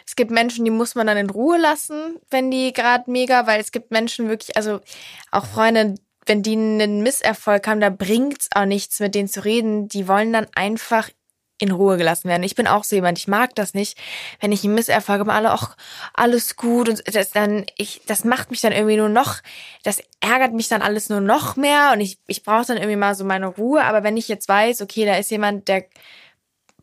es 0.05 0.15
gibt 0.15 0.31
Menschen, 0.31 0.65
die 0.65 0.71
muss 0.71 0.95
man 0.95 1.07
dann 1.07 1.17
in 1.17 1.29
Ruhe 1.29 1.57
lassen, 1.57 2.17
wenn 2.29 2.51
die 2.51 2.73
gerade 2.73 3.09
mega, 3.09 3.47
weil 3.47 3.59
es 3.59 3.71
gibt 3.71 3.91
Menschen 3.91 4.29
wirklich, 4.29 4.55
also 4.55 4.79
auch 5.31 5.45
Freunde, 5.45 5.95
wenn 6.25 6.41
die 6.41 6.53
einen 6.53 7.03
Misserfolg 7.03 7.67
haben, 7.67 7.81
da 7.81 7.89
bringt's 7.89 8.49
auch 8.55 8.65
nichts, 8.65 8.99
mit 8.99 9.15
denen 9.15 9.27
zu 9.27 9.43
reden. 9.45 9.87
Die 9.87 10.07
wollen 10.07 10.33
dann 10.33 10.47
einfach 10.55 11.09
in 11.57 11.71
Ruhe 11.71 11.97
gelassen 11.97 12.27
werden. 12.27 12.43
Ich 12.43 12.55
bin 12.55 12.67
auch 12.67 12.83
so 12.83 12.95
jemand, 12.95 13.17
ich 13.17 13.27
mag 13.27 13.55
das 13.55 13.73
nicht, 13.73 13.97
wenn 14.41 14.51
ich 14.51 14.63
einen 14.63 14.75
Misserfolg 14.75 15.19
habe, 15.19 15.33
alle, 15.33 15.51
ach, 15.51 15.77
alles 16.13 16.57
gut 16.57 16.89
und 16.89 17.15
das 17.15 17.31
dann, 17.31 17.65
ich, 17.77 18.01
das 18.07 18.25
macht 18.25 18.51
mich 18.51 18.61
dann 18.61 18.73
irgendwie 18.73 18.97
nur 18.97 19.09
noch, 19.09 19.37
das 19.83 20.01
ärgert 20.19 20.53
mich 20.53 20.67
dann 20.67 20.81
alles 20.81 21.09
nur 21.09 21.21
noch 21.21 21.55
mehr 21.55 21.91
und 21.93 22.01
ich, 22.01 22.19
ich 22.27 22.43
brauche 22.43 22.65
dann 22.65 22.77
irgendwie 22.77 22.97
mal 22.97 23.15
so 23.15 23.23
meine 23.23 23.47
Ruhe, 23.47 23.83
aber 23.83 24.03
wenn 24.03 24.17
ich 24.17 24.27
jetzt 24.27 24.49
weiß, 24.49 24.81
okay, 24.81 25.05
da 25.05 25.15
ist 25.15 25.31
jemand, 25.31 25.67
der 25.69 25.85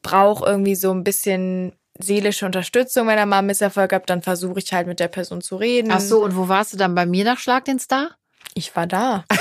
braucht 0.00 0.46
irgendwie 0.46 0.74
so 0.74 0.90
ein 0.90 1.04
bisschen 1.04 1.76
seelische 1.98 2.46
Unterstützung, 2.46 3.06
wenn 3.06 3.18
er 3.18 3.26
mal 3.26 3.38
einen 3.38 3.48
Misserfolg 3.48 3.92
hat, 3.92 4.08
dann 4.08 4.22
versuche 4.22 4.58
ich 4.58 4.72
halt 4.72 4.87
mit 4.87 5.00
der 5.00 5.08
Person 5.08 5.42
zu 5.42 5.56
reden. 5.56 5.90
Ach 5.92 6.00
so, 6.00 6.24
und 6.24 6.35
wo 6.37 6.48
warst 6.48 6.72
du 6.72 6.78
dann 6.78 6.94
bei 6.94 7.04
mir 7.04 7.24
nach 7.24 7.38
Schlag 7.38 7.66
den 7.66 7.78
Star? 7.78 8.16
Ich 8.54 8.74
war 8.74 8.87
da. 8.87 9.24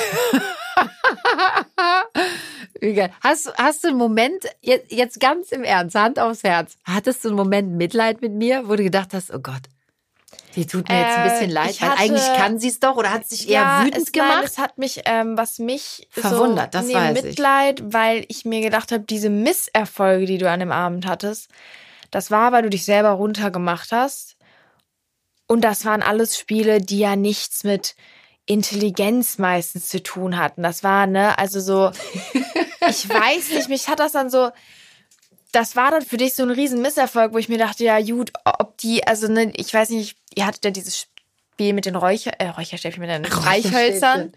Egal. 2.81 3.11
Hast, 3.21 3.53
hast 3.57 3.83
du 3.83 3.89
einen 3.89 3.97
Moment, 3.97 4.43
jetzt, 4.61 4.91
jetzt 4.91 5.19
ganz 5.19 5.51
im 5.51 5.63
Ernst, 5.63 5.95
Hand 5.95 6.19
aufs 6.19 6.43
Herz, 6.43 6.77
hattest 6.83 7.23
du 7.23 7.29
einen 7.29 7.37
Moment 7.37 7.73
Mitleid 7.73 8.21
mit 8.21 8.33
mir, 8.33 8.67
wo 8.67 8.75
du 8.75 8.83
gedacht 8.83 9.13
hast, 9.13 9.31
oh 9.33 9.39
Gott, 9.39 9.61
die 10.55 10.65
tut 10.65 10.89
mir 10.89 10.99
jetzt 10.99 11.17
ein 11.17 11.27
Äh, 11.27 11.29
bisschen 11.31 11.49
leid, 11.51 11.69
ich 11.71 11.81
weil 11.81 11.89
hatte- 11.91 12.01
eigentlich 12.01 12.33
kann 12.37 12.59
sie 12.59 12.67
es 12.69 12.79
doch 12.79 12.95
oder 12.97 13.11
hat 13.11 13.27
sich 13.27 13.47
eher 13.49 13.81
wütend 13.85 14.07
es, 14.07 14.11
gemacht? 14.11 14.29
Nein, 14.35 14.43
es 14.45 14.57
hat 14.57 14.77
mich, 14.79 15.01
ähm, 15.05 15.37
was 15.37 15.59
mich 15.59 16.07
Verwundert, 16.09 16.73
so, 16.73 16.79
das 16.79 16.87
nee, 16.87 16.95
weiß 16.95 17.17
ich. 17.19 17.23
Mitleid, 17.23 17.83
weil 17.93 18.25
ich 18.27 18.45
mir 18.45 18.61
gedacht 18.61 18.91
habe, 18.91 19.03
diese 19.03 19.29
Misserfolge, 19.29 20.25
die 20.25 20.37
du 20.39 20.49
an 20.49 20.59
dem 20.59 20.71
Abend 20.71 21.05
hattest, 21.05 21.49
das 22.09 22.31
war, 22.31 22.51
weil 22.51 22.63
du 22.63 22.69
dich 22.69 22.83
selber 22.83 23.11
runtergemacht 23.11 23.91
hast. 23.91 24.35
Und 25.47 25.61
das 25.61 25.85
waren 25.85 26.01
alles 26.01 26.37
Spiele, 26.37 26.79
die 26.81 26.99
ja 26.99 27.15
nichts 27.15 27.63
mit 27.63 27.95
Intelligenz 28.45 29.37
meistens 29.37 29.87
zu 29.87 30.01
tun 30.01 30.37
hatten. 30.37 30.63
Das 30.63 30.83
war, 30.83 31.07
ne, 31.07 31.37
also 31.37 31.59
so, 31.59 31.91
ich 32.91 33.10
weiß 33.10 33.49
nicht, 33.51 33.69
mich 33.69 33.88
hat 33.88 33.99
das 33.99 34.12
dann 34.12 34.30
so, 34.30 34.51
das 35.51 35.75
war 35.75 35.91
dann 35.91 36.04
für 36.04 36.17
dich 36.17 36.34
so 36.34 36.43
ein 36.43 36.51
riesen 36.51 36.82
Misserfolg, 36.82 37.34
wo 37.34 37.38
ich 37.38 37.49
mir 37.49 37.58
dachte, 37.58 37.84
ja 37.84 37.99
gut, 38.01 38.32
ob 38.45 38.77
die, 38.77 39.06
also 39.06 39.27
ne, 39.27 39.51
ich 39.56 39.73
weiß 39.73 39.89
nicht, 39.89 40.17
ihr 40.36 40.45
hattet 40.45 40.63
ja 40.65 40.71
dieses 40.71 40.99
Spiel 40.99 41.73
mit 41.73 41.86
den 41.86 41.95
Räucher, 41.95 42.32
äh, 42.39 42.49
Räucherstäbchen, 42.49 43.01
mit 43.01 43.10
den 43.10 43.25
Streichhölzern. 43.25 44.34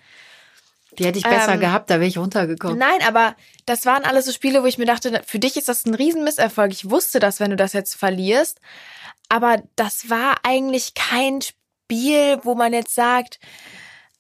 Die 0.99 1.05
hätte 1.05 1.19
ich 1.19 1.25
besser 1.25 1.55
Ähm, 1.55 1.61
gehabt, 1.61 1.91
da 1.91 1.95
wäre 1.95 2.07
ich 2.07 2.19
runtergekommen. 2.19 2.79
Nein, 2.79 3.01
aber 3.07 3.35
das 3.67 3.85
waren 3.85 4.05
alles 4.05 4.27
so 4.27 4.33
Spiele, 4.33 4.63
wo 4.63 4.67
ich 4.67 4.79
mir 4.79 4.87
dachte, 4.87 5.23
für 5.27 5.39
dich 5.41 5.57
ist 5.57 5.69
das 5.69 5.85
ein 5.87 5.95
riesen 5.95 6.23
Misserfolg. 6.23 6.73
Ich 6.73 6.89
wusste 6.89 7.19
das, 7.19 7.41
wenn 7.41 7.51
du 7.51 7.57
das 7.57 7.73
jetzt 7.73 7.95
verlierst. 7.97 8.61
Aber 9.29 9.63
das 9.75 10.09
war 10.11 10.37
eigentlich 10.45 10.95
kein 10.95 11.41
Spiel, 11.43 12.39
wo 12.45 12.55
man 12.55 12.73
jetzt 12.73 12.95
sagt, 12.95 13.41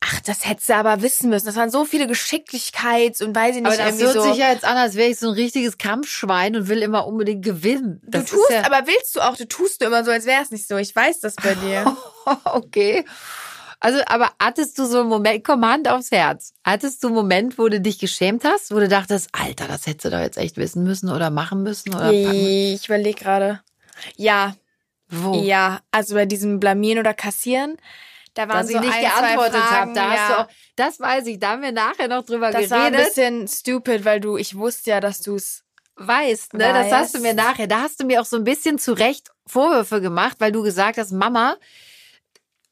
ach, 0.07 0.21
das 0.21 0.47
hättest 0.47 0.69
du 0.69 0.75
aber 0.77 1.03
wissen 1.03 1.31
müssen. 1.31 1.47
Das 1.47 1.57
waren 1.57 1.71
so 1.71 1.85
viele 1.85 2.07
Geschicklichkeits 2.07 3.23
und 3.23 3.35
weiß 3.35 3.57
ich 3.57 3.62
nicht, 3.62 3.67
Aber 3.67 3.77
das 3.90 4.01
hört 4.01 4.12
so. 4.14 4.23
sich 4.23 4.37
ja 4.37 4.51
jetzt 4.51 4.64
an, 4.64 4.77
als 4.77 4.95
wäre 4.97 5.11
ich 5.11 5.19
so 5.19 5.29
ein 5.29 5.35
richtiges 5.35 5.79
Kampfschwein 5.79 6.57
und 6.57 6.69
will 6.69 6.83
immer 6.83 7.07
unbedingt 7.07 7.45
gewinnen. 7.45 8.01
du 8.05 8.11
Das 8.19 8.27
tust, 8.31 8.51
ist 8.51 8.55
ja, 8.55 8.64
aber 8.67 8.87
willst 8.87 9.17
du 9.17 9.21
auch, 9.21 9.37
du 9.37 9.47
tust 9.49 9.81
du 9.81 9.87
immer 9.87 10.05
so, 10.05 10.11
als 10.11 10.27
wäre 10.27 10.43
es 10.43 10.51
nicht 10.51 10.69
so. 10.69 10.77
Ich 10.77 10.95
weiß 10.95 11.21
das 11.21 11.37
bei 11.37 11.55
dir. 11.55 11.97
okay. 12.45 13.05
Also, 13.81 14.01
aber 14.07 14.31
hattest 14.40 14.79
du 14.79 14.87
so 14.87 15.01
einen 15.01 15.09
Moment, 15.11 15.45
komm 15.45 15.64
Hand 15.67 15.88
aufs 15.88 16.11
Herz, 16.11 16.55
hattest 16.64 17.03
du 17.05 17.09
einen 17.09 17.17
Moment, 17.17 17.59
wo 17.59 17.69
du 17.69 17.81
dich 17.81 17.99
geschämt 17.99 18.43
hast, 18.45 18.75
wo 18.75 18.79
du 18.79 18.88
dachtest, 18.88 19.29
Alter, 19.33 19.69
das 19.69 19.87
hättest 19.87 20.07
du 20.07 20.11
doch 20.11 20.21
jetzt 20.21 20.38
echt 20.38 20.57
wissen 20.57 20.85
müssen 20.85 21.11
oder 21.11 21.29
machen 21.31 21.62
müssen 21.62 21.90
oder 21.95 22.07
packen? 22.07 22.31
Ich 22.47 22.87
überlege 22.87 23.23
gerade. 23.23 23.61
Ja, 24.17 24.55
Wo? 25.09 25.35
Ja, 25.43 25.81
also 25.90 26.14
bei 26.14 26.25
diesem 26.25 26.61
Blamieren 26.61 26.99
oder 26.99 27.12
Kassieren, 27.12 27.77
da 28.35 28.49
waren 28.49 28.59
Dass 28.59 28.68
so 28.68 28.75
ich 28.75 28.81
nicht 28.81 28.92
ein, 28.92 29.01
geantwortet 29.01 29.55
habe. 29.62 29.66
Fragen, 29.68 29.94
Da 29.94 30.11
hast 30.11 30.16
ja. 30.16 30.29
du 30.29 30.42
auch, 30.42 30.49
das 30.77 31.01
weiß 31.01 31.27
ich, 31.27 31.38
da 31.38 31.51
haben 31.51 31.62
wir 31.62 31.73
nachher 31.73 32.09
noch 32.09 32.25
drüber 32.25 32.51
Das 32.51 32.70
war 32.70 32.85
ein 32.85 32.92
geredet. 32.92 33.09
bisschen 33.14 33.49
stupid, 33.49 34.05
weil 34.05 34.20
du, 34.20 34.37
ich 34.37 34.57
wusste 34.57 34.90
ja, 34.90 35.01
dass 35.01 35.20
du 35.20 35.37
es. 35.37 35.62
weißt, 35.97 36.55
ne? 36.55 36.73
Das 36.73 36.92
hast 36.92 37.14
du 37.14 37.20
mir 37.20 37.35
nachher. 37.35 37.66
Da 37.68 37.83
hast 37.83 38.01
du 38.01 38.05
mir 38.07 38.20
auch 38.20 38.25
so 38.27 38.37
ein 38.37 38.44
bisschen 38.44 38.79
zu 38.79 38.92
Recht 38.92 39.31
Vorwürfe 39.47 40.01
gemacht, 40.01 40.37
weil 40.40 40.51
du 40.53 40.62
gesagt 40.62 40.99
hast, 40.99 41.12
Mama, 41.12 41.57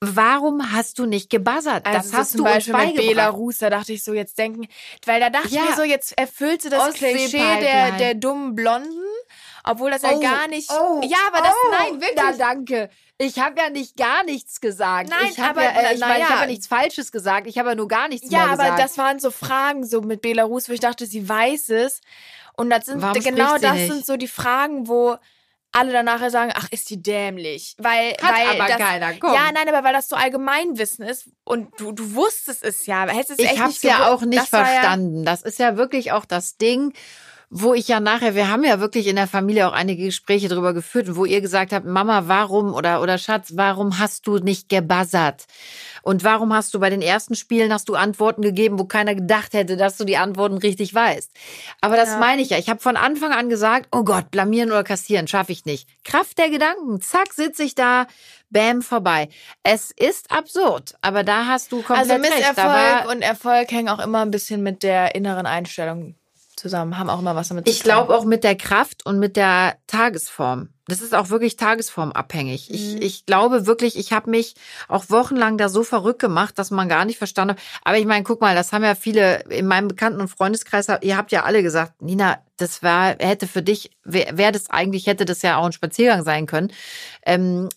warum 0.00 0.72
hast 0.72 0.98
du 0.98 1.06
nicht 1.06 1.30
gebuzzert? 1.30 1.86
Also 1.86 1.98
das 1.98 2.10
so 2.10 2.16
hast 2.16 2.30
zum 2.32 2.38
du 2.44 2.44
uns 2.52 2.66
Beispiel 2.66 2.96
mit. 2.96 3.08
Belarus, 3.10 3.58
da 3.58 3.70
dachte 3.70 3.92
ich 3.92 4.02
so 4.02 4.12
jetzt 4.14 4.36
denken, 4.38 4.66
weil 5.06 5.20
da 5.20 5.30
dachte 5.30 5.48
Ja. 5.48 5.62
ich 5.62 5.70
mir 5.70 5.76
so, 5.76 5.82
jetzt 5.84 6.18
erfüllt 6.18 6.62
sie 6.62 6.70
das 6.70 6.88
Ostsee-Pipeline. 6.88 7.28
Klischee 7.28 7.60
der, 7.60 7.92
der 7.92 8.14
dummen 8.14 8.54
Blonden, 8.56 9.04
obwohl 9.64 9.90
das 9.92 10.02
ja 10.02 10.10
Oh, 10.12 10.20
gar 10.20 10.48
nicht. 10.48 10.70
oh, 10.72 11.00
ja, 11.04 11.18
aber 11.28 11.38
das, 11.38 11.52
oh, 11.54 11.70
nein, 11.70 12.00
wirklich. 12.00 12.16
Na, 12.16 12.32
danke. 12.32 12.90
Ich 13.22 13.38
habe 13.38 13.60
ja 13.60 13.70
nicht 13.70 13.96
gar 13.96 14.24
nichts 14.24 14.60
gesagt. 14.60 15.08
Nein, 15.08 15.28
ich 15.30 15.38
habe 15.38 15.60
aber, 15.60 15.62
ja, 15.62 15.90
äh, 15.90 15.94
ich, 15.94 16.00
na 16.00 16.08
meine, 16.08 16.18
ich 16.18 16.24
ja. 16.24 16.30
habe 16.30 16.40
ja 16.42 16.46
nichts 16.48 16.66
Falsches 16.66 17.12
gesagt. 17.12 17.46
Ich 17.46 17.56
habe 17.58 17.70
ja 17.70 17.74
nur 17.76 17.86
gar 17.88 18.08
nichts 18.08 18.30
Ja, 18.30 18.38
mehr 18.40 18.50
aber 18.50 18.62
gesagt. 18.64 18.80
das 18.80 18.98
waren 18.98 19.18
so 19.20 19.30
Fragen 19.30 19.86
so 19.86 20.00
mit 20.00 20.22
Belarus, 20.22 20.68
wo 20.68 20.72
ich 20.72 20.80
dachte, 20.80 21.06
sie 21.06 21.28
weiß 21.28 21.68
es. 21.70 22.00
Und 22.56 22.70
das 22.70 22.86
sind 22.86 23.00
Warum 23.00 23.22
genau 23.22 23.56
das 23.58 23.74
nicht? 23.74 23.92
sind 23.92 24.06
so 24.06 24.16
die 24.16 24.28
Fragen, 24.28 24.88
wo 24.88 25.16
alle 25.70 25.92
danach 25.92 26.28
sagen, 26.30 26.52
ach, 26.54 26.68
ist 26.70 26.90
die 26.90 27.02
dämlich. 27.02 27.76
Weil, 27.78 28.12
Hat 28.20 28.34
weil 28.34 28.60
aber 28.60 28.68
das, 28.68 28.76
keiner, 28.76 29.12
komm. 29.14 29.32
Ja, 29.32 29.50
nein, 29.52 29.68
aber 29.68 29.84
weil 29.84 29.94
das 29.94 30.08
so 30.08 30.16
Allgemeinwissen 30.16 31.04
ist 31.06 31.30
und 31.44 31.68
du, 31.80 31.92
du 31.92 32.14
wusstest 32.14 32.62
es 32.62 32.86
ja. 32.86 33.04
aber 33.04 33.12
Hättest 33.12 33.40
es 33.40 33.52
ich 33.52 33.58
habe 33.58 33.70
es 33.70 33.82
ja 33.82 34.12
auch 34.12 34.20
nicht 34.22 34.42
Das 34.42 34.48
verstanden. 34.48 35.24
Das 35.24 35.42
ist 35.42 35.58
ja 35.58 35.76
wirklich 35.76 36.12
auch 36.12 36.26
das 36.26 36.58
Ding, 36.58 36.92
wo 37.54 37.74
ich 37.74 37.86
ja 37.86 38.00
nachher, 38.00 38.34
wir 38.34 38.48
haben 38.48 38.64
ja 38.64 38.80
wirklich 38.80 39.06
in 39.06 39.16
der 39.16 39.26
Familie 39.26 39.68
auch 39.68 39.74
einige 39.74 40.06
Gespräche 40.06 40.48
drüber 40.48 40.72
geführt, 40.72 41.16
wo 41.16 41.26
ihr 41.26 41.42
gesagt 41.42 41.74
habt, 41.74 41.84
Mama, 41.84 42.22
warum 42.26 42.72
oder 42.72 43.02
oder 43.02 43.18
Schatz, 43.18 43.52
warum 43.56 43.98
hast 43.98 44.26
du 44.26 44.38
nicht 44.38 44.70
gebuzzert? 44.70 45.44
Und 46.00 46.24
warum 46.24 46.54
hast 46.54 46.72
du 46.72 46.80
bei 46.80 46.88
den 46.88 47.02
ersten 47.02 47.34
Spielen 47.34 47.70
hast 47.70 47.90
du 47.90 47.94
Antworten 47.94 48.40
gegeben, 48.40 48.78
wo 48.78 48.84
keiner 48.86 49.14
gedacht 49.14 49.52
hätte, 49.52 49.76
dass 49.76 49.98
du 49.98 50.04
die 50.06 50.16
Antworten 50.16 50.56
richtig 50.56 50.94
weißt? 50.94 51.30
Aber 51.82 51.96
das 51.96 52.08
Ja. 52.08 52.18
meine 52.20 52.40
ich 52.40 52.48
ja. 52.48 52.56
Ich 52.58 52.70
habe 52.70 52.80
von 52.80 52.96
Anfang 52.96 53.32
an 53.32 53.50
gesagt, 53.50 53.86
oh 53.92 54.02
Gott, 54.02 54.30
blamieren 54.30 54.70
oder 54.70 54.82
kassieren 54.82 55.28
schaffe 55.28 55.52
ich 55.52 55.66
nicht. 55.66 55.86
Kraft 56.04 56.38
der 56.38 56.48
Gedanken, 56.48 57.02
zack, 57.02 57.34
sitze 57.34 57.64
ich 57.64 57.74
da, 57.74 58.06
bam, 58.48 58.80
vorbei. 58.80 59.28
Es 59.62 59.90
ist 59.90 60.30
absurd, 60.30 60.94
aber 61.02 61.22
da 61.22 61.44
hast 61.44 61.70
du 61.70 61.82
komplett 61.82 62.10
Also 62.10 62.14
recht. 62.14 62.34
Misserfolg 62.34 63.10
und 63.10 63.20
Erfolg 63.20 63.70
hängen 63.70 63.90
auch 63.90 64.02
immer 64.02 64.22
ein 64.22 64.30
bisschen 64.30 64.62
mit 64.62 64.82
der 64.82 65.14
inneren 65.14 65.44
Einstellung 65.44 66.14
zusammen, 66.62 66.98
haben 66.98 67.10
auch 67.10 67.18
immer 67.18 67.36
was 67.36 67.48
damit 67.48 67.66
zu 67.66 67.70
Ich 67.72 67.80
tun. 67.80 67.84
glaube 67.84 68.16
auch 68.16 68.24
mit 68.24 68.44
der 68.44 68.56
Kraft 68.56 69.04
und 69.04 69.18
mit 69.18 69.36
der 69.36 69.76
Tagesform. 69.86 70.70
Das 70.88 71.00
ist 71.00 71.14
auch 71.14 71.30
wirklich 71.30 71.56
tagesformabhängig. 71.56 72.68
Ich, 72.70 72.94
Mhm. 72.96 73.02
ich 73.02 73.24
glaube 73.24 73.66
wirklich, 73.66 73.96
ich 73.96 74.12
habe 74.12 74.30
mich 74.30 74.54
auch 74.88 75.04
wochenlang 75.10 75.56
da 75.56 75.68
so 75.68 75.84
verrückt 75.84 76.18
gemacht, 76.18 76.58
dass 76.58 76.70
man 76.70 76.88
gar 76.88 77.04
nicht 77.04 77.18
verstanden 77.18 77.54
hat. 77.54 77.62
Aber 77.84 77.98
ich 77.98 78.04
meine, 78.04 78.24
guck 78.24 78.40
mal, 78.40 78.54
das 78.56 78.72
haben 78.72 78.82
ja 78.82 78.94
viele 78.96 79.42
in 79.48 79.66
meinem 79.66 79.88
Bekannten- 79.88 80.20
und 80.20 80.28
Freundeskreis, 80.28 80.88
ihr 81.02 81.16
habt 81.16 81.30
ja 81.30 81.44
alle 81.44 81.62
gesagt, 81.62 82.02
Nina, 82.02 82.38
das 82.56 82.82
war, 82.82 83.14
hätte 83.18 83.46
für 83.46 83.62
dich, 83.62 83.90
wäre 84.04 84.36
wär 84.36 84.50
das 84.52 84.70
eigentlich, 84.70 85.06
hätte 85.06 85.24
das 85.24 85.42
ja 85.42 85.56
auch 85.56 85.66
ein 85.66 85.72
Spaziergang 85.72 86.24
sein 86.24 86.46
können. 86.46 86.72
Ähm, 87.24 87.68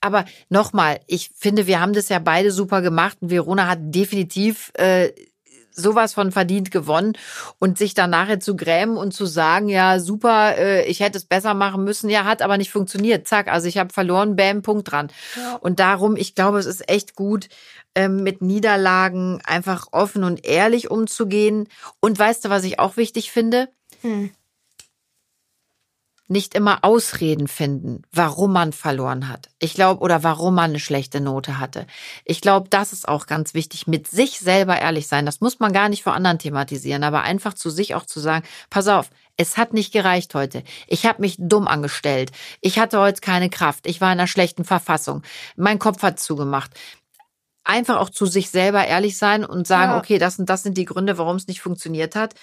aber 0.00 0.24
nochmal, 0.50 1.00
ich 1.06 1.30
finde, 1.36 1.66
wir 1.66 1.80
haben 1.80 1.92
das 1.94 2.08
ja 2.10 2.18
beide 2.18 2.52
super 2.52 2.82
gemacht 2.82 3.18
und 3.20 3.30
Verona 3.30 3.68
hat 3.68 3.78
definitiv 3.82 4.70
äh, 4.74 5.10
sowas 5.80 6.14
von 6.14 6.32
verdient 6.32 6.70
gewonnen 6.70 7.14
und 7.58 7.78
sich 7.78 7.94
dann 7.94 8.10
nachher 8.10 8.40
zu 8.40 8.56
grämen 8.56 8.96
und 8.96 9.12
zu 9.12 9.26
sagen, 9.26 9.68
ja, 9.68 9.98
super, 9.98 10.56
äh, 10.56 10.84
ich 10.86 11.00
hätte 11.00 11.18
es 11.18 11.24
besser 11.24 11.54
machen 11.54 11.84
müssen, 11.84 12.08
ja, 12.10 12.24
hat 12.24 12.42
aber 12.42 12.58
nicht 12.58 12.70
funktioniert. 12.70 13.26
Zack, 13.26 13.48
also 13.48 13.66
ich 13.66 13.78
habe 13.78 13.92
verloren, 13.92 14.36
bam, 14.36 14.62
Punkt 14.62 14.90
dran. 14.90 15.08
Ja. 15.36 15.56
Und 15.56 15.80
darum, 15.80 16.16
ich 16.16 16.34
glaube, 16.34 16.58
es 16.58 16.66
ist 16.66 16.88
echt 16.88 17.14
gut, 17.14 17.48
ähm, 17.94 18.22
mit 18.22 18.42
Niederlagen 18.42 19.40
einfach 19.44 19.88
offen 19.92 20.24
und 20.24 20.46
ehrlich 20.46 20.90
umzugehen. 20.90 21.68
Und 22.00 22.18
weißt 22.18 22.44
du, 22.44 22.50
was 22.50 22.64
ich 22.64 22.78
auch 22.78 22.96
wichtig 22.96 23.32
finde? 23.32 23.68
Hm. 24.02 24.30
Nicht 26.30 26.54
immer 26.54 26.78
Ausreden 26.82 27.48
finden, 27.48 28.02
warum 28.12 28.52
man 28.52 28.72
verloren 28.72 29.28
hat. 29.28 29.48
Ich 29.58 29.74
glaube, 29.74 30.00
oder 30.00 30.22
warum 30.22 30.54
man 30.54 30.70
eine 30.70 30.78
schlechte 30.78 31.20
Note 31.20 31.58
hatte. 31.58 31.86
Ich 32.24 32.40
glaube, 32.40 32.68
das 32.70 32.92
ist 32.92 33.08
auch 33.08 33.26
ganz 33.26 33.52
wichtig, 33.52 33.86
mit 33.88 34.06
sich 34.06 34.38
selber 34.38 34.78
ehrlich 34.78 35.08
sein. 35.08 35.26
Das 35.26 35.40
muss 35.40 35.58
man 35.58 35.72
gar 35.72 35.88
nicht 35.88 36.04
vor 36.04 36.14
anderen 36.14 36.38
thematisieren, 36.38 37.02
aber 37.02 37.22
einfach 37.22 37.54
zu 37.54 37.68
sich 37.68 37.94
auch 37.96 38.06
zu 38.06 38.20
sagen, 38.20 38.46
pass 38.70 38.86
auf, 38.86 39.10
es 39.36 39.56
hat 39.56 39.72
nicht 39.74 39.92
gereicht 39.92 40.34
heute. 40.34 40.62
Ich 40.86 41.04
habe 41.04 41.20
mich 41.20 41.36
dumm 41.38 41.66
angestellt. 41.66 42.30
Ich 42.60 42.78
hatte 42.78 43.00
heute 43.00 43.20
keine 43.20 43.50
Kraft. 43.50 43.86
Ich 43.86 44.00
war 44.00 44.12
in 44.12 44.18
einer 44.20 44.26
schlechten 44.28 44.64
Verfassung. 44.64 45.22
Mein 45.56 45.78
Kopf 45.78 46.02
hat 46.02 46.20
zugemacht. 46.20 46.70
Einfach 47.64 47.98
auch 47.98 48.10
zu 48.10 48.26
sich 48.26 48.50
selber 48.50 48.86
ehrlich 48.86 49.18
sein 49.18 49.44
und 49.44 49.66
sagen, 49.66 49.92
Ja. 49.92 49.98
okay, 49.98 50.18
das 50.18 50.38
und 50.38 50.48
das 50.48 50.62
sind 50.62 50.78
die 50.78 50.84
Gründe, 50.84 51.18
warum 51.18 51.36
es 51.36 51.46
nicht 51.46 51.60
funktioniert 51.60 52.14
hat. 52.14 52.34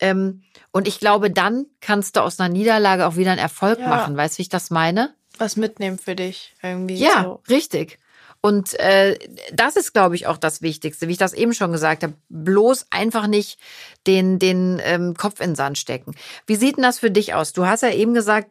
Ähm, 0.00 0.42
und 0.72 0.86
ich 0.88 1.00
glaube, 1.00 1.30
dann 1.30 1.66
kannst 1.80 2.16
du 2.16 2.20
aus 2.20 2.38
einer 2.38 2.52
Niederlage 2.52 3.06
auch 3.06 3.16
wieder 3.16 3.30
einen 3.30 3.40
Erfolg 3.40 3.78
Ja. 3.78 3.88
machen. 3.88 4.16
Weißt 4.16 4.34
du, 4.34 4.38
wie 4.38 4.42
ich 4.42 4.48
das 4.48 4.70
meine? 4.70 5.14
Was 5.38 5.56
mitnehmen 5.56 5.98
für 5.98 6.14
dich 6.14 6.54
irgendwie. 6.62 6.96
Ja, 6.96 7.22
So. 7.22 7.42
richtig. 7.48 7.98
Und 8.42 8.78
äh, 8.78 9.18
das 9.52 9.76
ist, 9.76 9.92
glaube 9.92 10.14
ich, 10.14 10.26
auch 10.26 10.36
das 10.36 10.62
Wichtigste, 10.62 11.08
wie 11.08 11.12
ich 11.12 11.18
das 11.18 11.32
eben 11.32 11.52
schon 11.54 11.72
gesagt 11.72 12.02
habe. 12.02 12.14
Bloß 12.28 12.86
einfach 12.90 13.26
nicht 13.26 13.58
den, 14.06 14.38
den 14.38 14.80
ähm, 14.84 15.14
Kopf 15.14 15.40
in 15.40 15.50
den 15.50 15.56
Sand 15.56 15.78
stecken. 15.78 16.14
Wie 16.46 16.54
sieht 16.56 16.76
denn 16.76 16.82
das 16.84 16.98
für 16.98 17.10
dich 17.10 17.34
aus? 17.34 17.52
Du 17.54 17.66
hast 17.66 17.82
ja 17.82 17.90
eben 17.90 18.14
gesagt, 18.14 18.50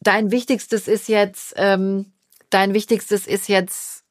dein 0.00 0.30
Wichtigstes 0.30 0.88
ist 0.88 1.08
jetzt, 1.08 1.54
ähm, 1.56 2.12
dein 2.50 2.74
Wichtigstes 2.74 3.26
ist 3.26 3.48
jetzt 3.48 4.02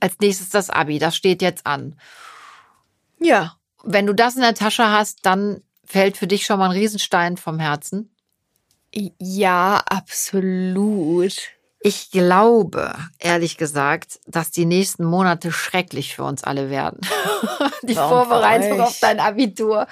als 0.00 0.14
nächstes 0.20 0.50
das 0.50 0.68
Abi. 0.70 0.98
Das 0.98 1.16
steht 1.16 1.40
jetzt 1.40 1.66
an. 1.66 1.98
Ja. 3.20 3.56
Wenn 3.82 4.06
du 4.06 4.14
das 4.14 4.36
in 4.36 4.42
der 4.42 4.54
Tasche 4.54 4.90
hast, 4.90 5.26
dann 5.26 5.62
fällt 5.84 6.16
für 6.16 6.26
dich 6.26 6.44
schon 6.44 6.58
mal 6.58 6.66
ein 6.66 6.76
Riesenstein 6.76 7.36
vom 7.36 7.58
Herzen. 7.58 8.14
Ja, 8.92 9.82
absolut. 9.86 11.36
Ich 11.82 12.10
glaube, 12.10 12.94
ehrlich 13.18 13.56
gesagt, 13.56 14.20
dass 14.26 14.50
die 14.50 14.66
nächsten 14.66 15.04
Monate 15.04 15.50
schrecklich 15.50 16.14
für 16.14 16.24
uns 16.24 16.44
alle 16.44 16.68
werden. 16.68 17.00
die 17.82 17.96
Warum 17.96 18.28
Vorbereitung 18.28 18.80
auf 18.82 18.98
dein 19.00 19.18
Abitur, 19.18 19.86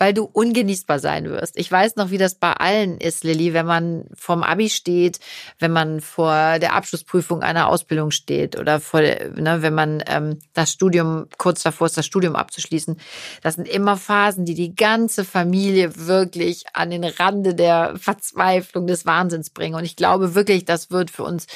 weil 0.00 0.14
du 0.14 0.24
ungenießbar 0.24 0.98
sein 0.98 1.28
wirst. 1.28 1.58
Ich 1.58 1.70
weiß 1.70 1.96
noch, 1.96 2.10
wie 2.10 2.16
das 2.16 2.34
bei 2.34 2.54
allen 2.54 2.96
ist, 2.96 3.22
Lilly, 3.22 3.52
wenn 3.52 3.66
man 3.66 4.06
vorm 4.14 4.42
Abi 4.42 4.70
steht, 4.70 5.20
wenn 5.58 5.72
man 5.72 6.00
vor 6.00 6.58
der 6.58 6.72
Abschlussprüfung 6.72 7.42
einer 7.42 7.68
Ausbildung 7.68 8.10
steht 8.10 8.58
oder 8.58 8.80
vor, 8.80 9.02
ne, 9.02 9.58
wenn 9.60 9.74
man 9.74 10.02
ähm, 10.06 10.38
das 10.54 10.72
Studium 10.72 11.26
kurz 11.36 11.62
davor 11.62 11.86
ist, 11.86 11.98
das 11.98 12.06
Studium 12.06 12.34
abzuschließen. 12.34 12.96
Das 13.42 13.56
sind 13.56 13.68
immer 13.68 13.98
Phasen, 13.98 14.46
die 14.46 14.54
die 14.54 14.74
ganze 14.74 15.22
Familie 15.22 15.92
wirklich 16.06 16.64
an 16.72 16.90
den 16.90 17.04
Rande 17.04 17.54
der 17.54 17.94
Verzweiflung 17.98 18.86
des 18.86 19.04
Wahnsinns 19.04 19.50
bringen. 19.50 19.74
Und 19.74 19.84
ich 19.84 19.96
glaube 19.96 20.34
wirklich, 20.34 20.64
das 20.64 20.90
wird 20.90 21.10
für 21.10 21.24
uns 21.24 21.46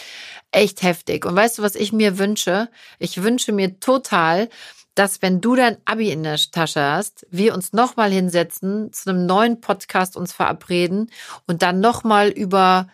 echt 0.52 0.82
heftig. 0.82 1.24
Und 1.24 1.34
weißt 1.34 1.56
du, 1.56 1.62
was 1.62 1.76
ich 1.76 1.94
mir 1.94 2.18
wünsche? 2.18 2.68
Ich 2.98 3.22
wünsche 3.22 3.52
mir 3.52 3.80
total, 3.80 4.50
dass 4.94 5.22
wenn 5.22 5.40
du 5.40 5.56
dein 5.56 5.76
Abi 5.84 6.10
in 6.10 6.22
der 6.22 6.36
Tasche 6.36 6.82
hast, 6.82 7.26
wir 7.30 7.54
uns 7.54 7.72
nochmal 7.72 8.10
hinsetzen, 8.10 8.92
zu 8.92 9.10
einem 9.10 9.26
neuen 9.26 9.60
Podcast 9.60 10.16
uns 10.16 10.32
verabreden 10.32 11.10
und 11.46 11.62
dann 11.62 11.80
nochmal 11.80 12.28
über 12.28 12.88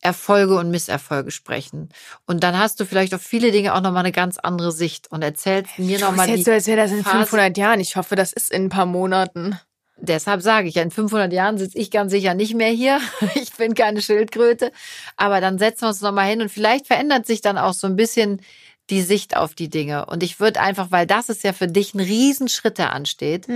Erfolge 0.00 0.56
und 0.56 0.70
Misserfolge 0.70 1.30
sprechen. 1.30 1.88
Und 2.26 2.42
dann 2.44 2.58
hast 2.58 2.78
du 2.78 2.84
vielleicht 2.84 3.14
auf 3.14 3.22
viele 3.22 3.50
Dinge 3.50 3.74
auch 3.74 3.80
nochmal 3.80 4.04
eine 4.04 4.12
ganz 4.12 4.38
andere 4.38 4.70
Sicht 4.70 5.10
und 5.10 5.22
erzählst 5.22 5.78
mir 5.78 5.98
nochmal 5.98 6.28
jetzt 6.28 6.38
die 6.38 6.42
so, 6.44 6.50
als 6.52 6.66
wäre 6.66 6.76
das 6.76 6.92
in 6.92 7.02
Phase- 7.02 7.18
500 7.18 7.56
Jahren. 7.56 7.80
Ich 7.80 7.96
hoffe, 7.96 8.14
das 8.14 8.32
ist 8.32 8.52
in 8.52 8.64
ein 8.64 8.68
paar 8.68 8.86
Monaten. 8.86 9.58
Deshalb 9.98 10.42
sage 10.42 10.68
ich, 10.68 10.74
ja, 10.74 10.82
in 10.82 10.90
500 10.90 11.32
Jahren 11.32 11.56
sitze 11.56 11.78
ich 11.78 11.90
ganz 11.90 12.12
sicher 12.12 12.34
nicht 12.34 12.54
mehr 12.54 12.70
hier. 12.70 13.00
Ich 13.34 13.54
bin 13.54 13.74
keine 13.74 14.02
Schildkröte. 14.02 14.70
Aber 15.16 15.40
dann 15.40 15.58
setzen 15.58 15.82
wir 15.82 15.88
uns 15.88 16.02
nochmal 16.02 16.28
hin 16.28 16.42
und 16.42 16.50
vielleicht 16.50 16.86
verändert 16.86 17.26
sich 17.26 17.40
dann 17.40 17.56
auch 17.56 17.72
so 17.72 17.86
ein 17.86 17.96
bisschen 17.96 18.42
die 18.90 19.02
Sicht 19.02 19.36
auf 19.36 19.54
die 19.54 19.68
Dinge. 19.68 20.06
Und 20.06 20.22
ich 20.22 20.40
würde 20.40 20.60
einfach, 20.60 20.90
weil 20.90 21.06
das 21.06 21.28
ist 21.28 21.42
ja 21.44 21.52
für 21.52 21.66
dich 21.66 21.94
ein 21.94 22.00
Riesenschritt, 22.00 22.78
der 22.78 22.92
ansteht, 22.92 23.46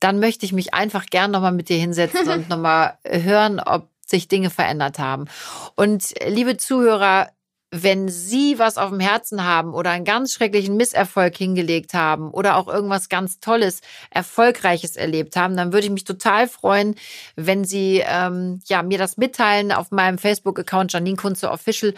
dann 0.00 0.18
möchte 0.18 0.46
ich 0.46 0.52
mich 0.52 0.74
einfach 0.74 1.06
gern 1.06 1.30
nochmal 1.30 1.52
mit 1.52 1.68
dir 1.68 1.78
hinsetzen 1.78 2.28
und 2.28 2.48
nochmal 2.48 2.98
hören, 3.04 3.60
ob 3.60 3.88
sich 4.06 4.28
Dinge 4.28 4.50
verändert 4.50 4.98
haben. 4.98 5.26
Und 5.74 6.20
äh, 6.20 6.28
liebe 6.28 6.56
Zuhörer, 6.56 7.30
wenn 7.74 8.08
Sie 8.08 8.58
was 8.58 8.76
auf 8.76 8.90
dem 8.90 9.00
Herzen 9.00 9.44
haben 9.44 9.72
oder 9.72 9.90
einen 9.90 10.04
ganz 10.04 10.34
schrecklichen 10.34 10.76
Misserfolg 10.76 11.34
hingelegt 11.34 11.94
haben 11.94 12.30
oder 12.30 12.56
auch 12.58 12.68
irgendwas 12.68 13.08
ganz 13.08 13.40
Tolles, 13.40 13.80
Erfolgreiches 14.10 14.96
erlebt 14.96 15.36
haben, 15.36 15.56
dann 15.56 15.72
würde 15.72 15.86
ich 15.86 15.92
mich 15.92 16.04
total 16.04 16.48
freuen, 16.48 16.96
wenn 17.34 17.64
Sie 17.64 18.02
ähm, 18.06 18.60
ja, 18.66 18.82
mir 18.82 18.98
das 18.98 19.16
mitteilen 19.16 19.72
auf 19.72 19.90
meinem 19.90 20.18
Facebook-Account 20.18 20.92
Janine 20.92 21.16
Kunze 21.16 21.50
Official 21.50 21.94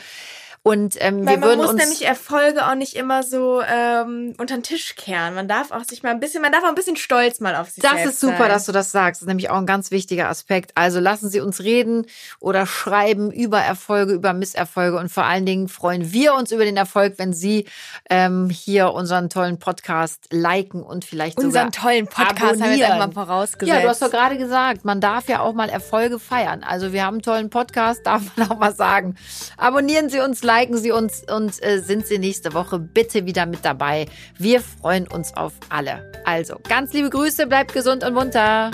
Und 0.67 0.97
ähm, 0.99 1.27
Weil 1.27 1.35
wir 1.35 1.41
man 1.41 1.43
würden 1.43 1.61
muss 1.61 1.71
uns 1.73 1.79
nämlich 1.83 2.07
Erfolge 2.07 2.67
auch 2.67 2.75
nicht 2.75 2.97
immer 2.97 3.23
so 3.23 3.61
ähm, 3.61 4.33
unter 4.39 4.57
den 4.57 4.63
Tisch 4.63 4.97
kehren. 4.97 5.35
Man 5.35 5.47
darf 5.47 5.73
auch 5.73 5.85
sich 5.85 6.03
mal 6.03 6.09
ein 6.09 6.21
bisschen, 6.21 6.41
man 6.41 6.53
darf 6.53 6.65
auch 6.65 6.69
ein 6.71 6.75
bisschen 6.75 6.97
stolz 6.97 7.39
mal 7.41 7.55
auf 7.55 7.69
sich 7.69 7.83
Das 7.83 7.93
selbst 7.93 8.07
ist 8.15 8.21
super, 8.21 8.39
sein. 8.39 8.49
dass 8.49 8.65
du 8.65 8.73
das 8.73 8.91
sagst. 8.91 9.21
Das 9.21 9.25
ist 9.25 9.29
nämlich 9.29 9.51
auch 9.51 9.59
ein 9.59 9.67
ganz 9.67 9.91
wichtiger 9.91 10.31
Aspekt. 10.31 10.73
Also 10.75 11.01
lassen 11.01 11.29
Sie 11.29 11.41
uns 11.41 11.61
reden 11.61 12.07
oder 12.41 12.65
schreiben 12.67 13.31
über 13.31 13.59
Erfolge, 13.61 14.15
über 14.15 14.33
Misserfolge 14.33 14.97
und 14.97 15.11
vor 15.13 15.25
allen 15.25 15.45
Dingen 15.45 15.69
freuen 15.69 16.13
wir 16.15 16.33
uns 16.33 16.51
über 16.51 16.65
den 16.65 16.79
Erfolg, 16.79 17.19
wenn 17.19 17.35
Sie 17.35 17.67
ähm, 18.09 18.49
hier 18.49 18.93
unseren 18.93 19.29
tollen 19.29 19.59
Podcast 19.59 20.29
liken 20.31 20.83
und 20.83 21.05
vielleicht 21.05 21.37
Unseren 21.37 21.73
sogar 21.73 21.91
tollen 21.91 22.07
Podcast 22.07 22.41
haben 22.41 22.59
wir 22.61 22.77
jetzt 22.77 22.85
abonnieren. 22.87 23.03
einmal 23.03 23.13
vorausgesetzt. 23.13 23.69
Ja, 23.77 23.83
du 23.83 23.89
hast 23.91 24.01
doch 24.01 24.11
gerade 24.11 24.39
gesagt, 24.39 24.87
man 24.87 25.03
darf 25.03 25.29
ja 25.29 25.41
auch 25.41 25.53
mal 25.53 25.69
Erfolge 25.69 26.19
feiern. 26.19 26.65
Also 26.65 26.95
wir 26.95 27.05
haben 27.05 27.17
einen 27.17 27.23
tollen 27.23 27.51
Podcast, 27.51 28.07
darf 28.07 28.23
man 28.37 28.51
auch 28.51 28.59
mal 28.59 28.75
sagen. 28.75 29.17
Abonnieren 29.59 30.09
Sie 30.09 30.21
uns, 30.21 30.43
liken 30.55 30.79
Sie 30.79 30.93
uns 30.93 31.25
und 31.29 31.61
äh, 31.65 31.81
sind 31.81 32.07
Sie 32.07 32.19
nächste 32.19 32.55
Woche 32.55 32.79
bitte 32.79 33.27
wieder 33.27 33.45
mit 33.45 33.65
dabei. 33.65 34.07
Wir 34.39 34.61
freuen 34.61 35.09
uns 35.09 35.37
auf 35.37 35.53
alle. 35.69 36.13
Also 36.25 36.61
ganz 36.69 36.93
liebe 36.93 37.11
Grüße, 37.11 37.49
bleibt 37.49 37.73
gesund 37.73 38.05
und 38.05 38.15
munter. 38.15 38.71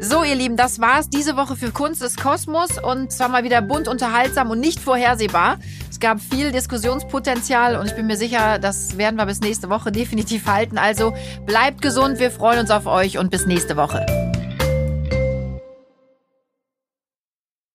So, 0.00 0.22
ihr 0.22 0.36
Lieben, 0.36 0.56
das 0.56 0.80
war's 0.80 1.10
diese 1.10 1.36
Woche 1.36 1.56
für 1.56 1.72
Kunst 1.72 2.02
des 2.02 2.16
Kosmos 2.16 2.78
und 2.78 3.10
zwar 3.10 3.28
mal 3.28 3.42
wieder 3.42 3.62
bunt, 3.62 3.88
unterhaltsam 3.88 4.50
und 4.50 4.60
nicht 4.60 4.78
vorhersehbar. 4.78 5.58
Es 5.90 5.98
gab 5.98 6.20
viel 6.20 6.52
Diskussionspotenzial 6.52 7.76
und 7.76 7.86
ich 7.86 7.94
bin 7.96 8.06
mir 8.06 8.16
sicher, 8.16 8.60
das 8.60 8.96
werden 8.96 9.16
wir 9.16 9.26
bis 9.26 9.40
nächste 9.40 9.70
Woche 9.70 9.90
definitiv 9.90 10.46
halten. 10.46 10.78
Also 10.78 11.14
bleibt 11.46 11.82
gesund, 11.82 12.20
wir 12.20 12.30
freuen 12.30 12.60
uns 12.60 12.70
auf 12.70 12.86
euch 12.86 13.18
und 13.18 13.30
bis 13.30 13.44
nächste 13.44 13.76
Woche. 13.76 14.29